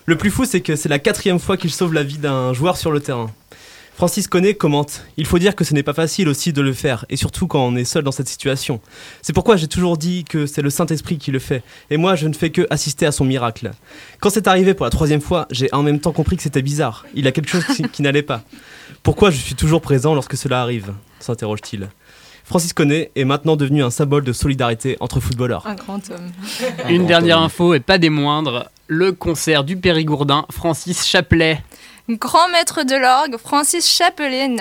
Le 0.06 0.16
plus 0.16 0.30
fou, 0.30 0.46
c'est 0.46 0.62
que 0.62 0.76
c'est 0.76 0.88
la 0.88 0.98
quatrième 0.98 1.38
fois 1.38 1.58
qu'il 1.58 1.70
sauve 1.70 1.92
la 1.92 2.02
vie 2.02 2.16
d'un 2.16 2.54
joueur 2.54 2.78
sur 2.78 2.92
le 2.92 3.00
terrain. 3.00 3.30
Francis 3.94 4.26
Connet 4.26 4.54
commente 4.54 5.04
Il 5.18 5.26
faut 5.26 5.38
dire 5.38 5.54
que 5.54 5.64
ce 5.64 5.74
n'est 5.74 5.82
pas 5.82 5.92
facile 5.92 6.30
aussi 6.30 6.54
de 6.54 6.62
le 6.62 6.72
faire, 6.72 7.04
et 7.10 7.16
surtout 7.16 7.46
quand 7.46 7.62
on 7.62 7.76
est 7.76 7.84
seul 7.84 8.02
dans 8.02 8.10
cette 8.10 8.30
situation. 8.30 8.80
C'est 9.20 9.34
pourquoi 9.34 9.58
j'ai 9.58 9.68
toujours 9.68 9.98
dit 9.98 10.24
que 10.24 10.46
c'est 10.46 10.62
le 10.62 10.70
Saint-Esprit 10.70 11.18
qui 11.18 11.30
le 11.30 11.40
fait, 11.40 11.62
et 11.90 11.98
moi 11.98 12.14
je 12.14 12.26
ne 12.26 12.32
fais 12.32 12.48
que 12.48 12.66
assister 12.70 13.04
à 13.04 13.12
son 13.12 13.26
miracle. 13.26 13.72
Quand 14.20 14.30
c'est 14.30 14.48
arrivé 14.48 14.72
pour 14.72 14.86
la 14.86 14.90
troisième 14.90 15.20
fois, 15.20 15.46
j'ai 15.50 15.68
en 15.74 15.82
même 15.82 16.00
temps 16.00 16.12
compris 16.12 16.38
que 16.38 16.42
c'était 16.42 16.62
bizarre. 16.62 17.04
Il 17.14 17.26
y 17.26 17.28
a 17.28 17.32
quelque 17.32 17.50
chose 17.50 17.66
qui 17.92 18.00
n'allait 18.00 18.22
pas. 18.22 18.42
Pourquoi 19.02 19.30
je 19.30 19.38
suis 19.38 19.54
toujours 19.54 19.80
présent 19.80 20.14
lorsque 20.14 20.36
cela 20.36 20.62
arrive 20.62 20.92
s'interroge-t-il. 21.20 21.88
Francis 22.44 22.72
Connet 22.72 23.12
est 23.14 23.24
maintenant 23.24 23.56
devenu 23.56 23.82
un 23.82 23.90
symbole 23.90 24.24
de 24.24 24.32
solidarité 24.32 24.96
entre 25.00 25.20
footballeurs. 25.20 25.66
Un 25.66 25.74
grand 25.74 26.00
homme. 26.10 26.32
Une 26.88 27.06
dernière 27.06 27.38
info 27.38 27.74
et 27.74 27.80
pas 27.80 27.98
des 27.98 28.10
moindres, 28.10 28.68
le 28.88 29.12
concert 29.12 29.62
du 29.62 29.76
Périgourdin, 29.76 30.46
Francis 30.50 31.06
Chapelet. 31.06 31.62
Grand 32.08 32.48
maître 32.48 32.82
de 32.82 32.96
l'orgue, 32.96 33.36
Francis 33.36 33.88
Chapelet 33.88 34.48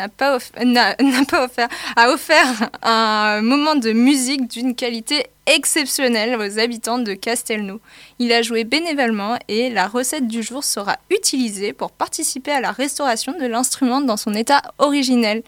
a 1.96 2.10
offert 2.10 2.70
un 2.84 3.42
moment 3.42 3.76
de 3.76 3.92
musique 3.92 4.48
d'une 4.48 4.76
qualité 4.76 5.28
exceptionnelle 5.46 6.36
aux 6.36 6.60
habitants 6.60 7.00
de 7.00 7.14
Castelnau. 7.14 7.80
Il 8.20 8.32
a 8.34 8.42
joué 8.42 8.66
bénévolement 8.66 9.38
et 9.48 9.70
la 9.70 9.88
recette 9.88 10.28
du 10.28 10.44
jour 10.44 10.64
sera 10.64 10.98
utilisée 11.10 11.74
pour 11.74 11.92
participer 11.92 12.52
à 12.52 12.62
la 12.62 12.72
restauration 12.72 13.32
de 13.32 13.46
l'instrument 13.46 14.02
dans 14.02 14.18
son 14.18 14.34
état 14.34 14.62
originel. 14.78 15.42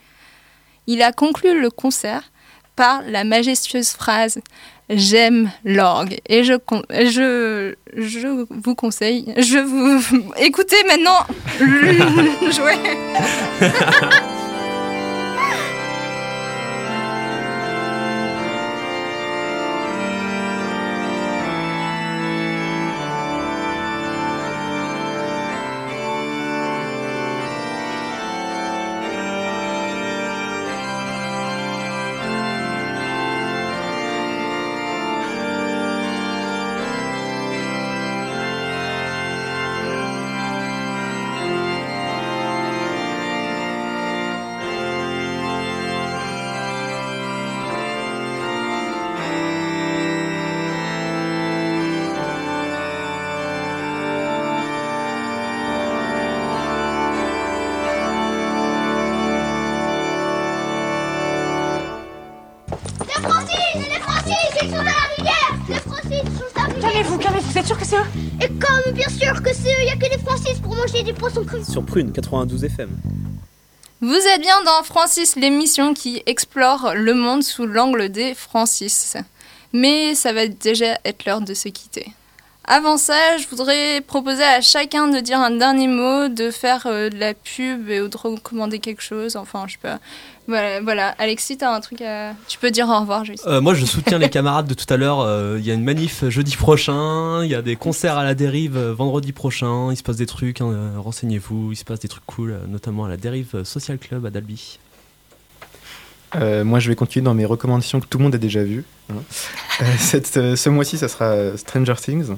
Il 0.87 1.03
a 1.03 1.11
conclu 1.11 1.59
le 1.59 1.69
concert 1.69 2.31
par 2.75 3.03
la 3.03 3.23
majestueuse 3.23 3.89
phrase 3.89 4.39
J'aime 4.93 5.51
l'orgue 5.63 6.17
et 6.27 6.43
je, 6.43 6.53
je, 6.89 7.73
je 7.95 8.45
vous 8.49 8.75
conseille, 8.75 9.33
je 9.37 9.59
vous 9.59 10.33
écoutez 10.37 10.75
maintenant 10.87 11.25
jouer. 12.51 12.75
manger 70.81 71.03
du 71.03 71.13
poisson 71.13 71.43
cru 71.43 71.63
Sur 71.63 71.83
Prune 71.83 72.11
92 72.11 72.63
FM. 72.63 72.89
Vous 74.01 74.15
êtes 74.15 74.41
bien 74.41 74.63
dans 74.63 74.83
Francis, 74.83 75.35
l'émission 75.35 75.93
qui 75.93 76.23
explore 76.25 76.93
le 76.95 77.13
monde 77.13 77.43
sous 77.43 77.67
l'angle 77.67 78.09
des 78.09 78.33
Francis. 78.33 79.15
Mais 79.73 80.15
ça 80.15 80.33
va 80.33 80.47
déjà 80.47 80.97
être 81.05 81.25
l'heure 81.25 81.41
de 81.41 81.53
se 81.53 81.69
quitter. 81.69 82.07
Avant 82.73 82.95
ça, 82.95 83.35
je 83.37 83.47
voudrais 83.49 83.99
proposer 83.99 84.43
à 84.43 84.61
chacun 84.61 85.09
de 85.09 85.19
dire 85.19 85.37
un 85.39 85.51
dernier 85.51 85.89
mot, 85.89 86.29
de 86.29 86.51
faire 86.51 86.83
euh, 86.85 87.09
de 87.09 87.17
la 87.17 87.33
pub 87.33 87.89
et 87.89 87.99
ou 87.99 88.07
de 88.07 88.15
recommander 88.15 88.79
quelque 88.79 89.01
chose. 89.01 89.35
Enfin, 89.35 89.65
je 89.67 89.73
sais. 89.73 89.95
Voilà, 90.47 90.79
voilà. 90.79 91.09
Alexis, 91.19 91.57
t'as 91.57 91.75
un 91.75 91.81
truc 91.81 92.01
à. 92.01 92.31
Tu 92.47 92.57
peux 92.59 92.71
dire 92.71 92.87
au 92.87 92.97
revoir 92.97 93.25
juste. 93.25 93.45
Euh, 93.45 93.59
moi, 93.59 93.73
je 93.73 93.83
soutiens 93.85 94.19
les 94.19 94.29
camarades 94.29 94.67
de 94.67 94.73
tout 94.73 94.85
à 94.87 94.95
l'heure. 94.95 95.19
Euh, 95.19 95.57
Il 95.59 95.65
y 95.65 95.71
a 95.71 95.73
une 95.73 95.83
manif 95.83 96.23
jeudi 96.29 96.55
prochain. 96.55 97.43
Il 97.43 97.51
y 97.51 97.55
a 97.55 97.61
des 97.61 97.75
concerts 97.75 98.17
à 98.17 98.23
la 98.23 98.35
dérive 98.35 98.77
vendredi 98.79 99.33
prochain. 99.33 99.91
Il 99.91 99.97
se 99.97 100.03
passe 100.03 100.15
des 100.15 100.25
trucs. 100.25 100.61
hein, 100.61 100.93
Renseignez-vous. 100.97 101.73
Il 101.73 101.75
se 101.75 101.83
passe 101.83 101.99
des 101.99 102.07
trucs 102.07 102.25
cool, 102.25 102.57
notamment 102.69 103.03
à 103.03 103.09
la 103.09 103.17
dérive 103.17 103.63
Social 103.65 103.97
Club 103.97 104.25
à 104.25 104.29
Dalby. 104.29 104.79
Euh, 106.35 106.63
moi, 106.63 106.79
je 106.79 106.89
vais 106.89 106.95
continuer 106.95 107.23
dans 107.23 107.33
mes 107.33 107.45
recommandations 107.45 107.99
que 107.99 108.05
tout 108.05 108.17
le 108.17 108.23
monde 108.23 108.35
a 108.35 108.37
déjà 108.37 108.63
vues. 108.63 108.83
hein. 109.11 109.15
Euh, 109.81 109.85
cette, 109.99 110.37
euh, 110.37 110.55
ce 110.55 110.69
mois-ci, 110.69 110.97
ça 110.97 111.07
sera 111.07 111.57
Stranger 111.57 111.95
Things, 112.01 112.35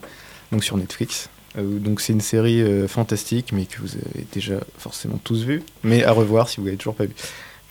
donc 0.51 0.63
sur 0.63 0.77
Netflix. 0.77 1.29
Donc 1.55 2.01
c'est 2.01 2.13
une 2.13 2.21
série 2.21 2.63
fantastique, 2.87 3.51
mais 3.53 3.65
que 3.65 3.79
vous 3.79 3.91
avez 3.93 4.25
déjà 4.33 4.55
forcément 4.79 5.19
tous 5.23 5.43
vu, 5.43 5.61
mais 5.83 6.03
à 6.03 6.11
revoir 6.11 6.49
si 6.49 6.59
vous 6.59 6.65
l'avez 6.65 6.77
toujours 6.77 6.95
pas 6.95 7.05
vu. 7.05 7.13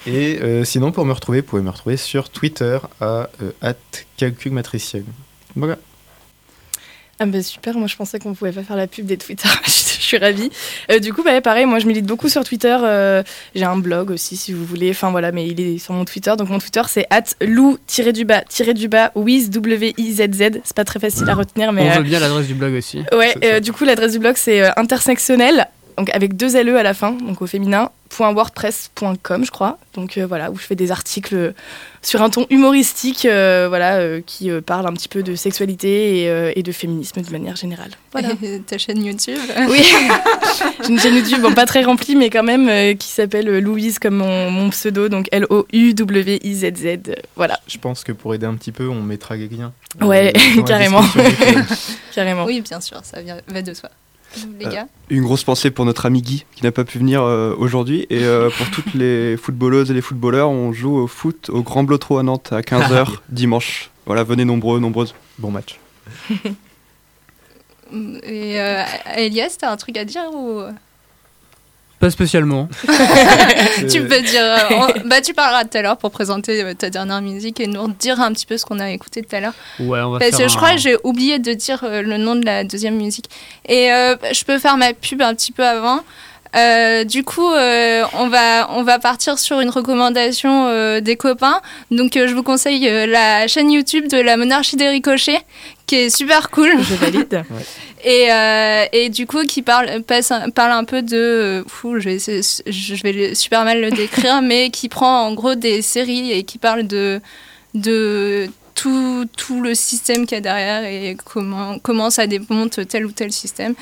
Et 0.06 0.38
sinon, 0.64 0.92
pour 0.92 1.04
me 1.04 1.12
retrouver, 1.12 1.40
vous 1.40 1.46
pouvez 1.48 1.62
me 1.62 1.70
retrouver 1.70 1.96
sur 1.96 2.30
Twitter 2.30 2.78
à 3.00 3.28
@calculmatriciel. 4.16 5.02
Voilà. 5.56 5.78
Ah 7.22 7.26
bah 7.26 7.40
super, 7.40 7.76
moi 7.78 7.86
je 7.86 7.94
pensais 7.94 8.18
qu'on 8.18 8.34
pouvait 8.34 8.50
pas 8.50 8.64
faire 8.64 8.74
la 8.74 8.88
pub 8.88 9.06
des 9.06 9.16
Twitter, 9.16 9.48
je 9.64 9.70
suis 9.70 10.18
ravie. 10.18 10.50
Euh, 10.90 10.98
du 10.98 11.12
coup, 11.12 11.22
bah, 11.22 11.40
pareil, 11.40 11.66
moi 11.66 11.78
je 11.78 11.86
milite 11.86 12.04
beaucoup 12.04 12.28
sur 12.28 12.42
Twitter, 12.42 12.76
euh, 12.82 13.22
j'ai 13.54 13.64
un 13.64 13.76
blog 13.76 14.10
aussi 14.10 14.36
si 14.36 14.52
vous 14.52 14.64
voulez, 14.64 14.90
enfin 14.90 15.12
voilà, 15.12 15.30
mais 15.30 15.46
il 15.46 15.60
est 15.60 15.78
sur 15.78 15.94
mon 15.94 16.04
Twitter, 16.04 16.32
donc 16.36 16.48
mon 16.48 16.58
Twitter 16.58 16.82
c'est 16.88 17.06
at 17.10 17.22
lou-du-bas-du-bas 17.40 19.12
wiz 19.14 19.50
W-I-Z-Z, 19.50 20.60
c'est 20.64 20.76
pas 20.76 20.84
très 20.84 20.98
facile 20.98 21.30
à 21.30 21.34
retenir, 21.34 21.72
mais... 21.72 21.82
On 21.82 21.90
euh, 21.92 21.98
veut 21.98 22.02
bien 22.02 22.18
l'adresse 22.18 22.48
du 22.48 22.54
blog 22.54 22.74
aussi. 22.74 23.04
Ouais, 23.12 23.36
euh, 23.44 23.60
du 23.60 23.72
coup, 23.72 23.84
l'adresse 23.84 24.12
du 24.12 24.18
blog, 24.18 24.34
c'est 24.36 24.62
euh, 24.62 24.70
intersectionnel, 24.76 25.68
donc 25.96 26.10
avec 26.14 26.36
deux 26.36 26.60
LE 26.62 26.76
à 26.76 26.82
la 26.82 26.94
fin, 26.94 27.12
donc 27.12 27.42
au 27.42 27.46
féminin, 27.46 27.90
.wordpress.com, 28.18 29.44
je 29.44 29.50
crois. 29.50 29.78
Donc 29.94 30.18
euh, 30.18 30.26
voilà, 30.26 30.50
où 30.50 30.56
je 30.58 30.64
fais 30.64 30.74
des 30.74 30.90
articles 30.90 31.54
sur 32.02 32.20
un 32.22 32.28
ton 32.30 32.46
humoristique, 32.50 33.24
euh, 33.24 33.66
voilà, 33.68 33.96
euh, 33.96 34.20
qui 34.24 34.50
euh, 34.50 34.60
parle 34.60 34.86
un 34.86 34.92
petit 34.92 35.08
peu 35.08 35.22
de 35.22 35.34
sexualité 35.34 36.22
et, 36.22 36.28
euh, 36.28 36.52
et 36.54 36.62
de 36.62 36.72
féminisme 36.72 37.22
de 37.22 37.30
manière 37.30 37.56
générale. 37.56 37.90
Voilà. 38.12 38.28
Et 38.42 38.60
ta 38.66 38.76
chaîne 38.78 39.02
YouTube. 39.04 39.38
Oui, 39.68 39.82
j'ai 40.82 40.88
une 40.92 40.98
chaîne 41.00 41.14
YouTube, 41.16 41.40
bon, 41.40 41.52
pas 41.54 41.66
très 41.66 41.82
remplie, 41.84 42.16
mais 42.16 42.28
quand 42.30 42.42
même, 42.42 42.68
euh, 42.68 42.94
qui 42.94 43.08
s'appelle 43.08 43.58
Louise 43.60 43.98
comme 43.98 44.16
mon, 44.16 44.50
mon 44.50 44.70
pseudo, 44.70 45.08
donc 45.08 45.28
L-O-U-W-I-Z-Z. 45.32 46.84
euh, 47.08 47.14
voilà. 47.36 47.58
Je 47.66 47.78
pense 47.78 48.04
que 48.04 48.12
pour 48.12 48.34
aider 48.34 48.46
un 48.46 48.54
petit 48.54 48.72
peu, 48.72 48.88
on 48.88 49.02
mettra 49.02 49.36
liens. 49.36 49.72
Ouais, 50.00 50.32
euh, 50.58 50.62
carrément. 50.66 51.02
carrément. 52.14 52.44
Oui, 52.44 52.60
bien 52.60 52.80
sûr, 52.80 53.00
ça 53.04 53.20
vient- 53.22 53.38
va 53.48 53.62
de 53.62 53.72
soi. 53.74 53.90
Les 54.58 54.66
Euh, 54.66 54.70
gars. 54.70 54.86
Une 55.10 55.22
grosse 55.22 55.44
pensée 55.44 55.70
pour 55.70 55.84
notre 55.84 56.06
ami 56.06 56.22
Guy 56.22 56.44
qui 56.54 56.62
n'a 56.64 56.72
pas 56.72 56.84
pu 56.84 56.98
venir 56.98 57.22
euh, 57.22 57.54
aujourd'hui 57.58 58.06
et 58.10 58.24
euh, 58.24 58.50
pour 58.56 58.70
toutes 58.70 58.94
les 58.94 59.36
footballeuses 59.36 59.90
et 59.90 59.94
les 59.94 60.00
footballeurs, 60.02 60.50
on 60.50 60.72
joue 60.72 60.96
au 60.96 61.06
foot 61.06 61.50
au 61.50 61.62
Grand 61.62 61.84
Blotreau 61.84 62.18
à 62.18 62.22
Nantes 62.22 62.52
à 62.52 62.60
15h 62.60 63.18
dimanche. 63.28 63.90
Voilà, 64.06 64.24
venez 64.24 64.44
nombreux, 64.44 64.80
nombreuses. 64.80 65.14
Bon 65.38 65.50
match. 65.50 65.78
Et 68.22 68.58
euh, 68.60 68.82
Elias, 69.16 69.56
t'as 69.60 69.70
un 69.70 69.76
truc 69.76 69.96
à 69.98 70.04
dire 70.04 70.22
ou 70.32 70.62
Pas 72.02 72.10
spécialement. 72.10 72.68
tu 73.90 74.02
peux 74.02 74.20
dire. 74.22 74.42
euh, 74.42 74.56
on- 74.72 74.88
bah, 75.08 75.20
tu 75.20 75.34
parleras 75.34 75.64
tout 75.64 75.78
à 75.78 75.82
l'heure 75.82 75.96
pour 75.96 76.10
présenter 76.10 76.60
euh, 76.64 76.74
ta 76.74 76.90
dernière 76.90 77.22
musique 77.22 77.60
et 77.60 77.68
nous 77.68 77.86
dire 77.92 78.20
un 78.20 78.32
petit 78.32 78.44
peu 78.44 78.56
ce 78.58 78.64
qu'on 78.64 78.80
a 78.80 78.90
écouté 78.90 79.22
tout 79.22 79.36
à 79.36 79.38
l'heure. 79.40 79.52
Ouais, 79.78 80.00
on 80.00 80.10
va 80.10 80.18
Parce 80.18 80.32
faire 80.32 80.40
que 80.40 80.48
je 80.48 80.54
un- 80.54 80.56
crois 80.56 80.72
que 80.72 80.78
j'ai 80.80 80.96
oublié 81.04 81.38
de 81.38 81.52
dire 81.52 81.84
euh, 81.84 82.02
le 82.02 82.16
nom 82.18 82.34
de 82.34 82.44
la 82.44 82.64
deuxième 82.64 82.96
musique. 82.96 83.26
Et 83.68 83.92
euh, 83.92 84.16
je 84.32 84.44
peux 84.44 84.58
faire 84.58 84.76
ma 84.76 84.92
pub 84.94 85.22
un 85.22 85.32
petit 85.34 85.52
peu 85.52 85.64
avant. 85.64 86.00
Euh, 86.54 87.04
du 87.04 87.24
coup, 87.24 87.50
euh, 87.50 88.04
on, 88.14 88.28
va, 88.28 88.70
on 88.72 88.82
va 88.82 88.98
partir 88.98 89.38
sur 89.38 89.60
une 89.60 89.70
recommandation 89.70 90.66
euh, 90.68 91.00
des 91.00 91.16
copains. 91.16 91.60
Donc, 91.90 92.12
je 92.14 92.34
vous 92.34 92.42
conseille 92.42 92.88
la 93.06 93.46
chaîne 93.48 93.70
YouTube 93.70 94.08
de 94.08 94.18
la 94.18 94.36
monarchie 94.36 94.76
des 94.76 94.88
ricochets, 94.88 95.40
qui 95.86 95.96
est 95.96 96.10
super 96.14 96.50
cool. 96.50 96.70
Je 96.78 96.94
valide. 96.94 97.42
Et, 98.04 98.26
et 98.92 99.08
du 99.10 99.28
coup, 99.28 99.44
qui 99.44 99.62
parle, 99.62 100.02
passe, 100.02 100.32
un- 100.32 100.50
parle 100.50 100.72
un 100.72 100.82
peu 100.82 101.02
de. 101.02 101.64
fou, 101.68 102.00
je 102.00 102.08
vais, 102.08 102.18
je 102.18 103.02
vais 103.04 103.34
super 103.36 103.62
mal 103.64 103.80
le 103.80 103.90
décrire, 103.92 104.42
mais 104.42 104.70
qui 104.70 104.88
prend 104.88 105.22
en 105.28 105.34
gros 105.34 105.54
des 105.54 105.82
séries 105.82 106.32
et 106.32 106.42
qui 106.42 106.58
parle 106.58 106.82
de, 106.88 107.20
de 107.74 108.48
tout, 108.82 109.26
tout 109.36 109.60
le 109.60 109.74
système 109.76 110.26
qu'il 110.26 110.34
y 110.36 110.38
a 110.38 110.40
derrière 110.40 110.82
et 110.84 111.16
comment, 111.24 111.78
comment 111.78 112.10
ça 112.10 112.26
démonte 112.26 112.86
tel 112.88 113.06
ou 113.06 113.12
tel 113.12 113.30
système. 113.30 113.74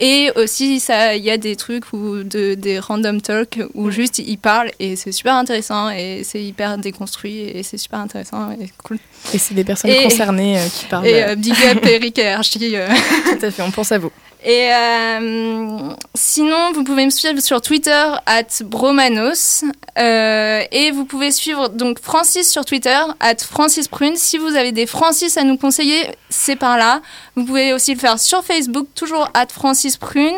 Et 0.00 0.30
aussi, 0.34 0.82
il 0.88 1.22
y 1.24 1.30
a 1.30 1.36
des 1.36 1.54
trucs 1.54 1.92
ou 1.92 2.24
de, 2.24 2.54
des 2.54 2.80
random 2.80 3.20
talk 3.20 3.60
où 3.74 3.90
juste 3.92 4.18
ils 4.18 4.36
parlent 4.38 4.72
et 4.80 4.96
c'est 4.96 5.12
super 5.12 5.34
intéressant 5.34 5.90
et 5.90 6.22
c'est 6.24 6.42
hyper 6.42 6.76
déconstruit 6.78 7.38
et 7.40 7.62
c'est 7.62 7.78
super 7.78 8.00
intéressant 8.00 8.50
et 8.52 8.68
cool. 8.82 8.98
Et 9.32 9.38
c'est 9.38 9.54
des 9.54 9.64
personnes 9.64 9.90
Et- 9.92 10.02
concernées 10.02 10.58
euh, 10.58 10.66
qui 10.68 10.86
parlent. 10.86 11.06
Et 11.06 11.22
euh, 11.22 11.36
big 11.36 11.54
up 11.70 11.84
Eric 11.86 12.18
et 12.18 12.28
Archie. 12.28 12.76
euh. 12.76 12.88
Tout 13.38 13.46
à 13.46 13.50
fait, 13.52 13.62
on 13.62 13.70
pense 13.70 13.92
à 13.92 13.98
vous. 13.98 14.10
Et 14.44 14.70
euh, 14.72 15.90
sinon, 16.14 16.72
vous 16.72 16.84
pouvez 16.84 17.04
me 17.04 17.10
suivre 17.10 17.40
sur 17.40 17.60
Twitter 17.60 18.04
at 18.26 18.62
bromanos 18.64 19.64
Euh, 19.98 20.62
et 20.70 20.92
vous 20.92 21.04
pouvez 21.04 21.32
suivre 21.32 21.68
donc 21.68 21.98
Francis 22.00 22.48
sur 22.48 22.64
Twitter 22.64 23.00
at 23.18 23.36
Francis 23.38 23.88
Prune. 23.88 24.14
Si 24.16 24.38
vous 24.38 24.54
avez 24.54 24.70
des 24.70 24.86
Francis 24.86 25.36
à 25.36 25.42
nous 25.42 25.56
conseiller, 25.56 26.06
c'est 26.28 26.54
par 26.54 26.78
là. 26.78 27.02
Vous 27.34 27.44
pouvez 27.44 27.72
aussi 27.72 27.94
le 27.94 27.98
faire 27.98 28.18
sur 28.18 28.44
Facebook, 28.44 28.86
toujours 28.94 29.28
at 29.34 29.48
Francis 29.48 29.96
Prune. 29.96 30.36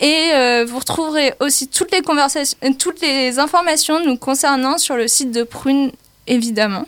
Et 0.00 0.30
euh, 0.34 0.66
vous 0.68 0.78
retrouverez 0.78 1.34
aussi 1.40 1.68
toutes 1.68 1.92
les 1.92 2.02
conversations, 2.02 2.58
toutes 2.78 3.00
les 3.00 3.38
informations 3.38 4.04
nous 4.04 4.16
concernant 4.16 4.76
sur 4.76 4.96
le 4.96 5.08
site 5.08 5.30
de 5.30 5.42
Prune, 5.42 5.92
évidemment. 6.26 6.84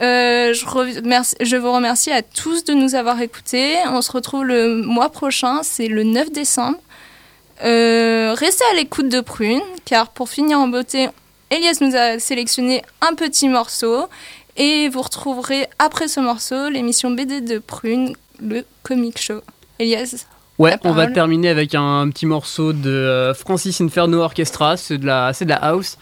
Euh, 0.00 0.52
je, 0.52 0.64
remercie- 0.66 1.36
je 1.40 1.56
vous 1.56 1.72
remercie 1.72 2.10
à 2.10 2.22
tous 2.22 2.64
de 2.64 2.72
nous 2.74 2.94
avoir 2.94 3.20
écoutés. 3.20 3.74
On 3.90 4.02
se 4.02 4.10
retrouve 4.12 4.44
le 4.44 4.82
mois 4.82 5.10
prochain, 5.10 5.62
c'est 5.62 5.86
le 5.88 6.02
9 6.02 6.30
décembre. 6.32 6.78
Euh, 7.64 8.34
restez 8.36 8.64
à 8.72 8.74
l'écoute 8.74 9.08
de 9.08 9.20
Prune, 9.20 9.60
car 9.84 10.08
pour 10.10 10.28
finir 10.28 10.58
en 10.58 10.66
beauté, 10.68 11.08
Elias 11.50 11.78
nous 11.80 11.94
a 11.94 12.18
sélectionné 12.18 12.82
un 13.00 13.14
petit 13.14 13.48
morceau. 13.48 14.06
Et 14.56 14.88
vous 14.88 15.02
retrouverez 15.02 15.68
après 15.80 16.06
ce 16.06 16.20
morceau 16.20 16.68
l'émission 16.68 17.10
BD 17.10 17.40
de 17.40 17.58
Prune, 17.58 18.14
le 18.40 18.64
comic 18.82 19.20
show. 19.20 19.40
Elias 19.78 20.26
Ouais, 20.60 20.76
on 20.84 20.92
va 20.92 21.08
terminer 21.08 21.48
avec 21.48 21.74
un 21.74 22.08
petit 22.10 22.26
morceau 22.26 22.72
de 22.72 22.88
euh, 22.88 23.34
Francis 23.34 23.80
Inferno 23.80 24.20
Orchestra, 24.20 24.76
c'est 24.76 24.98
de 24.98 25.06
la, 25.06 25.32
de 25.32 25.44
la 25.48 25.56
house. 25.56 25.98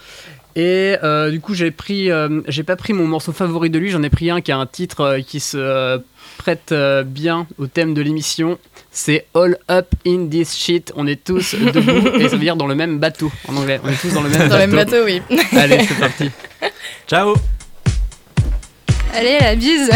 Et 0.55 0.97
euh, 1.03 1.31
du 1.31 1.41
coup, 1.41 1.55
j'ai 1.55 1.71
pris, 1.71 2.11
euh, 2.11 2.43
j'ai 2.49 2.63
pas 2.63 2.77
pris 2.77 2.93
mon 2.93 3.07
morceau 3.07 3.33
favori 3.33 3.71
de 3.71 3.79
lui, 3.79 3.91
j'en 3.91 4.03
ai 4.03 4.11
pris 4.11 4.31
un 4.31 4.41
qui 4.43 4.53
a 4.53 4.59
un 4.59 4.67
titre 4.67 5.01
euh, 5.01 5.21
qui 5.21 5.41
se 5.41 5.57
euh, 5.57 5.99
prête 6.37 6.73
euh, 6.73 7.05
bien 7.05 7.47
au 7.59 7.67
thème 7.67 7.95
de 7.95 8.03
l'émission. 8.03 8.59
C'est 8.91 9.27
All 9.35 9.57
Up 9.71 9.87
in 10.07 10.27
This 10.29 10.55
Shit. 10.55 10.93
On 10.97 11.07
est 11.07 11.25
tous 11.25 11.55
debout 11.75 12.09
et 12.19 12.29
ça 12.29 12.37
veut 12.37 12.43
dire 12.43 12.57
dans 12.57 12.67
le 12.67 12.75
même 12.75 12.99
bateau 12.99 13.33
en 13.49 13.57
anglais. 13.57 13.81
On 13.83 13.89
est 13.89 13.99
tous 14.01 14.13
dans 14.13 14.21
le 14.23 14.29
même 14.29 14.39
Dans 14.41 14.49
bateau. 14.49 14.61
le 14.61 14.67
même 14.67 14.77
bateau, 14.77 15.05
oui. 15.07 15.23
Allez, 15.57 15.79
c'est 15.87 15.99
parti. 15.99 16.31
Ciao 17.09 17.35
Allez, 19.15 19.39
la 19.41 19.55
bise 19.57 19.91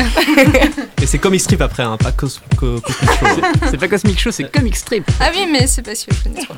Et 1.02 1.06
c'est 1.06 1.18
Comic 1.18 1.40
Strip 1.40 1.60
après, 1.62 1.82
hein, 1.82 1.96
pas 1.96 2.12
Cos- 2.12 2.38
Co- 2.56 2.80
Cosmic 2.80 3.44
Show. 3.44 3.66
C'est 3.70 3.78
pas 3.78 3.88
Cosmic 3.88 4.18
Show, 4.20 4.30
c'est 4.30 4.50
Comic 4.52 4.76
Strip. 4.76 5.04
Ah 5.20 5.30
oui, 5.34 5.46
mais 5.50 5.66
c'est 5.66 5.80
parce 5.82 6.04
que 6.04 6.14
je 6.14 6.22
connais 6.22 6.42
trop. 6.44 6.54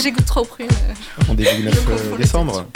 J'écoute 0.00 0.26
trop 0.26 0.44
Prune. 0.44 0.66
On 1.28 1.34
début 1.34 1.54
du 1.56 1.62
9 1.64 2.16
décembre. 2.18 2.66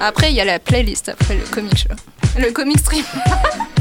Après, 0.00 0.30
il 0.30 0.36
y 0.36 0.40
a 0.40 0.44
la 0.44 0.58
playlist 0.58 1.08
après 1.08 1.34
le 1.34 1.44
comic 1.50 1.76
show. 1.76 1.88
Le 2.38 2.50
comic 2.52 2.78
stream. 2.78 3.04